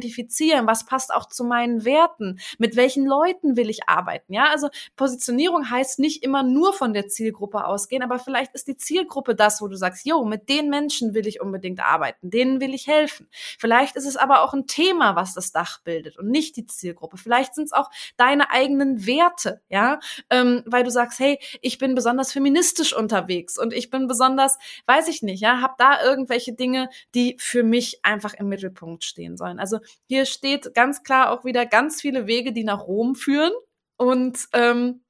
Was 0.67 0.85
passt 0.85 1.13
auch 1.13 1.27
zu 1.27 1.43
meinen 1.43 1.85
Werten? 1.85 2.39
Mit 2.57 2.75
welchen 2.75 3.05
Leuten 3.05 3.55
will 3.55 3.69
ich 3.69 3.87
arbeiten? 3.87 4.33
Ja, 4.33 4.49
also 4.49 4.69
Positionierung 4.95 5.69
heißt 5.69 5.99
nicht 5.99 6.23
immer 6.23 6.43
nur 6.43 6.73
von 6.73 6.93
der 6.93 7.07
Zielgruppe 7.07 7.65
ausgehen, 7.65 8.03
aber 8.03 8.19
vielleicht 8.19 8.53
ist 8.53 8.67
die 8.67 8.77
Zielgruppe 8.77 9.35
das, 9.35 9.61
wo 9.61 9.67
du 9.67 9.75
sagst, 9.75 10.05
jo, 10.05 10.25
mit 10.25 10.49
den 10.49 10.69
Menschen 10.69 11.13
will 11.13 11.27
ich 11.27 11.41
unbedingt 11.41 11.79
arbeiten, 11.79 12.29
denen 12.29 12.61
will 12.61 12.73
ich 12.73 12.87
helfen. 12.87 13.27
Vielleicht 13.59 13.95
ist 13.95 14.05
es 14.05 14.17
aber 14.17 14.43
auch 14.43 14.53
ein 14.53 14.67
Thema, 14.67 15.15
was 15.15 15.33
das 15.33 15.51
Dach 15.51 15.81
bildet 15.83 16.17
und 16.17 16.29
nicht 16.29 16.55
die 16.57 16.65
Zielgruppe. 16.65 17.17
Vielleicht 17.17 17.55
sind 17.55 17.65
es 17.65 17.73
auch 17.73 17.89
deine 18.17 18.51
eigenen 18.51 19.05
Werte, 19.05 19.61
ja, 19.69 19.99
ähm, 20.29 20.63
weil 20.65 20.83
du 20.83 20.91
sagst, 20.91 21.19
hey, 21.19 21.39
ich 21.61 21.77
bin 21.77 21.95
besonders 21.95 22.31
feministisch 22.31 22.95
unterwegs 22.95 23.57
und 23.57 23.73
ich 23.73 23.89
bin 23.89 24.07
besonders, 24.07 24.57
weiß 24.85 25.07
ich 25.07 25.21
nicht, 25.21 25.41
ja, 25.41 25.61
hab 25.61 25.77
da 25.77 26.03
irgendwelche 26.03 26.53
Dinge, 26.53 26.89
die 27.13 27.35
für 27.39 27.63
mich 27.63 27.99
einfach 28.03 28.33
im 28.33 28.49
Mittelpunkt 28.49 29.03
stehen 29.03 29.37
sollen. 29.37 29.59
Also 29.59 29.79
hier 30.07 30.25
steht 30.25 30.73
ganz 30.73 31.03
klar 31.03 31.31
auch 31.31 31.45
wieder 31.45 31.65
ganz 31.65 32.01
viele 32.01 32.27
Wege, 32.27 32.53
die 32.53 32.63
nach 32.63 32.87
Rom 32.87 33.15
führen 33.15 33.53
und 33.97 34.39
ähm, 34.53 35.03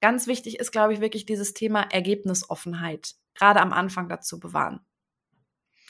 ganz 0.00 0.26
wichtig 0.26 0.58
ist, 0.58 0.72
glaube 0.72 0.92
ich, 0.92 1.00
wirklich 1.00 1.26
dieses 1.26 1.54
Thema 1.54 1.82
Ergebnisoffenheit 1.82 3.14
gerade 3.34 3.60
am 3.60 3.72
Anfang 3.72 4.08
dazu 4.08 4.38
bewahren. 4.38 4.80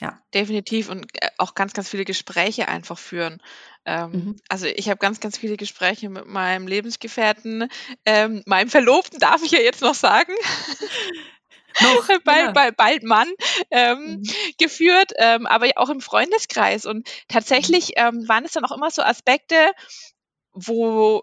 Ja. 0.01 0.21
Definitiv 0.35 0.89
und 0.91 1.07
äh, 1.23 1.29
auch 1.39 1.55
ganz, 1.55 1.75
ganz 1.75 1.89
viele 1.89 2.05
Gespräche 2.05 2.69
einfach 2.69 2.99
führen. 2.99 3.41
Ähm, 3.85 4.11
mhm. 4.11 4.37
Also 4.49 4.67
ich 4.67 4.89
habe 4.89 4.99
ganz, 4.99 5.21
ganz 5.21 5.39
viele 5.39 5.57
Gespräche 5.57 6.09
mit 6.09 6.27
meinem 6.27 6.67
Lebensgefährten, 6.67 7.69
ähm, 8.05 8.43
meinem 8.47 8.69
Verlobten 8.69 9.21
darf 9.21 9.43
ich 9.45 9.53
ja 9.53 9.61
jetzt 9.61 9.81
noch 9.81 9.95
sagen. 9.95 10.33
noch, 11.81 12.07
bald, 12.25 12.47
ja. 12.47 12.53
bald, 12.53 12.77
bald 12.77 13.03
Mann 13.03 13.29
ähm, 13.71 13.99
mhm. 13.99 14.23
geführt, 14.59 15.13
ähm, 15.19 15.47
aber 15.47 15.69
auch 15.77 15.91
im 15.91 16.01
Freundeskreis. 16.01 16.87
Und 16.87 17.09
tatsächlich 17.29 17.93
ähm, 17.97 18.29
waren 18.29 18.45
es 18.45 18.53
dann 18.53 18.65
auch 18.65 18.73
immer 18.73 18.91
so 18.91 19.03
Aspekte, 19.03 19.73
wo 20.53 21.23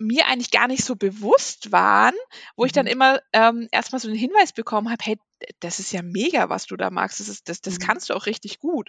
mir 0.00 0.26
eigentlich 0.26 0.50
gar 0.50 0.66
nicht 0.66 0.82
so 0.82 0.96
bewusst 0.96 1.72
waren, 1.72 2.14
wo 2.56 2.64
ich 2.64 2.72
dann 2.72 2.86
mhm. 2.86 2.92
immer 2.92 3.20
ähm, 3.32 3.68
erstmal 3.70 4.00
so 4.00 4.08
einen 4.08 4.16
Hinweis 4.16 4.52
bekommen 4.52 4.90
habe, 4.90 5.04
hey, 5.04 5.18
das 5.60 5.78
ist 5.78 5.92
ja 5.92 6.02
mega, 6.02 6.48
was 6.48 6.66
du 6.66 6.76
da 6.76 6.90
magst, 6.90 7.20
das, 7.20 7.28
ist, 7.28 7.48
das, 7.48 7.60
das 7.60 7.74
mhm. 7.74 7.78
kannst 7.80 8.10
du 8.10 8.14
auch 8.14 8.26
richtig 8.26 8.60
gut. 8.60 8.88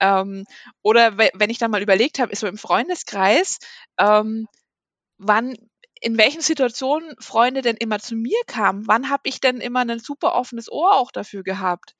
Ähm, 0.00 0.44
oder 0.80 1.18
wenn 1.18 1.50
ich 1.50 1.58
dann 1.58 1.72
mal 1.72 1.82
überlegt 1.82 2.20
habe, 2.20 2.32
ist 2.32 2.40
so 2.40 2.46
im 2.46 2.58
Freundeskreis, 2.58 3.58
ähm, 3.98 4.46
wann, 5.18 5.56
in 6.02 6.18
welchen 6.18 6.40
Situationen 6.40 7.14
Freunde 7.18 7.62
denn 7.62 7.76
immer 7.76 7.98
zu 7.98 8.14
mir 8.14 8.38
kamen, 8.46 8.86
wann 8.86 9.08
habe 9.08 9.22
ich 9.24 9.40
denn 9.40 9.58
immer 9.58 9.80
ein 9.80 10.00
super 10.00 10.34
offenes 10.34 10.70
Ohr 10.70 10.94
auch 10.94 11.12
dafür 11.12 11.42
gehabt? 11.42 11.94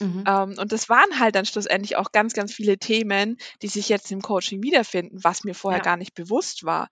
Mhm. 0.00 0.24
Ähm, 0.26 0.54
und 0.58 0.72
das 0.72 0.88
waren 0.88 1.20
halt 1.20 1.34
dann 1.34 1.46
schlussendlich 1.46 1.96
auch 1.96 2.10
ganz, 2.10 2.32
ganz 2.32 2.52
viele 2.52 2.78
Themen, 2.78 3.36
die 3.62 3.68
sich 3.68 3.88
jetzt 3.88 4.10
im 4.10 4.22
Coaching 4.22 4.62
wiederfinden, 4.62 5.22
was 5.22 5.44
mir 5.44 5.54
vorher 5.54 5.80
ja. 5.80 5.84
gar 5.84 5.96
nicht 5.96 6.14
bewusst 6.14 6.64
war. 6.64 6.88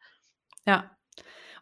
Ja, 0.67 0.91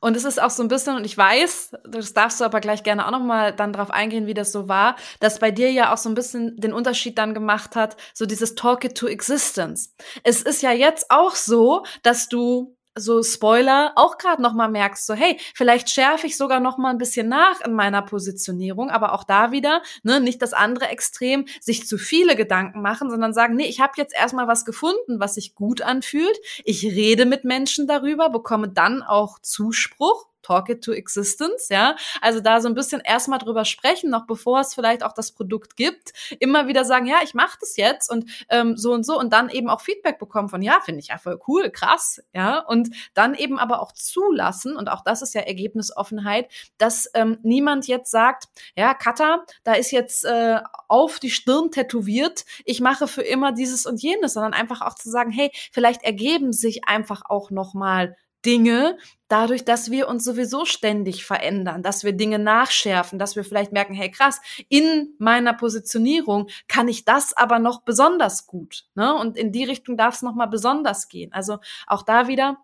und 0.01 0.17
es 0.17 0.25
ist 0.25 0.41
auch 0.41 0.51
so 0.51 0.63
ein 0.63 0.69
bisschen, 0.69 0.97
und 0.97 1.05
ich 1.05 1.17
weiß, 1.17 1.73
das 1.85 2.15
darfst 2.15 2.41
du 2.41 2.45
aber 2.45 2.61
gleich 2.61 2.83
gerne 2.83 3.07
auch 3.07 3.11
nochmal 3.11 3.55
dann 3.55 3.73
drauf 3.73 3.91
eingehen, 3.91 4.27
wie 4.27 4.35
das 4.35 4.51
so 4.51 4.67
war, 4.67 4.97
dass 5.21 5.39
bei 5.39 5.51
dir 5.51 5.71
ja 5.71 5.93
auch 5.93 5.99
so 5.99 6.09
ein 6.09 6.15
bisschen 6.15 6.57
den 6.57 6.73
Unterschied 6.73 7.19
dann 7.19 7.35
gemacht 7.35 7.77
hat, 7.77 7.97
so 8.15 8.25
dieses 8.25 8.55
Talk 8.55 8.85
it 8.85 8.97
to 8.97 9.07
existence. 9.07 9.95
Es 10.25 10.41
ist 10.41 10.63
ja 10.63 10.73
jetzt 10.73 11.11
auch 11.11 11.35
so, 11.35 11.85
dass 12.03 12.29
du 12.29 12.77
so 13.01 13.23
Spoiler 13.23 13.93
auch 13.97 14.19
gerade 14.19 14.43
noch 14.43 14.55
mal 14.55 14.69
merkst 14.69 15.07
so 15.07 15.15
hey 15.15 15.39
vielleicht 15.55 15.91
schärfe 15.91 16.27
ich 16.27 16.37
sogar 16.37 16.61
noch 16.61 16.79
mal 16.79 16.91
ein 16.91 16.99
bisschen 16.99 17.29
nach 17.29 17.61
in 17.63 17.73
meiner 17.73 18.03
Positionierung 18.03 18.91
aber 18.91 19.13
auch 19.13 19.25
da 19.25 19.53
wieder 19.53 19.83
ne 20.03 20.21
nicht 20.21 20.43
das 20.43 20.53
andere 20.53 20.89
Extrem 20.89 21.47
sich 21.61 21.87
zu 21.87 21.99
viele 21.99 22.37
Gedanken 22.37 22.83
machen 22.83 23.11
sondern 23.11 23.33
sagen 23.33 23.57
nee 23.57 23.67
ich 23.67 23.81
habe 23.81 23.93
jetzt 23.97 24.15
erstmal 24.15 24.49
was 24.49 24.65
gefunden 24.65 25.21
was 25.21 25.35
sich 25.35 25.55
gut 25.55 25.83
anfühlt. 25.83 26.39
Ich 26.65 26.85
rede 26.85 27.27
mit 27.27 27.45
Menschen 27.45 27.87
darüber 27.87 28.31
bekomme 28.31 28.69
dann 28.69 29.03
auch 29.03 29.39
Zuspruch 29.41 30.30
Talk 30.43 30.69
it 30.69 30.83
to 30.85 30.93
existence, 30.93 31.69
ja. 31.69 31.97
Also 32.21 32.41
da 32.41 32.61
so 32.61 32.69
ein 32.69 32.75
bisschen 32.75 33.01
erstmal 33.01 33.39
drüber 33.39 33.65
sprechen, 33.65 34.11
noch 34.11 34.27
bevor 34.27 34.61
es 34.61 34.75
vielleicht 34.75 35.03
auch 35.03 35.13
das 35.13 35.33
Produkt 35.33 35.77
gibt, 35.77 36.13
immer 36.39 36.67
wieder 36.67 36.85
sagen, 36.85 37.07
ja, 37.07 37.19
ich 37.23 37.35
mache 37.35 37.59
das 37.61 37.77
jetzt 37.77 38.11
und 38.11 38.31
ähm, 38.49 38.77
so 38.77 38.93
und 38.93 39.05
so 39.05 39.19
und 39.19 39.33
dann 39.33 39.49
eben 39.51 39.69
auch 39.69 39.81
Feedback 39.81 40.19
bekommen 40.19 40.49
von, 40.49 40.63
ja, 40.63 40.81
finde 40.81 41.01
ich 41.01 41.09
ja 41.09 41.19
voll 41.19 41.39
cool, 41.49 41.71
krass, 41.71 42.23
ja. 42.33 42.59
Und 42.61 42.91
dann 43.15 43.35
eben 43.35 43.59
aber 43.59 43.81
auch 43.81 43.93
zulassen, 43.93 44.77
und 44.77 44.89
auch 44.91 45.03
das 45.03 45.23
ist 45.23 45.35
ja 45.35 45.43
Ergebnisoffenheit, 45.43 46.51
dass 46.79 47.11
ähm, 47.15 47.39
niemand 47.43 47.87
jetzt 47.87 48.11
sagt, 48.11 48.45
ja, 48.77 48.95
Kata, 48.95 49.45
da 49.65 49.75
ist 49.75 49.91
jetzt 49.91 50.25
äh, 50.25 50.61
auf 50.89 51.19
die 51.19 51.31
Stirn 51.31 51.71
tätowiert, 51.71 52.45
ich 52.65 52.81
mache 52.81 53.07
für 53.09 53.23
immer 53.23 53.53
dieses 53.53 53.87
und 53.87 54.03
jenes, 54.03 54.35
sondern 54.35 54.55
einfach 54.55 54.81
auch 54.81 54.95
zu 54.95 55.11
sagen, 55.11 55.31
hey, 55.31 55.51
vielleicht 55.73 56.03
ergeben 56.03 56.53
sich 56.53 56.87
einfach 56.87 57.23
auch 57.29 57.51
noch 57.51 57.75
mal 57.75 58.17
Dinge, 58.45 58.99
dadurch, 59.29 59.65
dass 59.65 59.91
wir 59.91 60.09
uns 60.09 60.25
sowieso 60.25 60.65
ständig 60.65 61.25
verändern, 61.25 61.83
dass 61.83 62.05
wir 62.05 62.13
Dinge 62.13 62.39
nachschärfen, 62.39 63.19
dass 63.19 63.37
wir 63.37 63.45
vielleicht 63.45 63.73
merken, 63.73 63.95
hey 63.95 64.11
krass, 64.11 64.41
in 64.69 65.15
meiner 65.19 65.55
Positionierung 65.55 66.49
kann 66.69 66.89
ich 66.89 67.05
das 67.05 67.37
aber 67.37 67.59
noch 67.59 67.83
besonders 67.83 68.47
gut. 68.47 68.87
Ne? 68.95 69.15
Und 69.15 69.37
in 69.37 69.53
die 69.53 69.65
Richtung 69.65 69.97
darf 69.97 70.17
es 70.17 70.23
nochmal 70.23 70.49
besonders 70.49 71.09
gehen. 71.09 71.33
Also 71.33 71.59
auch 71.87 72.03
da 72.03 72.29
wieder 72.29 72.59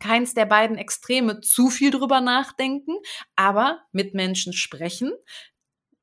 keins 0.00 0.34
der 0.34 0.46
beiden 0.46 0.78
Extreme 0.78 1.40
zu 1.40 1.68
viel 1.68 1.90
drüber 1.90 2.20
nachdenken, 2.20 2.96
aber 3.36 3.82
mit 3.92 4.14
Menschen 4.14 4.52
sprechen, 4.52 5.12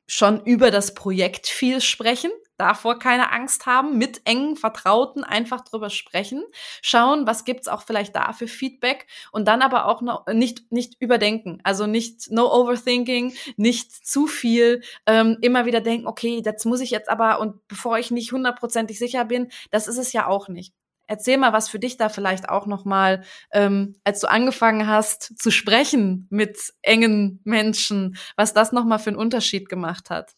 schon 0.05 0.45
über 0.45 0.71
das 0.71 0.93
Projekt 0.93 1.47
viel 1.47 1.81
sprechen, 1.81 2.31
davor 2.57 2.99
keine 2.99 3.31
Angst 3.31 3.65
haben, 3.65 3.97
mit 3.97 4.21
engen 4.25 4.55
Vertrauten 4.55 5.23
einfach 5.23 5.61
drüber 5.61 5.89
sprechen, 5.89 6.43
schauen, 6.81 7.27
was 7.27 7.45
gibt's 7.45 7.67
auch 7.67 7.81
vielleicht 7.83 8.15
da 8.15 8.33
für 8.33 8.47
Feedback 8.47 9.07
und 9.31 9.47
dann 9.47 9.61
aber 9.61 9.85
auch 9.85 10.01
noch 10.01 10.25
nicht 10.27 10.71
nicht 10.71 10.95
überdenken, 10.99 11.59
also 11.63 11.85
nicht 11.87 12.31
no 12.31 12.51
overthinking, 12.53 13.33
nicht 13.57 13.91
zu 14.07 14.27
viel, 14.27 14.81
ähm, 15.05 15.37
immer 15.41 15.65
wieder 15.65 15.81
denken, 15.81 16.07
okay, 16.07 16.41
das 16.41 16.65
muss 16.65 16.81
ich 16.81 16.91
jetzt 16.91 17.09
aber 17.09 17.39
und 17.39 17.67
bevor 17.67 17.97
ich 17.99 18.11
nicht 18.11 18.31
hundertprozentig 18.31 18.99
sicher 18.99 19.25
bin, 19.25 19.49
das 19.71 19.87
ist 19.87 19.97
es 19.97 20.13
ja 20.13 20.27
auch 20.27 20.47
nicht. 20.47 20.73
Erzähl 21.07 21.37
mal, 21.37 21.53
was 21.53 21.69
für 21.69 21.79
dich 21.79 21.95
da 21.97 22.09
vielleicht 22.09 22.49
auch 22.49 22.65
noch 22.65 22.83
mal, 22.83 23.23
ähm, 23.53 23.95
als 24.03 24.19
du 24.19 24.29
angefangen 24.29 24.87
hast 24.87 25.39
zu 25.41 25.51
sprechen 25.51 26.27
mit 26.29 26.73
engen 26.81 27.39
Menschen, 27.45 28.17
was 28.35 28.53
das 28.53 28.73
noch 28.73 28.83
mal 28.83 28.97
für 28.99 29.11
einen 29.11 29.17
Unterschied 29.19 29.69
gemacht 29.69 30.09
hat. 30.09 30.33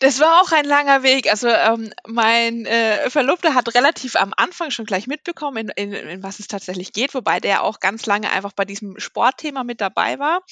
Das 0.00 0.20
war 0.20 0.40
auch 0.40 0.52
ein 0.52 0.64
langer 0.64 1.02
Weg. 1.02 1.28
Also 1.28 1.48
ähm, 1.48 1.92
mein 2.06 2.66
äh, 2.66 3.10
Verlobter 3.10 3.54
hat 3.54 3.74
relativ 3.74 4.14
am 4.14 4.32
Anfang 4.36 4.70
schon 4.70 4.84
gleich 4.84 5.08
mitbekommen, 5.08 5.68
in, 5.74 5.92
in, 5.92 6.08
in 6.08 6.22
was 6.22 6.38
es 6.38 6.46
tatsächlich 6.46 6.92
geht, 6.92 7.14
wobei 7.14 7.40
der 7.40 7.64
auch 7.64 7.80
ganz 7.80 8.06
lange 8.06 8.30
einfach 8.30 8.52
bei 8.52 8.64
diesem 8.64 9.00
Sportthema 9.00 9.64
mit 9.64 9.80
dabei 9.80 10.20
war. 10.20 10.42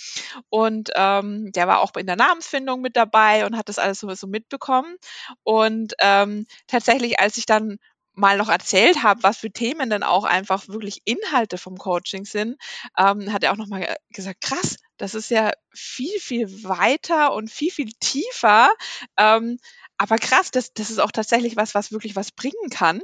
Und 0.49 0.91
ähm, 0.97 1.53
der 1.53 1.69
war 1.69 1.81
auch 1.81 1.95
in 1.97 2.07
der 2.07 2.17
Namensfindung 2.17 2.81
mit 2.81 2.97
dabei 2.97 3.47
und 3.47 3.57
hat 3.57 3.69
das 3.69 3.79
alles 3.79 4.01
sowieso 4.01 4.27
mitbekommen. 4.27 4.97
Und 5.45 5.95
ähm, 6.01 6.47
tatsächlich, 6.67 7.21
als 7.21 7.39
ich 7.39 7.47
dann 7.47 7.79
mal 8.15 8.39
noch 8.39 8.49
erzählt 8.49 9.05
habe, 9.05 9.23
was 9.23 9.37
für 9.37 9.53
Themen 9.53 9.91
dann 9.91 10.03
auch 10.03 10.25
einfach 10.25 10.67
wirklich 10.67 11.03
Inhalte 11.05 11.59
vom 11.59 11.77
Coaching 11.77 12.25
sind, 12.25 12.57
ähm, 12.99 13.33
hat 13.33 13.45
er 13.45 13.53
auch 13.53 13.59
nochmal 13.59 13.95
gesagt, 14.11 14.41
krass, 14.41 14.77
das 14.97 15.15
ist 15.15 15.31
ja 15.31 15.53
viel, 15.73 16.19
viel 16.21 16.65
weiter 16.65 17.33
und 17.33 17.51
viel, 17.51 17.71
viel 17.71 17.93
tiefer. 18.01 18.71
Ähm, 19.17 19.59
aber 19.99 20.17
krass, 20.19 20.51
das, 20.51 20.73
das 20.75 20.91
ist 20.91 20.99
auch 20.99 21.13
tatsächlich 21.13 21.57
was, 21.57 21.75
was 21.75 21.93
wirklich 21.93 22.17
was 22.17 22.33
bringen 22.33 22.71
kann. 22.71 23.03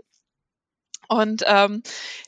Und 1.09 1.43
ähm, 1.47 1.83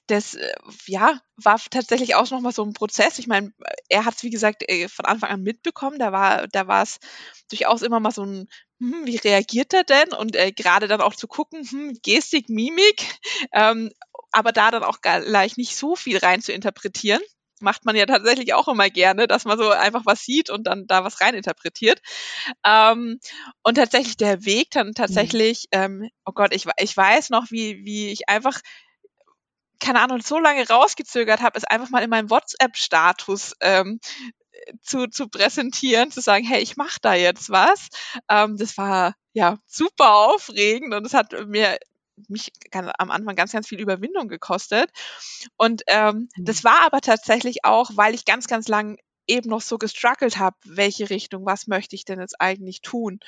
das, 0.08 0.34
äh, 0.34 0.52
ja, 0.86 1.20
war 1.36 1.58
tatsächlich 1.70 2.14
auch 2.16 2.30
nochmal 2.30 2.52
so 2.52 2.62
ein 2.64 2.74
Prozess. 2.74 3.18
Ich 3.18 3.26
meine, 3.26 3.52
er 3.88 4.04
hat 4.04 4.16
es, 4.16 4.22
wie 4.22 4.30
gesagt, 4.30 4.62
äh, 4.68 4.88
von 4.88 5.06
Anfang 5.06 5.30
an 5.30 5.42
mitbekommen. 5.42 5.98
Da 5.98 6.12
war, 6.12 6.48
da 6.48 6.66
war 6.66 6.82
es 6.82 6.98
durchaus 7.48 7.82
immer 7.82 8.00
mal 8.00 8.10
so 8.10 8.24
ein, 8.24 8.48
hm, 8.80 9.06
wie 9.06 9.16
reagiert 9.16 9.72
er 9.72 9.84
denn? 9.84 10.12
Und 10.12 10.36
äh, 10.36 10.52
gerade 10.52 10.88
dann 10.88 11.00
auch 11.00 11.14
zu 11.14 11.28
gucken, 11.28 11.66
hm, 11.66 11.98
Gestik, 12.02 12.48
Mimik, 12.50 13.18
ähm, 13.52 13.90
aber 14.32 14.52
da 14.52 14.70
dann 14.70 14.84
auch 14.84 15.00
gleich 15.00 15.56
nicht 15.56 15.76
so 15.76 15.96
viel 15.96 16.18
rein 16.18 16.42
zu 16.42 16.52
interpretieren. 16.52 17.22
Macht 17.64 17.84
man 17.84 17.96
ja 17.96 18.06
tatsächlich 18.06 18.54
auch 18.54 18.68
immer 18.68 18.90
gerne, 18.90 19.26
dass 19.26 19.44
man 19.44 19.58
so 19.58 19.70
einfach 19.70 20.02
was 20.04 20.24
sieht 20.24 20.50
und 20.50 20.66
dann 20.66 20.86
da 20.86 21.02
was 21.04 21.20
rein 21.20 21.34
interpretiert. 21.34 22.00
Ähm, 22.64 23.18
und 23.62 23.74
tatsächlich 23.74 24.16
der 24.16 24.44
Weg 24.44 24.70
dann 24.70 24.94
tatsächlich, 24.94 25.66
ähm, 25.72 26.08
oh 26.24 26.32
Gott, 26.32 26.54
ich, 26.54 26.66
ich 26.78 26.96
weiß 26.96 27.30
noch, 27.30 27.50
wie, 27.50 27.84
wie 27.84 28.08
ich 28.10 28.28
einfach 28.28 28.60
keine 29.80 30.00
Ahnung, 30.00 30.22
so 30.22 30.38
lange 30.38 30.66
rausgezögert 30.66 31.42
habe, 31.42 31.58
es 31.58 31.64
einfach 31.64 31.90
mal 31.90 32.02
in 32.02 32.08
meinem 32.08 32.30
WhatsApp-Status 32.30 33.54
ähm, 33.60 34.00
zu, 34.82 35.08
zu 35.08 35.28
präsentieren, 35.28 36.10
zu 36.10 36.20
sagen, 36.20 36.44
hey, 36.44 36.62
ich 36.62 36.76
mache 36.76 36.98
da 37.02 37.14
jetzt 37.14 37.50
was. 37.50 37.88
Ähm, 38.28 38.56
das 38.56 38.78
war 38.78 39.14
ja 39.32 39.58
super 39.66 40.14
aufregend 40.14 40.94
und 40.94 41.06
es 41.06 41.14
hat 41.14 41.32
mir 41.46 41.76
mich 42.28 42.52
am 42.72 43.10
Anfang 43.10 43.36
ganz, 43.36 43.52
ganz 43.52 43.68
viel 43.68 43.80
Überwindung 43.80 44.28
gekostet. 44.28 44.90
Und 45.56 45.82
ähm, 45.86 46.28
mhm. 46.36 46.44
das 46.44 46.64
war 46.64 46.84
aber 46.84 47.00
tatsächlich 47.00 47.64
auch, 47.64 47.90
weil 47.94 48.14
ich 48.14 48.24
ganz, 48.24 48.46
ganz 48.46 48.68
lang 48.68 48.98
eben 49.26 49.50
noch 49.50 49.60
so 49.60 49.78
gestruggelt 49.78 50.38
habe, 50.38 50.56
welche 50.64 51.10
Richtung, 51.10 51.46
was 51.46 51.66
möchte 51.66 51.96
ich 51.96 52.04
denn 52.04 52.20
jetzt 52.20 52.40
eigentlich 52.40 52.82
tun? 52.82 53.20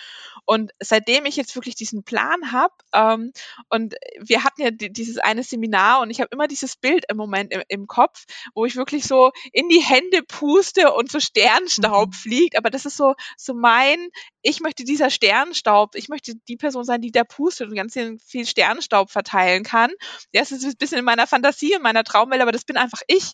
Und 0.44 0.72
seitdem 0.80 1.26
ich 1.26 1.36
jetzt 1.36 1.54
wirklich 1.54 1.74
diesen 1.74 2.04
Plan 2.04 2.52
habe, 2.52 2.74
ähm, 2.92 3.32
und 3.68 3.94
wir 4.20 4.44
hatten 4.44 4.62
ja 4.62 4.70
dieses 4.70 5.18
eine 5.18 5.42
Seminar 5.42 6.00
und 6.00 6.10
ich 6.10 6.20
habe 6.20 6.30
immer 6.32 6.48
dieses 6.48 6.76
Bild 6.76 7.04
im 7.08 7.16
Moment 7.16 7.52
im, 7.52 7.62
im, 7.68 7.86
Kopf, 7.86 8.24
wo 8.54 8.64
ich 8.64 8.76
wirklich 8.76 9.04
so 9.04 9.30
in 9.52 9.68
die 9.68 9.80
Hände 9.80 10.22
puste 10.22 10.92
und 10.92 11.10
so 11.10 11.20
Sternstaub 11.20 12.08
mhm. 12.08 12.12
fliegt, 12.12 12.58
aber 12.58 12.70
das 12.70 12.86
ist 12.86 12.96
so, 12.96 13.14
so 13.36 13.54
mein, 13.54 14.08
ich 14.42 14.60
möchte 14.60 14.84
dieser 14.84 15.10
Sternstaub, 15.10 15.94
ich 15.94 16.08
möchte 16.08 16.34
die 16.48 16.56
Person 16.56 16.84
sein, 16.84 17.00
die 17.00 17.12
da 17.12 17.24
pustet 17.24 17.68
und 17.68 17.74
ganz 17.74 17.94
viel 18.24 18.46
Sternstaub 18.46 19.10
verteilen 19.10 19.64
kann. 19.64 19.90
Ja, 20.32 20.42
es 20.42 20.52
ist 20.52 20.64
ein 20.64 20.76
bisschen 20.78 20.98
in 20.98 21.04
meiner 21.04 21.26
Fantasie, 21.26 21.72
in 21.72 21.82
meiner 21.82 22.04
Traumwelt, 22.04 22.42
aber 22.42 22.52
das 22.52 22.64
bin 22.64 22.76
einfach 22.76 23.00
ich. 23.06 23.32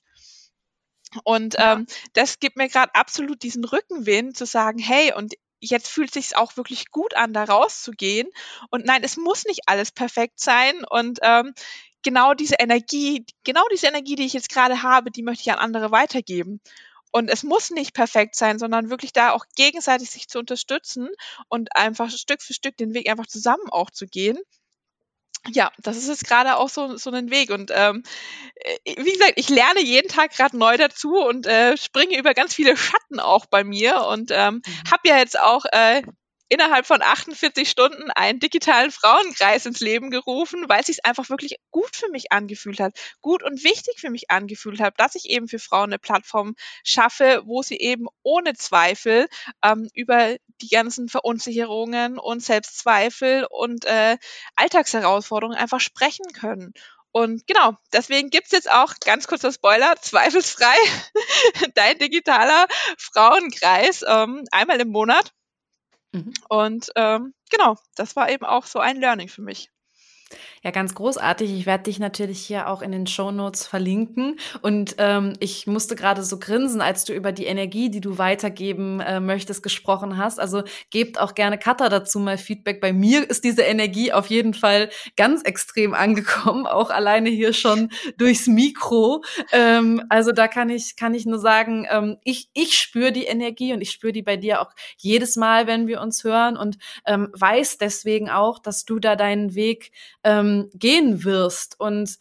Und 1.24 1.54
ja. 1.54 1.74
ähm, 1.74 1.86
das 2.14 2.40
gibt 2.40 2.56
mir 2.56 2.68
gerade 2.68 2.94
absolut 2.94 3.42
diesen 3.42 3.64
Rückenwind 3.64 4.36
zu 4.36 4.46
sagen, 4.46 4.78
hey, 4.78 5.12
und 5.14 5.34
jetzt 5.60 5.88
fühlt 5.88 6.12
sich 6.12 6.36
auch 6.36 6.56
wirklich 6.56 6.90
gut 6.90 7.14
an, 7.14 7.32
da 7.32 7.44
rauszugehen. 7.44 8.28
Und 8.70 8.84
nein, 8.84 9.02
es 9.04 9.16
muss 9.16 9.44
nicht 9.44 9.62
alles 9.66 9.92
perfekt 9.92 10.40
sein. 10.40 10.84
Und 10.88 11.20
ähm, 11.22 11.54
genau 12.02 12.34
diese 12.34 12.56
Energie, 12.58 13.24
genau 13.44 13.62
diese 13.72 13.86
Energie, 13.86 14.16
die 14.16 14.26
ich 14.26 14.32
jetzt 14.32 14.48
gerade 14.48 14.82
habe, 14.82 15.10
die 15.10 15.22
möchte 15.22 15.42
ich 15.42 15.52
an 15.52 15.58
andere 15.58 15.92
weitergeben. 15.92 16.60
Und 17.12 17.28
es 17.28 17.42
muss 17.42 17.70
nicht 17.70 17.94
perfekt 17.94 18.34
sein, 18.36 18.58
sondern 18.58 18.90
wirklich 18.90 19.12
da 19.12 19.32
auch 19.32 19.44
gegenseitig 19.54 20.10
sich 20.10 20.28
zu 20.28 20.38
unterstützen 20.38 21.10
und 21.48 21.76
einfach 21.76 22.10
Stück 22.10 22.42
für 22.42 22.54
Stück 22.54 22.76
den 22.78 22.94
Weg 22.94 23.08
einfach 23.08 23.26
zusammen 23.26 23.68
auch 23.70 23.90
zu 23.90 24.06
gehen 24.06 24.38
ja, 25.48 25.72
das 25.78 25.96
ist 25.96 26.08
jetzt 26.08 26.26
gerade 26.26 26.56
auch 26.56 26.68
so, 26.68 26.96
so 26.96 27.10
ein 27.10 27.30
Weg. 27.30 27.50
Und 27.50 27.72
ähm, 27.74 28.04
äh, 28.54 28.96
wie 28.96 29.12
gesagt, 29.12 29.34
ich 29.36 29.48
lerne 29.48 29.82
jeden 29.82 30.08
Tag 30.08 30.32
gerade 30.32 30.56
neu 30.56 30.76
dazu 30.76 31.14
und 31.16 31.46
äh, 31.46 31.76
springe 31.76 32.18
über 32.18 32.34
ganz 32.34 32.54
viele 32.54 32.76
Schatten 32.76 33.20
auch 33.20 33.46
bei 33.46 33.64
mir 33.64 34.06
und 34.06 34.30
ähm, 34.32 34.62
mhm. 34.64 34.90
habe 34.90 35.08
ja 35.08 35.18
jetzt 35.18 35.38
auch 35.38 35.64
äh, 35.72 36.02
innerhalb 36.52 36.84
von 36.84 37.00
48 37.00 37.68
Stunden 37.68 38.10
einen 38.10 38.38
digitalen 38.38 38.90
Frauenkreis 38.90 39.64
ins 39.64 39.80
Leben 39.80 40.10
gerufen, 40.10 40.68
weil 40.68 40.80
es 40.80 40.86
sich 40.86 41.06
einfach 41.06 41.30
wirklich 41.30 41.56
gut 41.70 41.96
für 41.96 42.10
mich 42.10 42.30
angefühlt 42.30 42.78
hat, 42.78 42.94
gut 43.22 43.42
und 43.42 43.64
wichtig 43.64 43.98
für 43.98 44.10
mich 44.10 44.30
angefühlt 44.30 44.78
hat, 44.78 45.00
dass 45.00 45.14
ich 45.14 45.30
eben 45.30 45.48
für 45.48 45.58
Frauen 45.58 45.90
eine 45.90 45.98
Plattform 45.98 46.54
schaffe, 46.84 47.40
wo 47.46 47.62
sie 47.62 47.78
eben 47.78 48.06
ohne 48.22 48.52
Zweifel 48.52 49.28
ähm, 49.64 49.88
über 49.94 50.36
die 50.60 50.68
ganzen 50.68 51.08
Verunsicherungen 51.08 52.18
und 52.18 52.42
Selbstzweifel 52.42 53.46
und 53.48 53.86
äh, 53.86 54.18
Alltagsherausforderungen 54.54 55.56
einfach 55.56 55.80
sprechen 55.80 56.26
können. 56.34 56.74
Und 57.12 57.46
genau, 57.46 57.76
deswegen 57.94 58.28
gibt's 58.28 58.52
jetzt 58.52 58.70
auch, 58.70 58.94
ganz 59.02 59.26
kurzer 59.26 59.52
Spoiler, 59.52 59.94
zweifelsfrei, 60.02 60.76
dein 61.74 61.98
digitaler 61.98 62.66
Frauenkreis 62.98 64.04
ähm, 64.06 64.44
einmal 64.50 64.80
im 64.80 64.88
Monat 64.88 65.32
Mhm. 66.14 66.32
Und 66.48 66.90
ähm, 66.96 67.34
genau, 67.50 67.76
das 67.96 68.16
war 68.16 68.30
eben 68.30 68.44
auch 68.44 68.66
so 68.66 68.78
ein 68.80 68.98
Learning 68.98 69.28
für 69.28 69.42
mich. 69.42 69.71
Ja, 70.62 70.70
ganz 70.70 70.94
großartig. 70.94 71.50
Ich 71.52 71.66
werde 71.66 71.84
dich 71.84 71.98
natürlich 71.98 72.40
hier 72.40 72.68
auch 72.68 72.82
in 72.82 72.92
den 72.92 73.06
Show 73.06 73.30
Notes 73.32 73.66
verlinken. 73.66 74.36
Und 74.60 74.94
ähm, 74.98 75.32
ich 75.40 75.66
musste 75.66 75.96
gerade 75.96 76.22
so 76.22 76.38
grinsen, 76.38 76.80
als 76.80 77.04
du 77.04 77.12
über 77.12 77.32
die 77.32 77.46
Energie, 77.46 77.90
die 77.90 78.00
du 78.00 78.18
weitergeben 78.18 79.00
äh, 79.00 79.20
möchtest, 79.20 79.62
gesprochen 79.62 80.18
hast. 80.18 80.38
Also 80.38 80.62
gebt 80.90 81.18
auch 81.18 81.34
gerne 81.34 81.58
Katha 81.58 81.88
dazu 81.88 82.20
mal 82.20 82.38
Feedback. 82.38 82.80
Bei 82.80 82.92
mir 82.92 83.28
ist 83.28 83.44
diese 83.44 83.62
Energie 83.62 84.12
auf 84.12 84.26
jeden 84.26 84.54
Fall 84.54 84.90
ganz 85.16 85.42
extrem 85.42 85.94
angekommen, 85.94 86.66
auch 86.66 86.90
alleine 86.90 87.28
hier 87.28 87.52
schon 87.52 87.90
durchs 88.16 88.46
Mikro. 88.46 89.24
Ähm, 89.52 90.02
also 90.08 90.32
da 90.32 90.48
kann 90.48 90.70
ich, 90.70 90.96
kann 90.96 91.14
ich 91.14 91.26
nur 91.26 91.38
sagen, 91.38 91.86
ähm, 91.90 92.18
ich, 92.24 92.48
ich 92.54 92.78
spüre 92.78 93.12
die 93.12 93.24
Energie 93.24 93.72
und 93.72 93.80
ich 93.80 93.90
spüre 93.90 94.12
die 94.12 94.22
bei 94.22 94.36
dir 94.36 94.60
auch 94.60 94.70
jedes 94.96 95.36
Mal, 95.36 95.66
wenn 95.66 95.86
wir 95.86 96.00
uns 96.00 96.22
hören 96.24 96.56
und 96.56 96.78
ähm, 97.06 97.28
weiß 97.32 97.78
deswegen 97.78 98.30
auch, 98.30 98.58
dass 98.58 98.84
du 98.84 98.98
da 98.98 99.16
deinen 99.16 99.54
Weg 99.54 99.92
ähm, 100.24 100.70
gehen 100.74 101.24
wirst. 101.24 101.78
Und 101.80 102.18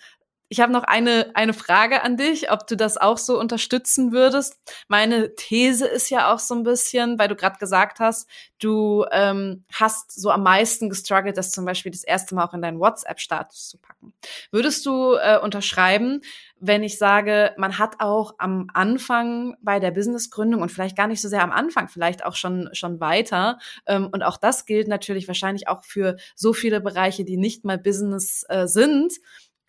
ich 0.52 0.60
habe 0.60 0.74
noch 0.74 0.84
eine, 0.84 1.32
eine 1.34 1.54
Frage 1.54 2.04
an 2.04 2.18
dich, 2.18 2.52
ob 2.52 2.68
du 2.68 2.76
das 2.76 2.98
auch 2.98 3.18
so 3.18 3.40
unterstützen 3.40 4.12
würdest. 4.12 4.60
Meine 4.90 5.34
These 5.36 5.88
ist 5.88 6.10
ja 6.10 6.30
auch 6.30 6.40
so 6.40 6.54
ein 6.54 6.64
bisschen, 6.64 7.18
weil 7.18 7.30
du 7.30 7.38
gerade 7.38 7.58
gesagt 7.58 8.02
hast, 8.02 8.28
du 8.60 9.06
ähm, 9.14 9.64
hast 9.72 10.12
so 10.12 10.30
am 10.30 10.44
meisten 10.44 10.90
gestruggelt, 10.90 11.38
das 11.38 11.52
zum 11.52 11.64
Beispiel 11.64 11.94
das 11.94 12.04
erste 12.04 12.36
Mal 12.36 12.44
auch 12.44 12.54
in 12.54 12.62
deinen 12.62 12.82
WhatsApp-Status 12.82 13.70
zu 13.70 13.78
packen. 13.78 14.14
Würdest 14.52 14.86
du 14.86 15.14
äh, 15.14 15.40
unterschreiben, 15.42 16.20
wenn 16.60 16.84
ich 16.84 16.98
sage, 16.98 17.54
man 17.56 17.78
hat 17.78 18.02
auch 18.02 18.36
am 18.38 18.68
Anfang 18.74 19.56
bei 19.62 19.80
der 19.80 19.92
Businessgründung 19.92 20.62
und 20.62 20.70
vielleicht 20.70 20.98
gar 20.98 21.08
nicht 21.08 21.22
so 21.22 21.30
sehr 21.30 21.44
am 21.44 21.54
Anfang, 21.54 21.88
vielleicht 21.88 22.26
auch 22.26 22.36
schon, 22.36 22.68
schon 22.74 23.00
weiter, 23.00 23.58
ähm, 23.86 24.10
und 24.12 24.22
auch 24.22 24.36
das 24.36 24.66
gilt 24.66 24.90
natürlich 24.90 25.30
wahrscheinlich 25.30 25.70
auch 25.70 25.86
für 25.86 26.18
so 26.36 26.52
viele 26.52 26.82
Bereiche, 26.82 27.24
die 27.24 27.38
nicht 27.38 27.64
mal 27.64 27.78
Business 27.78 28.46
äh, 28.50 28.68
sind, 28.68 29.14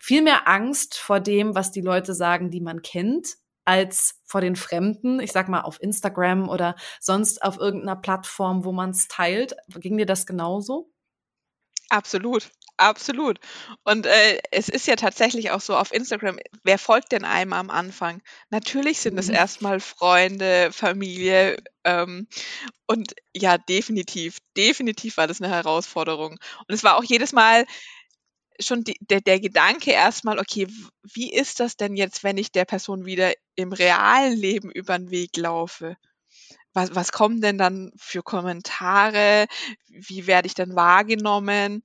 viel 0.02 0.22
mehr 0.22 0.48
Angst 0.48 0.98
vor 0.98 1.20
dem, 1.20 1.54
was 1.54 1.70
die 1.70 1.80
Leute 1.80 2.12
sagen, 2.12 2.50
die 2.50 2.60
man 2.60 2.82
kennt, 2.82 3.36
als 3.64 4.20
vor 4.24 4.40
den 4.40 4.56
Fremden. 4.56 5.20
Ich 5.20 5.30
sag 5.30 5.48
mal 5.48 5.60
auf 5.60 5.80
Instagram 5.80 6.48
oder 6.48 6.74
sonst 6.98 7.40
auf 7.40 7.56
irgendeiner 7.56 7.94
Plattform, 7.94 8.64
wo 8.64 8.72
man 8.72 8.90
es 8.90 9.06
teilt. 9.06 9.54
Ging 9.68 9.96
dir 9.96 10.04
das 10.06 10.26
genauso? 10.26 10.90
Absolut, 11.88 12.50
absolut. 12.78 13.38
Und 13.84 14.06
äh, 14.06 14.40
es 14.50 14.68
ist 14.68 14.88
ja 14.88 14.96
tatsächlich 14.96 15.52
auch 15.52 15.60
so 15.60 15.76
auf 15.76 15.92
Instagram, 15.92 16.40
wer 16.64 16.78
folgt 16.78 17.12
denn 17.12 17.24
einem 17.24 17.52
am 17.52 17.70
Anfang? 17.70 18.22
Natürlich 18.50 18.98
sind 18.98 19.16
es 19.18 19.28
mhm. 19.28 19.34
erstmal 19.34 19.78
Freunde, 19.78 20.72
Familie. 20.72 21.62
Ähm, 21.84 22.26
und 22.88 23.14
ja, 23.36 23.56
definitiv, 23.56 24.38
definitiv 24.56 25.16
war 25.16 25.28
das 25.28 25.40
eine 25.40 25.54
Herausforderung. 25.54 26.32
Und 26.66 26.74
es 26.74 26.82
war 26.82 26.96
auch 26.96 27.04
jedes 27.04 27.32
Mal 27.32 27.66
schon 28.60 28.84
die, 28.84 28.96
der, 29.00 29.20
der 29.20 29.40
Gedanke 29.40 29.92
erstmal, 29.92 30.38
okay, 30.38 30.66
wie 31.02 31.32
ist 31.32 31.60
das 31.60 31.76
denn 31.76 31.96
jetzt, 31.96 32.24
wenn 32.24 32.38
ich 32.38 32.52
der 32.52 32.64
Person 32.64 33.04
wieder 33.04 33.32
im 33.54 33.72
realen 33.72 34.36
Leben 34.36 34.70
über 34.70 34.98
den 34.98 35.10
Weg 35.10 35.36
laufe? 35.36 35.96
Was, 36.74 36.94
was 36.94 37.12
kommen 37.12 37.40
denn 37.40 37.58
dann 37.58 37.92
für 37.96 38.22
Kommentare? 38.22 39.46
Wie 39.88 40.26
werde 40.26 40.46
ich 40.46 40.54
dann 40.54 40.74
wahrgenommen? 40.74 41.82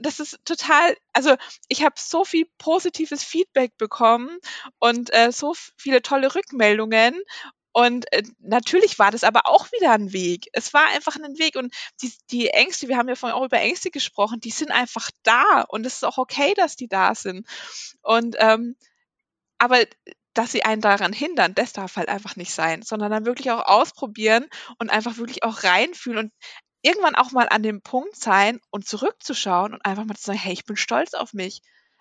das 0.00 0.20
ist 0.20 0.38
total, 0.44 0.96
also 1.12 1.36
ich 1.68 1.84
habe 1.84 1.94
so 1.98 2.24
viel 2.24 2.46
positives 2.58 3.22
Feedback 3.22 3.76
bekommen 3.76 4.38
und 4.78 5.12
äh, 5.12 5.32
so 5.32 5.54
viele 5.76 6.02
tolle 6.02 6.34
Rückmeldungen 6.34 7.20
und 7.76 8.10
äh, 8.10 8.22
natürlich 8.38 8.98
war 8.98 9.10
das 9.10 9.22
aber 9.22 9.42
auch 9.44 9.70
wieder 9.70 9.92
ein 9.92 10.14
Weg. 10.14 10.48
Es 10.54 10.72
war 10.72 10.86
einfach 10.94 11.16
ein 11.16 11.38
Weg. 11.38 11.56
Und 11.56 11.74
die, 12.00 12.10
die 12.30 12.48
Ängste, 12.48 12.88
wir 12.88 12.96
haben 12.96 13.06
ja 13.10 13.16
vorhin 13.16 13.36
auch 13.36 13.44
über 13.44 13.60
Ängste 13.60 13.90
gesprochen, 13.90 14.40
die 14.40 14.50
sind 14.50 14.70
einfach 14.70 15.10
da. 15.24 15.60
Und 15.68 15.84
es 15.84 15.96
ist 15.96 16.04
auch 16.06 16.16
okay, 16.16 16.54
dass 16.54 16.76
die 16.76 16.88
da 16.88 17.14
sind. 17.14 17.46
Und 18.00 18.34
ähm, 18.38 18.76
aber 19.58 19.84
dass 20.32 20.52
sie 20.52 20.64
einen 20.64 20.80
daran 20.80 21.12
hindern, 21.12 21.54
das 21.54 21.74
darf 21.74 21.96
halt 21.96 22.08
einfach 22.08 22.36
nicht 22.36 22.54
sein, 22.54 22.80
sondern 22.80 23.10
dann 23.10 23.26
wirklich 23.26 23.50
auch 23.50 23.66
ausprobieren 23.66 24.46
und 24.78 24.88
einfach 24.88 25.18
wirklich 25.18 25.42
auch 25.42 25.62
reinfühlen 25.62 26.18
und 26.18 26.32
irgendwann 26.80 27.14
auch 27.14 27.32
mal 27.32 27.50
an 27.50 27.62
dem 27.62 27.82
Punkt 27.82 28.16
sein 28.16 28.58
und 28.70 28.88
zurückzuschauen 28.88 29.74
und 29.74 29.84
einfach 29.84 30.06
mal 30.06 30.16
zu 30.16 30.24
sagen, 30.24 30.38
hey, 30.38 30.54
ich 30.54 30.64
bin 30.64 30.76
stolz 30.78 31.12
auf 31.12 31.34
mich. 31.34 31.60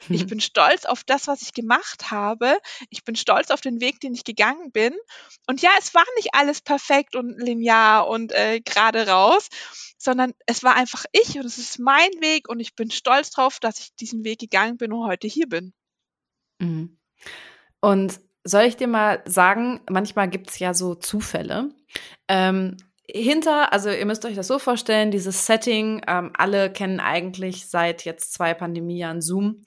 Ich 0.09 0.23
mhm. 0.23 0.27
bin 0.27 0.39
stolz 0.41 0.85
auf 0.85 1.03
das, 1.03 1.27
was 1.27 1.41
ich 1.41 1.53
gemacht 1.53 2.11
habe. 2.11 2.57
Ich 2.89 3.03
bin 3.03 3.15
stolz 3.15 3.49
auf 3.49 3.61
den 3.61 3.79
Weg, 3.79 3.99
den 3.99 4.13
ich 4.13 4.23
gegangen 4.23 4.71
bin. 4.71 4.93
Und 5.47 5.61
ja, 5.61 5.69
es 5.79 5.93
war 5.93 6.03
nicht 6.15 6.29
alles 6.33 6.61
perfekt 6.61 7.15
und 7.15 7.37
linear 7.39 8.07
und 8.07 8.31
äh, 8.31 8.61
gerade 8.61 9.07
raus, 9.07 9.49
sondern 9.97 10.33
es 10.45 10.63
war 10.63 10.75
einfach 10.75 11.05
ich 11.11 11.35
und 11.37 11.45
es 11.45 11.57
ist 11.57 11.79
mein 11.79 12.11
Weg 12.19 12.49
und 12.49 12.59
ich 12.59 12.75
bin 12.75 12.91
stolz 12.91 13.31
drauf, 13.31 13.59
dass 13.59 13.79
ich 13.79 13.95
diesen 13.95 14.23
Weg 14.23 14.39
gegangen 14.39 14.77
bin 14.77 14.93
und 14.93 15.07
heute 15.07 15.27
hier 15.27 15.47
bin. 15.47 15.73
Mhm. 16.59 16.97
Und 17.79 18.19
soll 18.43 18.63
ich 18.63 18.77
dir 18.77 18.87
mal 18.87 19.23
sagen, 19.25 19.81
manchmal 19.89 20.29
gibt 20.29 20.51
es 20.51 20.59
ja 20.59 20.73
so 20.73 20.95
Zufälle. 20.95 21.69
Ähm, 22.27 22.77
hinter, 23.11 23.71
also 23.73 23.89
ihr 23.89 24.05
müsst 24.05 24.25
euch 24.25 24.35
das 24.35 24.47
so 24.47 24.59
vorstellen, 24.59 25.11
dieses 25.11 25.45
Setting, 25.45 26.01
ähm, 26.07 26.31
alle 26.37 26.71
kennen 26.71 26.99
eigentlich 26.99 27.69
seit 27.69 28.05
jetzt 28.05 28.33
zwei 28.33 28.53
Pandemiejahren 28.53 29.21
Zoom. 29.21 29.63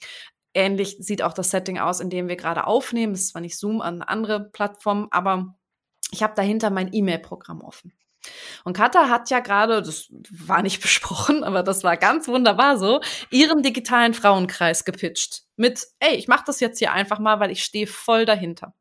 Ähnlich 0.54 0.96
sieht 1.00 1.22
auch 1.22 1.32
das 1.32 1.50
Setting 1.50 1.78
aus, 1.78 2.00
in 2.00 2.10
dem 2.10 2.28
wir 2.28 2.36
gerade 2.36 2.66
aufnehmen. 2.66 3.12
Es 3.12 3.20
ist 3.20 3.28
zwar 3.30 3.42
nicht 3.42 3.58
Zoom, 3.58 3.80
an 3.80 4.02
andere 4.02 4.50
Plattformen, 4.50 5.08
aber 5.10 5.54
ich 6.10 6.22
habe 6.22 6.34
dahinter 6.34 6.70
mein 6.70 6.92
E-Mail-Programm 6.92 7.60
offen. 7.60 7.92
Und 8.64 8.76
Katha 8.76 9.08
hat 9.08 9.30
ja 9.30 9.40
gerade, 9.40 9.82
das 9.82 10.08
war 10.30 10.62
nicht 10.62 10.80
besprochen, 10.82 11.44
aber 11.44 11.62
das 11.62 11.84
war 11.84 11.96
ganz 11.96 12.28
wunderbar 12.28 12.78
so, 12.78 13.00
ihren 13.30 13.62
digitalen 13.62 14.14
Frauenkreis 14.14 14.84
gepitcht. 14.84 15.47
Mit, 15.58 15.86
ey, 16.00 16.14
ich 16.14 16.28
mache 16.28 16.44
das 16.46 16.60
jetzt 16.60 16.78
hier 16.78 16.92
einfach 16.92 17.18
mal, 17.18 17.40
weil 17.40 17.50
ich 17.50 17.62
stehe 17.62 17.86
voll 17.86 18.24
dahinter. 18.24 18.74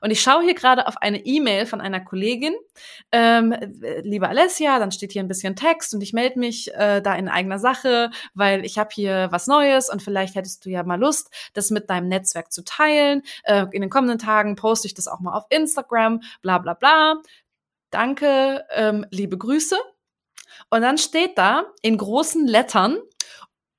Und 0.00 0.10
ich 0.10 0.20
schaue 0.20 0.42
hier 0.42 0.54
gerade 0.54 0.86
auf 0.86 0.98
eine 0.98 1.24
E-Mail 1.24 1.64
von 1.64 1.80
einer 1.80 2.00
Kollegin, 2.00 2.54
ähm, 3.12 3.54
liebe 4.02 4.28
Alessia, 4.28 4.78
dann 4.78 4.92
steht 4.92 5.12
hier 5.12 5.22
ein 5.22 5.28
bisschen 5.28 5.56
Text 5.56 5.94
und 5.94 6.02
ich 6.02 6.12
melde 6.12 6.38
mich 6.38 6.74
äh, 6.74 7.00
da 7.00 7.14
in 7.14 7.28
eigener 7.28 7.58
Sache, 7.58 8.10
weil 8.34 8.64
ich 8.64 8.78
habe 8.78 8.90
hier 8.92 9.28
was 9.30 9.46
Neues 9.46 9.88
und 9.88 10.02
vielleicht 10.02 10.34
hättest 10.34 10.66
du 10.66 10.70
ja 10.70 10.82
mal 10.82 11.00
Lust, 11.00 11.30
das 11.54 11.70
mit 11.70 11.88
deinem 11.88 12.08
Netzwerk 12.08 12.52
zu 12.52 12.64
teilen. 12.64 13.22
Äh, 13.44 13.66
in 13.72 13.80
den 13.80 13.90
kommenden 13.90 14.18
Tagen 14.18 14.56
poste 14.56 14.86
ich 14.86 14.94
das 14.94 15.08
auch 15.08 15.20
mal 15.20 15.32
auf 15.32 15.46
Instagram, 15.48 16.20
bla 16.42 16.58
bla 16.58 16.74
bla 16.74 17.22
danke, 17.94 18.66
ähm, 18.70 19.06
liebe 19.10 19.38
Grüße. 19.38 19.76
Und 20.70 20.82
dann 20.82 20.98
steht 20.98 21.38
da 21.38 21.64
in 21.82 21.96
großen 21.96 22.46
Lettern, 22.46 22.98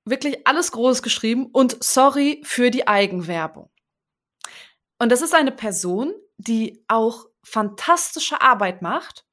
wirklich 0.05 0.47
alles 0.47 0.71
groß 0.71 1.01
geschrieben 1.01 1.47
und 1.47 1.83
sorry 1.83 2.41
für 2.43 2.71
die 2.71 2.87
Eigenwerbung. 2.87 3.69
Und 4.99 5.11
das 5.11 5.21
ist 5.21 5.33
eine 5.33 5.51
Person, 5.51 6.13
die 6.37 6.83
auch 6.87 7.25
fantastische 7.43 8.41
Arbeit 8.41 8.81
macht, 8.81 9.25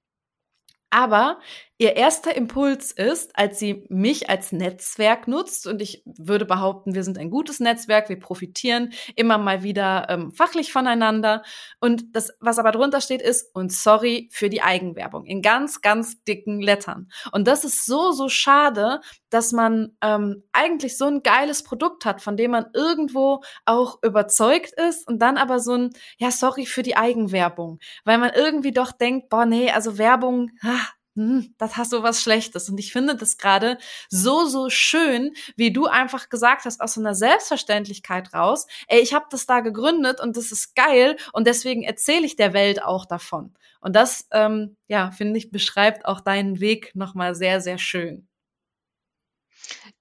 aber 0.90 1.40
ihr 1.82 1.96
erster 1.96 2.36
Impuls 2.36 2.92
ist, 2.92 3.36
als 3.36 3.58
sie 3.58 3.84
mich 3.88 4.30
als 4.30 4.52
Netzwerk 4.52 5.26
nutzt, 5.26 5.66
und 5.66 5.82
ich 5.82 6.04
würde 6.06 6.44
behaupten, 6.44 6.94
wir 6.94 7.02
sind 7.02 7.18
ein 7.18 7.28
gutes 7.28 7.58
Netzwerk, 7.58 8.08
wir 8.08 8.20
profitieren 8.20 8.92
immer 9.16 9.36
mal 9.36 9.64
wieder 9.64 10.06
ähm, 10.08 10.30
fachlich 10.30 10.72
voneinander. 10.72 11.42
Und 11.80 12.14
das, 12.14 12.30
was 12.38 12.60
aber 12.60 12.70
drunter 12.70 13.00
steht, 13.00 13.20
ist, 13.20 13.52
und 13.54 13.72
sorry 13.72 14.28
für 14.30 14.48
die 14.48 14.62
Eigenwerbung, 14.62 15.24
in 15.24 15.42
ganz, 15.42 15.80
ganz 15.80 16.22
dicken 16.22 16.60
Lettern. 16.60 17.10
Und 17.32 17.48
das 17.48 17.64
ist 17.64 17.84
so, 17.84 18.12
so 18.12 18.28
schade, 18.28 19.00
dass 19.28 19.50
man 19.50 19.96
ähm, 20.02 20.44
eigentlich 20.52 20.96
so 20.96 21.06
ein 21.06 21.24
geiles 21.24 21.64
Produkt 21.64 22.04
hat, 22.04 22.22
von 22.22 22.36
dem 22.36 22.52
man 22.52 22.66
irgendwo 22.74 23.42
auch 23.64 24.00
überzeugt 24.02 24.72
ist 24.88 25.08
und 25.08 25.20
dann 25.20 25.36
aber 25.36 25.58
so 25.58 25.72
ein, 25.72 25.90
ja, 26.18 26.30
sorry 26.30 26.64
für 26.64 26.84
die 26.84 26.96
Eigenwerbung, 26.96 27.80
weil 28.04 28.18
man 28.18 28.30
irgendwie 28.34 28.72
doch 28.72 28.92
denkt, 28.92 29.30
boah, 29.30 29.46
nee, 29.46 29.70
also 29.70 29.98
Werbung, 29.98 30.50
ah, 30.62 30.86
hm, 31.16 31.54
das 31.58 31.76
hast 31.76 31.92
du 31.92 32.02
was 32.02 32.22
Schlechtes. 32.22 32.68
Und 32.68 32.78
ich 32.78 32.92
finde 32.92 33.16
das 33.16 33.36
gerade 33.36 33.78
so, 34.08 34.46
so 34.46 34.70
schön, 34.70 35.34
wie 35.56 35.72
du 35.72 35.86
einfach 35.86 36.28
gesagt 36.28 36.64
hast, 36.64 36.80
aus 36.80 36.94
so 36.94 37.00
einer 37.00 37.14
Selbstverständlichkeit 37.14 38.32
raus, 38.32 38.66
ey, 38.88 39.00
ich 39.00 39.12
habe 39.14 39.26
das 39.30 39.46
da 39.46 39.60
gegründet 39.60 40.20
und 40.20 40.36
das 40.36 40.52
ist 40.52 40.74
geil 40.74 41.16
und 41.32 41.46
deswegen 41.46 41.82
erzähle 41.82 42.26
ich 42.26 42.36
der 42.36 42.54
Welt 42.54 42.82
auch 42.82 43.04
davon. 43.04 43.54
Und 43.80 43.96
das, 43.96 44.28
ähm, 44.32 44.76
ja, 44.88 45.10
finde 45.10 45.38
ich, 45.38 45.50
beschreibt 45.50 46.06
auch 46.06 46.20
deinen 46.20 46.60
Weg 46.60 46.94
nochmal 46.94 47.34
sehr, 47.34 47.60
sehr 47.60 47.78
schön. 47.78 48.28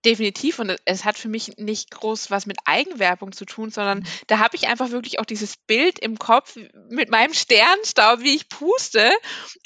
Definitiv 0.05 0.59
und 0.59 0.75
es 0.85 1.05
hat 1.05 1.17
für 1.17 1.29
mich 1.29 1.57
nicht 1.57 1.91
groß 1.91 2.31
was 2.31 2.45
mit 2.45 2.57
Eigenwerbung 2.65 3.31
zu 3.31 3.45
tun, 3.45 3.69
sondern 3.69 3.99
mhm. 3.99 4.05
da 4.27 4.39
habe 4.39 4.55
ich 4.55 4.67
einfach 4.67 4.91
wirklich 4.91 5.19
auch 5.19 5.25
dieses 5.25 5.57
Bild 5.57 5.99
im 5.99 6.17
Kopf 6.17 6.57
mit 6.89 7.11
meinem 7.11 7.33
Sternstaub, 7.33 8.21
wie 8.21 8.35
ich 8.35 8.49
puste 8.49 9.11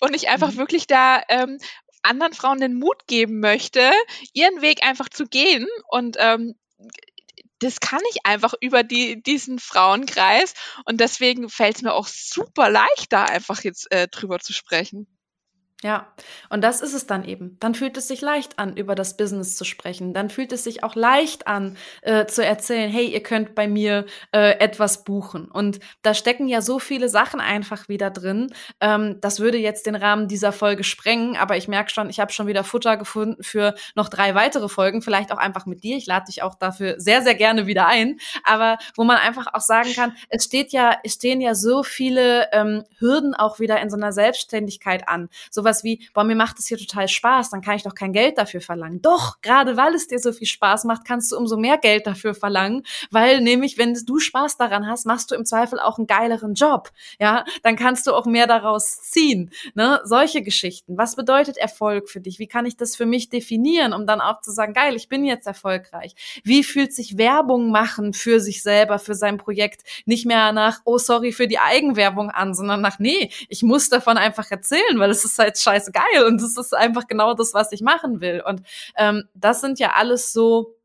und 0.02 0.16
ich 0.16 0.30
einfach 0.30 0.52
mhm. 0.52 0.58
wirklich 0.58 0.88
da 0.88 1.22
ähm, 1.30 1.58
anderen 2.04 2.34
Frauen 2.34 2.60
den 2.60 2.76
Mut 2.76 3.08
geben 3.08 3.40
möchte, 3.40 3.92
ihren 4.34 4.62
Weg 4.62 4.84
einfach 4.84 5.10
zu 5.10 5.26
gehen 5.26 5.68
und 5.90 6.18
ähm, 6.20 6.56
das 7.60 7.80
kann 7.80 8.02
ich 8.12 8.26
einfach 8.26 8.54
über 8.60 8.84
die, 8.84 9.22
diesen 9.24 9.60
Frauenkreis 9.60 10.54
und 10.86 11.00
deswegen 11.00 11.50
fällt 11.50 11.78
es 11.78 11.82
mir 11.82 11.94
auch 11.94 12.08
super 12.08 12.70
leicht, 12.70 13.12
da 13.12 13.24
einfach 13.24 13.64
jetzt 13.64 13.92
äh, 13.92 14.08
drüber 14.08 14.40
zu 14.40 14.54
sprechen. 14.54 15.08
Ja, 15.84 16.08
und 16.50 16.64
das 16.64 16.80
ist 16.82 16.94
es 16.94 17.06
dann 17.06 17.26
eben. 17.26 17.58
Dann 17.60 17.76
fühlt 17.76 17.98
es 17.98 18.08
sich 18.08 18.22
leicht 18.22 18.58
an, 18.60 18.78
über 18.78 18.96
das 18.96 19.18
Business 19.18 19.58
zu 19.58 19.66
sprechen. 19.66 20.14
Dann 20.14 20.30
fühlt 20.30 20.54
es 20.54 20.64
sich 20.64 20.84
auch 20.86 20.96
leicht 20.96 21.48
an, 21.48 21.76
äh, 22.02 22.26
zu 22.28 22.46
erzählen, 22.46 22.90
hey, 22.90 23.08
ihr 23.08 23.22
könnt 23.22 23.56
bei 23.56 23.68
mir 23.68 24.06
äh, 24.32 24.58
etwas 24.60 25.04
buchen. 25.04 25.52
Und 25.52 25.80
da 26.02 26.14
stecken 26.14 26.48
ja 26.48 26.62
so 26.62 26.80
viele 26.80 27.10
Sachen 27.10 27.42
einfach 27.42 27.90
wieder 27.90 28.10
drin. 28.10 28.54
Ähm, 28.80 29.18
das 29.20 29.42
würde 29.42 29.58
jetzt 29.58 29.86
den 29.86 29.96
Rahmen 29.96 30.30
dieser 30.30 30.54
Folge 30.54 30.86
sprengen, 30.86 31.36
aber 31.36 31.58
ich 31.58 31.68
merke 31.68 31.92
schon, 31.92 32.10
ich 32.10 32.22
habe 32.22 32.32
schon 32.32 32.48
wieder 32.48 32.64
Futter 32.64 32.96
gefunden 32.96 33.44
für 33.44 33.76
noch 33.96 34.08
drei 34.08 34.34
weitere 34.34 34.70
Folgen, 34.70 35.02
vielleicht 35.02 35.34
auch 35.34 35.38
einfach 35.38 35.66
mit 35.66 35.84
dir. 35.84 35.98
Ich 35.98 36.06
lade 36.06 36.28
dich 36.28 36.42
auch 36.42 36.56
dafür 36.56 36.96
sehr, 37.00 37.22
sehr 37.22 37.36
gerne 37.36 37.68
wieder 37.68 37.86
ein. 37.86 38.18
Aber 38.46 38.78
wo 38.96 39.04
man 39.04 39.18
einfach 39.18 39.54
auch 39.54 39.62
sagen 39.62 39.92
kann, 39.94 40.14
es 40.30 40.46
steht 40.46 40.72
ja, 40.72 40.98
es 41.04 41.16
stehen 41.16 41.42
ja 41.42 41.54
so 41.54 41.84
viele 41.84 42.48
ähm, 42.54 42.86
Hürden 42.98 43.36
auch 43.36 43.60
wieder 43.60 43.82
in 43.82 43.90
so 43.90 43.98
einer 43.98 44.14
Selbstständigkeit 44.14 45.10
an. 45.10 45.28
So 45.52 45.66
sowas 45.76 45.84
wie, 45.84 46.08
boah, 46.14 46.24
mir 46.24 46.36
macht 46.36 46.60
es 46.60 46.68
hier 46.68 46.78
total 46.78 47.08
Spaß, 47.08 47.50
dann 47.50 47.62
kann 47.62 47.76
ich 47.76 47.84
doch 47.84 47.96
kein 47.96 48.14
Geld 48.14 48.38
dafür 48.38 48.62
verlangen. 48.62 49.02
Doch, 49.02 49.42
gerade 49.42 49.78
weil 49.78 49.94
es 49.94 50.08
dir 50.08 50.20
so 50.20 50.32
viel 50.32 50.48
Spaß 50.48 50.86
macht, 50.86 51.06
kannst 51.06 51.32
du 51.32 51.38
umso 51.38 51.58
mehr 51.58 51.78
Geld 51.78 52.08
dafür 52.08 52.34
verlangen, 52.34 52.84
weil 53.12 53.42
nämlich, 53.42 53.78
wenn 53.78 53.94
du 53.94 54.20
Spaß 54.20 54.58
daran 54.58 54.88
hast, 54.88 55.06
machst 55.06 55.32
du 55.32 55.36
im 55.36 55.46
Zweifel 55.46 55.80
auch 55.80 55.98
einen 55.98 56.08
geileren 56.08 56.54
Job. 56.54 56.92
Ja, 57.20 57.46
dann 57.64 57.76
kannst 57.76 58.08
du 58.08 58.14
auch 58.14 58.26
mehr 58.26 58.48
daraus 58.48 59.02
ziehen. 59.02 59.52
Ne? 59.74 60.02
Solche 60.04 60.42
Geschichten. 60.42 60.98
Was 60.98 61.16
bedeutet 61.16 61.58
Erfolg 61.58 62.10
für 62.10 62.22
dich? 62.22 62.40
Wie 62.40 62.48
kann 62.48 62.66
ich 62.66 62.78
das 62.78 62.96
für 62.96 63.06
mich 63.06 63.30
definieren, 63.30 63.94
um 63.94 64.06
dann 64.06 64.22
auch 64.22 64.42
zu 64.42 64.52
sagen, 64.52 64.74
geil, 64.74 64.96
ich 64.96 65.10
bin 65.10 65.26
jetzt 65.26 65.48
erfolgreich? 65.48 66.16
Wie 66.44 66.64
fühlt 66.64 66.94
sich 66.94 67.18
Werbung 67.18 67.72
machen 67.72 68.14
für 68.14 68.40
sich 68.40 68.64
selber, 68.64 69.00
für 69.00 69.16
sein 69.16 69.38
Projekt 69.38 69.84
nicht 70.06 70.26
mehr 70.26 70.52
nach, 70.52 70.82
oh 70.86 70.98
sorry 70.98 71.32
für 71.32 71.48
die 71.48 71.60
Eigenwerbung 71.60 72.30
an, 72.30 72.54
sondern 72.54 72.82
nach, 72.82 73.00
nee, 73.00 73.32
ich 73.50 73.64
muss 73.64 73.90
davon 73.90 74.18
einfach 74.18 74.50
erzählen, 74.52 74.98
weil 74.98 75.10
es 75.10 75.26
ist 75.26 75.40
halt 75.40 75.55
jetzt 75.56 75.64
scheiße 75.64 75.92
geil 75.92 76.26
und 76.26 76.42
das 76.42 76.58
ist 76.58 76.74
einfach 76.74 77.08
genau 77.08 77.34
das, 77.34 77.54
was 77.54 77.72
ich 77.72 77.82
machen 77.82 78.22
will. 78.22 78.42
Und 78.46 78.62
ähm, 78.98 79.24
das 79.34 79.62
sind 79.62 79.80
ja 79.80 79.94
alles 79.94 80.34
so 80.34 80.76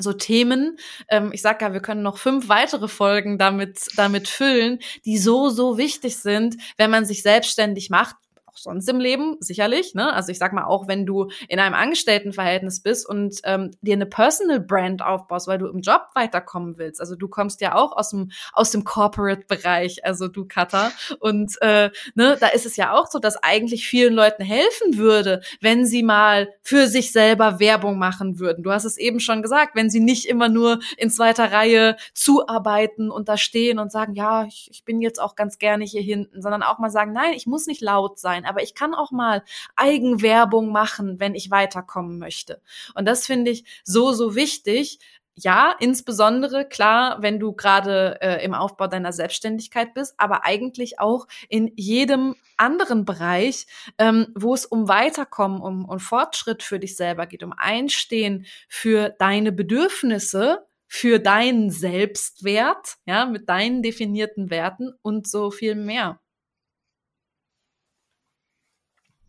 so 0.00 0.12
Themen. 0.12 0.78
Ähm, 1.08 1.30
ich 1.32 1.42
sage 1.42 1.64
ja, 1.64 1.72
wir 1.72 1.80
können 1.80 2.02
noch 2.02 2.18
fünf 2.18 2.48
weitere 2.48 2.86
Folgen 2.88 3.36
damit 3.36 3.80
damit 3.96 4.28
füllen, 4.28 4.78
die 5.04 5.18
so 5.18 5.48
so 5.50 5.76
wichtig 5.76 6.16
sind, 6.18 6.56
wenn 6.76 6.90
man 6.90 7.04
sich 7.04 7.22
selbstständig 7.22 7.90
macht 7.90 8.16
sonst 8.62 8.88
im 8.88 9.00
Leben, 9.00 9.36
sicherlich. 9.40 9.94
Ne? 9.94 10.12
Also 10.12 10.30
ich 10.32 10.38
sag 10.38 10.52
mal, 10.52 10.64
auch 10.64 10.88
wenn 10.88 11.06
du 11.06 11.28
in 11.48 11.60
einem 11.60 11.74
Angestelltenverhältnis 11.74 12.80
bist 12.80 13.08
und 13.08 13.40
ähm, 13.44 13.70
dir 13.80 13.94
eine 13.94 14.06
Personal 14.06 14.60
Brand 14.60 15.02
aufbaust, 15.02 15.48
weil 15.48 15.58
du 15.58 15.66
im 15.66 15.80
Job 15.80 16.02
weiterkommen 16.14 16.78
willst. 16.78 17.00
Also 17.00 17.16
du 17.16 17.28
kommst 17.28 17.60
ja 17.60 17.74
auch 17.74 17.96
aus 17.96 18.10
dem, 18.10 18.30
aus 18.52 18.70
dem 18.70 18.84
Corporate-Bereich, 18.84 20.04
also 20.04 20.28
du 20.28 20.46
Cutter. 20.46 20.90
Und 21.20 21.60
äh, 21.60 21.90
ne, 22.14 22.36
da 22.40 22.48
ist 22.48 22.66
es 22.66 22.76
ja 22.76 22.92
auch 22.92 23.06
so, 23.10 23.18
dass 23.18 23.36
eigentlich 23.42 23.86
vielen 23.88 24.14
Leuten 24.14 24.42
helfen 24.42 24.96
würde, 24.96 25.42
wenn 25.60 25.86
sie 25.86 26.02
mal 26.02 26.48
für 26.62 26.86
sich 26.86 27.12
selber 27.12 27.60
Werbung 27.60 27.98
machen 27.98 28.38
würden. 28.38 28.62
Du 28.62 28.70
hast 28.70 28.84
es 28.84 28.96
eben 28.96 29.20
schon 29.20 29.42
gesagt, 29.42 29.74
wenn 29.74 29.90
sie 29.90 30.00
nicht 30.00 30.26
immer 30.26 30.48
nur 30.48 30.80
in 30.96 31.10
zweiter 31.10 31.52
Reihe 31.52 31.96
zuarbeiten 32.14 33.10
und 33.10 33.28
da 33.28 33.36
stehen 33.36 33.78
und 33.78 33.92
sagen, 33.92 34.14
ja, 34.14 34.44
ich, 34.44 34.68
ich 34.70 34.84
bin 34.84 35.00
jetzt 35.00 35.20
auch 35.20 35.34
ganz 35.34 35.58
gerne 35.58 35.84
hier 35.84 36.02
hinten, 36.02 36.42
sondern 36.42 36.62
auch 36.62 36.78
mal 36.78 36.90
sagen, 36.90 37.12
nein, 37.12 37.32
ich 37.34 37.46
muss 37.46 37.66
nicht 37.66 37.80
laut 37.80 38.18
sein 38.18 38.44
aber 38.48 38.62
ich 38.62 38.74
kann 38.74 38.94
auch 38.94 39.10
mal 39.10 39.42
Eigenwerbung 39.76 40.72
machen, 40.72 41.20
wenn 41.20 41.34
ich 41.34 41.50
weiterkommen 41.50 42.18
möchte. 42.18 42.60
Und 42.94 43.06
das 43.06 43.26
finde 43.26 43.50
ich 43.50 43.64
so, 43.84 44.12
so 44.12 44.34
wichtig, 44.34 44.98
ja, 45.40 45.74
insbesondere 45.78 46.68
klar, 46.68 47.22
wenn 47.22 47.38
du 47.38 47.52
gerade 47.52 48.18
äh, 48.20 48.44
im 48.44 48.54
Aufbau 48.54 48.88
deiner 48.88 49.12
Selbstständigkeit 49.12 49.94
bist, 49.94 50.14
aber 50.16 50.44
eigentlich 50.44 50.98
auch 50.98 51.28
in 51.48 51.72
jedem 51.76 52.34
anderen 52.56 53.04
Bereich, 53.04 53.66
ähm, 53.98 54.28
wo 54.34 54.54
es 54.54 54.66
um 54.66 54.88
Weiterkommen, 54.88 55.60
um, 55.60 55.84
um 55.84 56.00
Fortschritt 56.00 56.62
für 56.62 56.80
dich 56.80 56.96
selber 56.96 57.26
geht, 57.26 57.44
um 57.44 57.52
Einstehen 57.56 58.46
für 58.68 59.10
deine 59.10 59.52
Bedürfnisse, 59.52 60.66
für 60.88 61.20
deinen 61.20 61.70
Selbstwert, 61.70 62.96
ja, 63.06 63.26
mit 63.26 63.48
deinen 63.48 63.82
definierten 63.82 64.50
Werten 64.50 64.92
und 65.02 65.28
so 65.28 65.50
viel 65.50 65.74
mehr. 65.76 66.18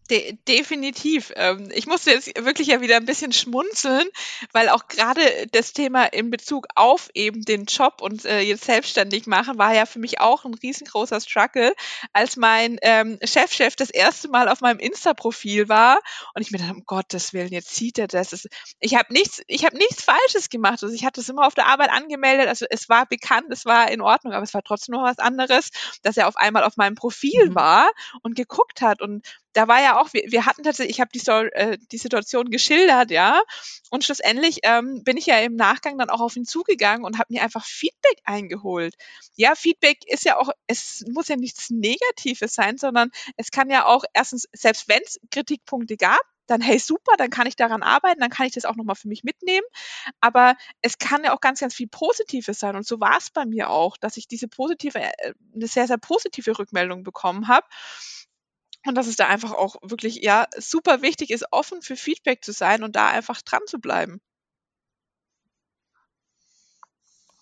De 0.10 0.38
definitiv. 0.48 1.32
Ähm, 1.36 1.70
ich 1.74 1.86
musste 1.86 2.12
jetzt 2.12 2.44
wirklich 2.44 2.68
ja 2.68 2.82
wieder 2.82 2.98
ein 2.98 3.06
bisschen 3.06 3.32
schmunzeln, 3.32 4.08
weil 4.54 4.70
auch 4.70 4.88
gerade 4.88 5.22
das 5.52 5.74
Thema 5.74 6.06
in 6.06 6.32
Bezug 6.32 6.68
auf 6.76 7.10
eben 7.14 7.44
den 7.44 7.66
Job 7.66 8.02
und 8.02 8.26
äh, 8.26 8.40
jetzt 8.42 8.66
selbstständig 8.66 9.28
machen 9.28 9.58
war 9.58 9.74
ja 9.74 9.86
für 9.86 10.00
mich 10.00 10.20
auch 10.20 10.46
ein 10.46 10.54
riesengroßer 10.56 11.22
Struggle, 11.22 11.74
als 12.12 12.38
mein 12.38 12.78
ähm, 12.82 13.20
Chefchef 13.24 13.76
das 13.76 13.90
erste 13.90 14.30
Mal 14.30 14.50
auf 14.50 14.62
meinem 14.62 14.80
Insta-Profil 14.80 15.70
war 15.70 16.00
und 16.34 16.42
ich 16.42 16.52
mir 16.52 16.58
dachte, 16.58 16.74
um 16.74 16.86
Gottes 16.86 17.34
Willen, 17.34 17.54
jetzt 17.54 17.76
sieht 17.76 18.00
er 18.00 18.08
das. 18.08 18.30
das 18.30 18.48
ich 18.80 18.96
habe 18.96 19.14
nichts, 19.14 19.42
ich 19.48 19.66
habe 19.66 19.78
nichts 19.78 20.04
Falsches 20.04 20.50
gemacht. 20.50 20.82
Also 20.82 20.94
ich 20.94 21.06
hatte 21.06 21.22
es 21.22 21.30
immer 21.30 21.46
auf 21.46 21.56
der 21.56 21.68
Arbeit 21.68 21.92
angemeldet. 21.92 22.48
Also 22.48 22.66
es 22.70 22.90
war 22.90 23.06
bekannt, 23.06 23.48
es 23.50 23.66
war 23.66 23.92
in 23.92 24.02
Ordnung, 24.02 24.34
aber 24.34 24.44
es 24.44 24.54
war 24.54 24.64
trotzdem 24.64 24.94
noch 24.94 25.04
was 25.04 25.20
anderes, 25.20 25.70
dass 26.02 26.18
er 26.18 26.28
auf 26.28 26.36
einmal 26.36 26.64
auf 26.64 26.78
meinem 26.78 26.96
Profil 26.96 27.50
mhm. 27.50 27.56
war 27.56 27.92
und 28.24 28.36
geguckt 28.36 28.82
hat 28.82 29.02
und 29.02 29.24
da 29.54 29.68
war 29.68 29.82
ja 29.82 30.00
auch, 30.00 30.14
wir, 30.14 30.24
wir 30.28 30.46
hatten 30.46 30.64
tatsächlich, 30.64 30.98
ich 30.98 31.02
habe 31.02 31.12
die, 31.14 31.28
äh, 31.28 31.78
die 31.92 31.98
Situation 31.98 32.50
geschildert, 32.50 33.12
ja, 33.12 33.42
und 33.90 34.04
schlussendlich 34.04 34.60
ähm, 34.64 35.04
bin 35.04 35.18
ich 35.18 35.26
ja 35.26 35.40
im 35.40 35.56
Nachgang 35.56 35.98
dann 35.98 36.10
auch 36.10 36.22
auf 36.22 36.36
ihn 36.36 36.46
zugegangen 36.46 37.06
und 37.06 37.18
habe 37.18 37.34
mir 37.34 37.42
einfach 37.44 37.66
Feedback 37.66 38.18
eingeholt. 38.24 38.96
Ja, 39.36 39.56
Feedback 39.56 40.00
ist 40.08 40.26
ja 40.26 40.38
auch, 40.38 40.50
es 40.68 41.04
muss 41.12 41.28
ja 41.28 41.36
nichts 41.36 41.70
Negatives 41.70 42.54
sein, 42.54 42.78
sondern 42.78 43.10
es 43.38 43.52
kann 43.52 43.70
ja 43.70 43.86
auch 43.86 44.04
erstens, 44.14 44.48
selbst 44.54 44.88
wenn 44.88 45.02
es 45.04 45.20
Kritikpunkte 45.32 45.98
gab, 45.98 46.22
dann 46.48 46.62
hey 46.62 46.80
super, 46.80 47.14
dann 47.18 47.30
kann 47.30 47.46
ich 47.48 47.56
daran 47.56 47.84
arbeiten, 47.84 48.22
dann 48.22 48.32
kann 48.32 48.48
ich 48.48 48.54
das 48.54 48.66
auch 48.66 48.76
nochmal 48.76 48.96
für 48.96 49.08
mich 49.08 49.24
mitnehmen. 49.24 49.66
Aber 50.20 50.56
es 50.82 50.98
kann 50.98 51.24
ja 51.24 51.34
auch 51.34 51.42
ganz, 51.42 51.60
ganz 51.60 51.76
viel 51.76 51.88
Positives 51.88 52.60
sein. 52.60 52.76
Und 52.76 52.88
so 52.88 53.00
war 53.00 53.18
es 53.18 53.30
bei 53.30 53.46
mir 53.46 53.70
auch, 53.70 53.98
dass 53.98 54.18
ich 54.18 54.28
diese 54.28 54.48
positive, 54.48 55.00
äh, 55.00 55.34
eine 55.54 55.68
sehr, 55.68 55.88
sehr 55.88 55.98
positive 55.98 56.58
Rückmeldung 56.58 57.04
bekommen 57.04 57.48
habe. 57.48 57.68
Und 58.86 58.96
dass 58.96 59.08
es 59.08 59.16
da 59.16 59.28
einfach 59.28 59.52
auch 59.54 59.76
wirklich, 59.82 60.18
ja, 60.18 60.48
super 60.58 61.02
wichtig 61.02 61.32
ist, 61.32 61.46
offen 61.52 61.82
für 61.82 61.96
Feedback 61.96 62.44
zu 62.44 62.52
sein 62.54 62.84
und 62.84 62.96
da 62.96 63.08
einfach 63.08 63.42
dran 63.42 63.62
zu 63.68 63.80
bleiben. 63.80 64.22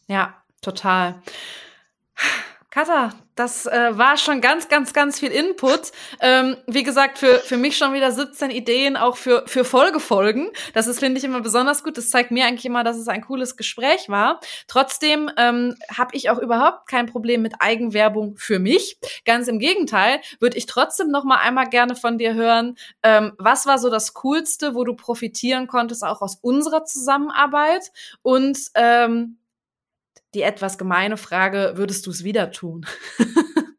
Ja, 0.08 0.44
total. 0.62 1.22
Katha, 2.78 3.10
das 3.34 3.66
äh, 3.66 3.98
war 3.98 4.18
schon 4.18 4.40
ganz, 4.40 4.68
ganz, 4.68 4.94
ganz 4.94 5.20
viel 5.20 5.32
Input. 5.32 5.92
Ähm, 6.20 6.58
wie 6.68 6.84
gesagt, 6.84 7.18
für, 7.18 7.40
für 7.40 7.58
mich 7.58 7.76
schon 7.76 7.92
wieder 7.96 8.12
17 8.12 8.52
Ideen, 8.52 8.98
auch 8.98 9.18
für, 9.18 9.46
für 9.48 9.66
Folgefolgen. 9.66 10.52
Das 10.76 10.86
ist, 10.86 11.00
finde 11.00 11.18
ich, 11.18 11.24
immer 11.24 11.42
besonders 11.42 11.84
gut. 11.84 11.98
Das 11.98 12.12
zeigt 12.12 12.30
mir 12.30 12.46
eigentlich 12.46 12.68
immer, 12.68 12.84
dass 12.84 12.98
es 12.98 13.08
ein 13.08 13.24
cooles 13.24 13.58
Gespräch 13.58 14.10
war. 14.10 14.42
Trotzdem 14.68 15.32
ähm, 15.38 15.74
habe 15.92 16.16
ich 16.16 16.30
auch 16.30 16.38
überhaupt 16.38 16.88
kein 16.88 17.08
Problem 17.08 17.42
mit 17.42 17.56
Eigenwerbung 17.62 18.36
für 18.38 18.60
mich. 18.60 19.00
Ganz 19.26 19.48
im 19.48 19.58
Gegenteil, 19.58 20.22
würde 20.40 20.56
ich 20.56 20.68
trotzdem 20.68 21.10
noch 21.10 21.24
mal 21.24 21.38
einmal 21.38 21.70
gerne 21.70 21.96
von 21.96 22.20
dir 22.20 22.36
hören, 22.36 22.78
ähm, 23.02 23.34
was 23.40 23.66
war 23.66 23.80
so 23.80 23.90
das 23.90 24.14
Coolste, 24.14 24.76
wo 24.76 24.84
du 24.84 24.96
profitieren 24.96 25.66
konntest, 25.66 26.04
auch 26.04 26.22
aus 26.22 26.36
unserer 26.44 26.86
Zusammenarbeit? 26.86 27.92
Und 28.22 28.60
ähm, 28.76 29.40
die 30.38 30.44
etwas 30.44 30.78
gemeine 30.78 31.18
Frage, 31.18 31.74
würdest 31.78 32.06
du 32.06 32.12
es 32.12 32.24
wieder 32.24 32.52
tun? 32.52 32.86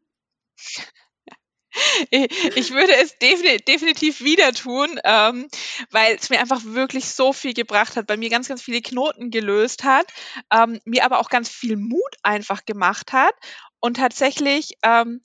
ich 2.11 2.71
würde 2.71 2.93
es 2.95 3.17
definitiv 3.17 4.19
wieder 4.19 4.51
tun, 4.51 4.99
ähm, 5.05 5.47
weil 5.89 6.15
es 6.15 6.29
mir 6.29 6.41
einfach 6.41 6.61
wirklich 6.65 7.05
so 7.05 7.31
viel 7.31 7.53
gebracht 7.53 7.95
hat, 7.95 8.07
bei 8.07 8.17
mir 8.17 8.29
ganz, 8.29 8.49
ganz 8.49 8.61
viele 8.61 8.81
Knoten 8.81 9.31
gelöst 9.31 9.85
hat, 9.85 10.11
ähm, 10.51 10.81
mir 10.83 11.05
aber 11.05 11.19
auch 11.19 11.29
ganz 11.29 11.47
viel 11.47 11.77
Mut 11.77 12.17
einfach 12.23 12.65
gemacht 12.65 13.13
hat 13.13 13.33
und 13.79 13.95
tatsächlich 13.95 14.73
ähm, 14.83 15.21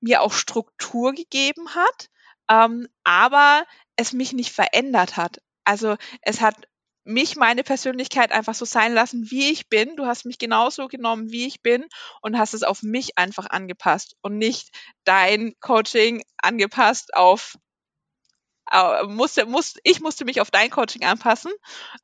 mir 0.00 0.22
auch 0.22 0.32
Struktur 0.32 1.12
gegeben 1.12 1.74
hat, 1.74 2.08
aber 3.04 3.66
es 3.96 4.12
mich 4.12 4.32
nicht 4.32 4.52
verändert 4.52 5.16
hat. 5.16 5.42
Also 5.64 5.96
es 6.22 6.40
hat 6.40 6.67
mich, 7.08 7.36
meine 7.36 7.64
Persönlichkeit 7.64 8.32
einfach 8.32 8.54
so 8.54 8.64
sein 8.64 8.94
lassen, 8.94 9.30
wie 9.30 9.50
ich 9.50 9.68
bin. 9.68 9.96
Du 9.96 10.06
hast 10.06 10.24
mich 10.24 10.38
genauso 10.38 10.88
genommen, 10.88 11.30
wie 11.30 11.46
ich 11.46 11.62
bin 11.62 11.86
und 12.22 12.38
hast 12.38 12.54
es 12.54 12.62
auf 12.62 12.82
mich 12.82 13.18
einfach 13.18 13.46
angepasst 13.50 14.16
und 14.22 14.38
nicht 14.38 14.68
dein 15.04 15.54
Coaching 15.60 16.22
angepasst 16.42 17.14
auf 17.14 17.56
musste, 19.06 19.46
musste, 19.46 19.80
ich 19.82 20.00
musste 20.00 20.24
mich 20.24 20.40
auf 20.40 20.50
dein 20.50 20.70
Coaching 20.70 21.04
anpassen, 21.04 21.52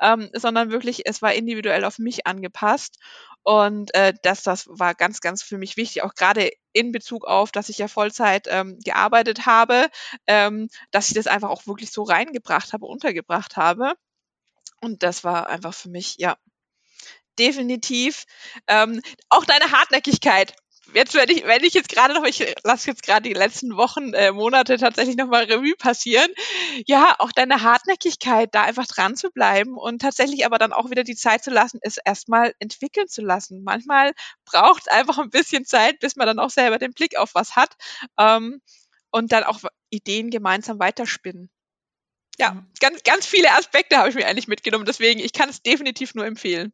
ähm, 0.01 0.31
sondern 0.33 0.71
wirklich, 0.71 1.03
es 1.07 1.23
war 1.23 1.35
individuell 1.35 1.85
auf 1.85 1.99
mich 1.99 2.27
angepasst. 2.27 2.99
Und 3.43 3.95
äh, 3.95 4.15
das, 4.23 4.43
das 4.43 4.67
war 4.71 4.95
ganz, 4.95 5.21
ganz 5.21 5.43
für 5.43 5.59
mich 5.59 5.77
wichtig, 5.77 6.03
auch 6.03 6.15
gerade 6.15 6.51
in 6.73 6.93
Bezug 6.93 7.27
auf, 7.27 7.53
dass 7.53 7.69
ich 7.69 7.77
ja 7.79 7.89
Vollzeit 7.89 8.47
ähm, 8.49 8.79
gearbeitet 8.83 9.45
habe, 9.45 9.89
ähm, 10.27 10.69
dass 10.91 11.09
ich 11.09 11.15
das 11.15 11.27
einfach 11.27 11.51
auch 11.51 11.67
wirklich 11.67 11.93
so 11.93 12.05
reingebracht 12.05 12.73
habe, 12.73 12.87
untergebracht 12.87 13.57
habe. 13.57 13.93
Und 14.81 15.03
das 15.03 15.25
war 15.25 15.49
einfach 15.49 15.75
für 15.75 15.89
mich, 15.89 16.17
ja, 16.19 16.37
definitiv. 17.39 18.25
Ähm, 18.67 19.01
auch 19.29 19.45
deine 19.45 19.71
Hartnäckigkeit. 19.73 20.55
Jetzt, 20.93 21.15
wenn 21.15 21.29
ich, 21.31 21.45
wenn 21.45 21.65
ich 21.65 21.73
jetzt 21.75 21.89
gerade 21.89 22.15
noch, 22.15 22.25
ich 22.25 22.55
lasse 22.63 22.89
jetzt 22.89 23.03
gerade 23.03 23.23
die 23.23 23.35
letzten 23.35 23.77
Wochen, 23.77 24.13
äh, 24.13 24.33
Monate 24.33 24.77
tatsächlich 24.77 25.17
nochmal 25.17 25.45
Revue 25.45 25.75
passieren. 25.77 26.31
Ja, 26.87 27.17
auch 27.19 27.33
deine 27.33 27.63
Hartnäckigkeit, 27.63 28.55
da 28.55 28.63
einfach 28.63 28.87
dran 28.87 29.17
zu 29.17 29.31
bleiben 29.31 29.77
und 29.79 30.03
tatsächlich 30.03 30.45
aber 30.47 30.59
dann 30.59 30.73
auch 30.73 30.91
wieder 30.91 31.03
die 31.03 31.17
Zeit 31.17 31.43
zu 31.43 31.51
lassen, 31.51 31.79
es 31.83 31.97
erstmal 31.97 32.55
entwickeln 32.59 33.09
zu 33.09 33.23
lassen. 33.23 33.65
Manchmal 33.65 34.13
braucht 34.45 34.83
es 34.83 34.89
einfach 34.89 35.19
ein 35.19 35.31
bisschen 35.31 35.65
Zeit, 35.65 35.99
bis 36.01 36.17
man 36.17 36.27
dann 36.27 36.39
auch 36.39 36.51
selber 36.51 36.79
den 36.79 36.93
Blick 36.93 37.17
auf 37.19 37.35
was 37.35 37.57
hat 37.57 37.75
ähm, 38.19 38.61
und 39.11 39.33
dann 39.33 39.45
auch 39.45 39.61
Ideen 39.91 40.31
gemeinsam 40.31 40.79
weiterspinnen 40.79 41.51
ja, 42.39 42.65
ganz, 42.81 43.03
ganz 43.03 43.27
viele 43.27 43.53
Aspekte 43.53 43.97
habe 43.97 44.09
ich 44.09 44.15
mir 44.15 44.27
eigentlich 44.27 44.49
mitgenommen. 44.49 44.85
Deswegen, 44.85 45.21
ich 45.21 45.33
kann 45.33 45.49
es 45.49 45.63
definitiv 45.63 46.15
nur 46.15 46.27
empfehlen. 46.27 46.73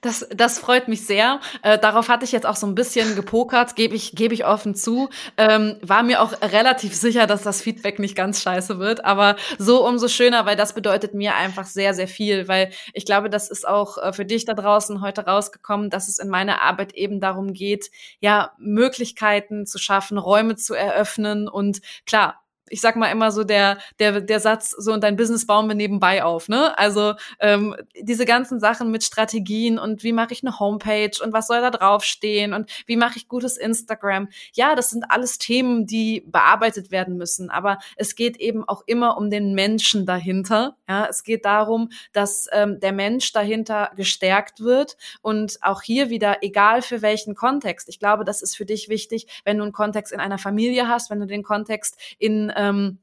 Das, 0.00 0.26
das 0.34 0.58
freut 0.58 0.88
mich 0.88 1.06
sehr. 1.06 1.40
Äh, 1.62 1.78
darauf 1.78 2.08
hatte 2.08 2.24
ich 2.24 2.32
jetzt 2.32 2.46
auch 2.46 2.56
so 2.56 2.66
ein 2.66 2.74
bisschen 2.74 3.16
gepokert, 3.16 3.76
gebe 3.76 3.94
ich, 3.94 4.12
gebe 4.14 4.32
ich 4.32 4.46
offen 4.46 4.74
zu. 4.74 5.10
Ähm, 5.36 5.76
war 5.82 6.02
mir 6.02 6.22
auch 6.22 6.40
relativ 6.40 6.94
sicher, 6.94 7.26
dass 7.26 7.42
das 7.42 7.60
Feedback 7.60 7.98
nicht 7.98 8.16
ganz 8.16 8.42
scheiße 8.42 8.78
wird, 8.78 9.04
aber 9.04 9.36
so 9.58 9.86
umso 9.86 10.08
schöner, 10.08 10.46
weil 10.46 10.56
das 10.56 10.74
bedeutet 10.74 11.14
mir 11.14 11.34
einfach 11.34 11.66
sehr, 11.66 11.94
sehr 11.94 12.08
viel, 12.08 12.48
weil 12.48 12.70
ich 12.94 13.04
glaube, 13.04 13.28
das 13.28 13.50
ist 13.50 13.66
auch 13.66 13.98
äh, 13.98 14.12
für 14.12 14.24
dich 14.24 14.44
da 14.44 14.54
draußen 14.54 15.00
heute 15.00 15.26
rausgekommen, 15.26 15.90
dass 15.90 16.08
es 16.08 16.18
in 16.18 16.28
meiner 16.28 16.62
Arbeit 16.62 16.94
eben 16.94 17.20
darum 17.20 17.52
geht, 17.52 17.90
ja, 18.20 18.52
Möglichkeiten 18.58 19.66
zu 19.66 19.78
schaffen, 19.78 20.16
Räume 20.16 20.56
zu 20.56 20.74
eröffnen 20.74 21.48
und 21.48 21.80
klar, 22.06 22.40
ich 22.70 22.80
sag 22.80 22.96
mal 22.96 23.10
immer 23.10 23.32
so 23.32 23.44
der, 23.44 23.78
der, 23.98 24.20
der 24.20 24.40
Satz, 24.40 24.70
so 24.70 24.92
und 24.92 25.02
dein 25.02 25.16
Business 25.16 25.46
bauen 25.46 25.68
wir 25.68 25.74
nebenbei 25.74 26.22
auf, 26.24 26.48
ne? 26.48 26.78
Also 26.78 27.14
ähm, 27.40 27.76
diese 28.00 28.24
ganzen 28.24 28.60
Sachen 28.60 28.90
mit 28.90 29.02
Strategien 29.04 29.78
und 29.78 30.02
wie 30.04 30.12
mache 30.12 30.32
ich 30.32 30.42
eine 30.42 30.58
Homepage 30.58 31.10
und 31.22 31.32
was 31.32 31.48
soll 31.48 31.60
da 31.60 31.70
draufstehen 31.70 32.54
und 32.54 32.70
wie 32.86 32.96
mache 32.96 33.18
ich 33.18 33.28
gutes 33.28 33.56
Instagram. 33.56 34.28
Ja, 34.54 34.74
das 34.74 34.90
sind 34.90 35.10
alles 35.10 35.38
Themen, 35.38 35.86
die 35.86 36.22
bearbeitet 36.26 36.90
werden 36.90 37.16
müssen, 37.16 37.50
aber 37.50 37.78
es 37.96 38.14
geht 38.14 38.36
eben 38.36 38.66
auch 38.66 38.84
immer 38.86 39.18
um 39.18 39.30
den 39.30 39.54
Menschen 39.54 40.06
dahinter. 40.06 40.76
Ja, 40.88 41.06
es 41.06 41.24
geht 41.24 41.44
darum, 41.44 41.90
dass 42.12 42.46
ähm, 42.52 42.78
der 42.80 42.92
Mensch 42.92 43.32
dahinter 43.32 43.90
gestärkt 43.96 44.60
wird 44.60 44.96
und 45.22 45.58
auch 45.62 45.82
hier 45.82 46.08
wieder, 46.08 46.38
egal 46.42 46.82
für 46.82 47.02
welchen 47.02 47.34
Kontext. 47.34 47.88
Ich 47.88 47.98
glaube, 47.98 48.24
das 48.24 48.42
ist 48.42 48.56
für 48.56 48.64
dich 48.64 48.88
wichtig, 48.88 49.26
wenn 49.44 49.58
du 49.58 49.64
einen 49.64 49.72
Kontext 49.72 50.12
in 50.12 50.20
einer 50.20 50.38
Familie 50.38 50.88
hast, 50.88 51.10
wenn 51.10 51.20
du 51.20 51.26
den 51.26 51.42
Kontext 51.42 51.98
in 52.18 52.52
ähm, 52.60 52.98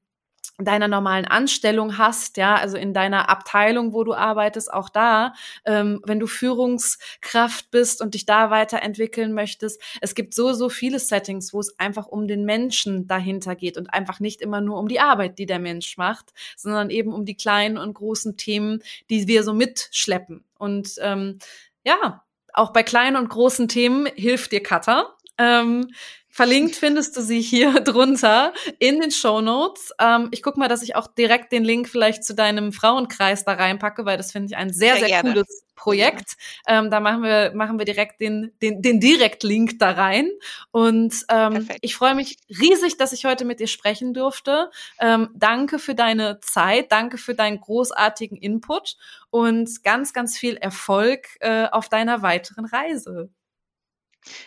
deiner 0.60 0.88
normalen 0.88 1.26
Anstellung 1.26 2.00
hast, 2.00 2.38
ja, 2.38 2.56
also 2.56 2.78
in 2.78 2.94
deiner 2.94 3.30
Abteilung, 3.30 3.94
wo 3.94 4.04
du 4.04 4.16
arbeitest, 4.16 4.74
auch 4.74 4.90
da, 4.90 5.34
ähm, 5.66 6.02
wenn 6.04 6.20
du 6.20 6.26
Führungskraft 6.26 7.70
bist 7.70 8.02
und 8.02 8.16
dich 8.16 8.26
da 8.26 8.50
weiterentwickeln 8.50 9.34
möchtest. 9.34 9.80
Es 10.02 10.16
gibt 10.16 10.34
so, 10.34 10.54
so 10.54 10.70
viele 10.70 10.98
Settings, 10.98 11.54
wo 11.54 11.60
es 11.60 11.78
einfach 11.78 12.08
um 12.08 12.28
den 12.28 12.44
Menschen 12.44 13.08
dahinter 13.08 13.56
geht 13.56 13.78
und 13.78 13.94
einfach 13.94 14.20
nicht 14.20 14.42
immer 14.42 14.60
nur 14.60 14.80
um 14.80 14.88
die 14.88 15.00
Arbeit, 15.00 15.38
die 15.38 15.46
der 15.46 15.60
Mensch 15.60 15.96
macht, 15.98 16.34
sondern 16.56 16.90
eben 16.90 17.14
um 17.14 17.26
die 17.26 17.36
kleinen 17.36 17.78
und 17.78 17.94
großen 17.94 18.36
Themen, 18.36 18.82
die 19.12 19.28
wir 19.28 19.44
so 19.44 19.54
mitschleppen. 19.54 20.44
Und 20.58 20.96
ähm, 21.02 21.38
ja, 21.84 22.24
auch 22.54 22.74
bei 22.74 22.82
kleinen 22.82 23.16
und 23.16 23.30
großen 23.30 23.68
Themen 23.68 24.08
hilft 24.16 24.52
dir 24.52 24.64
Cutter. 24.64 25.16
Ähm, 25.38 25.92
Verlinkt 26.38 26.76
findest 26.76 27.18
du 27.18 27.22
sie 27.22 27.42
hier 27.42 27.80
drunter 27.84 28.54
in 28.78 29.02
den 29.02 29.10
Show 29.10 29.42
Notes. 29.42 29.92
Ähm, 30.00 30.28
ich 30.30 30.44
gucke 30.44 30.60
mal, 30.60 30.68
dass 30.68 30.84
ich 30.84 30.96
auch 30.96 31.08
direkt 31.08 31.52
den 31.52 31.64
Link 31.64 31.90
vielleicht 31.90 32.24
zu 32.24 32.36
deinem 32.36 32.72
Frauenkreis 32.72 33.44
da 33.44 33.54
reinpacke, 33.54 34.06
weil 34.06 34.18
das 34.18 34.34
finde 34.34 34.50
ich 34.52 34.56
ein 34.56 34.72
sehr, 34.72 34.98
sehr, 34.98 35.08
sehr 35.08 35.22
cooles 35.24 35.64
Projekt. 35.76 36.36
Ja. 36.68 36.78
Ähm, 36.78 36.92
da 36.92 37.00
machen 37.00 37.24
wir, 37.24 37.54
machen 37.56 37.80
wir 37.80 37.86
direkt 37.86 38.22
den, 38.22 38.52
den, 38.62 38.84
den 38.84 39.00
Direktlink 39.00 39.80
da 39.80 39.90
rein. 39.90 40.30
Und 40.70 41.26
ähm, 41.30 41.68
ich 41.82 41.96
freue 41.96 42.14
mich 42.14 42.38
riesig, 42.50 42.98
dass 42.98 43.14
ich 43.14 43.26
heute 43.26 43.44
mit 43.44 43.60
dir 43.60 43.68
sprechen 43.68 44.14
durfte. 44.14 44.70
Ähm, 45.00 45.30
danke 45.34 45.80
für 45.80 45.96
deine 45.96 46.40
Zeit, 46.42 46.92
danke 46.92 47.18
für 47.18 47.34
deinen 47.34 47.60
großartigen 47.60 48.38
Input 48.38 48.96
und 49.32 49.84
ganz, 49.84 50.14
ganz 50.14 50.38
viel 50.38 50.56
Erfolg 50.56 51.30
äh, 51.40 51.66
auf 51.72 51.90
deiner 51.90 52.22
weiteren 52.22 52.66
Reise. 52.66 53.32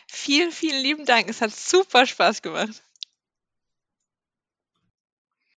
Vielen, 0.06 0.52
vielen 0.52 0.82
lieben 0.82 1.04
Dank. 1.04 1.28
Es 1.28 1.40
hat 1.40 1.54
super 1.54 2.06
Spaß 2.06 2.42
gemacht. 2.42 2.82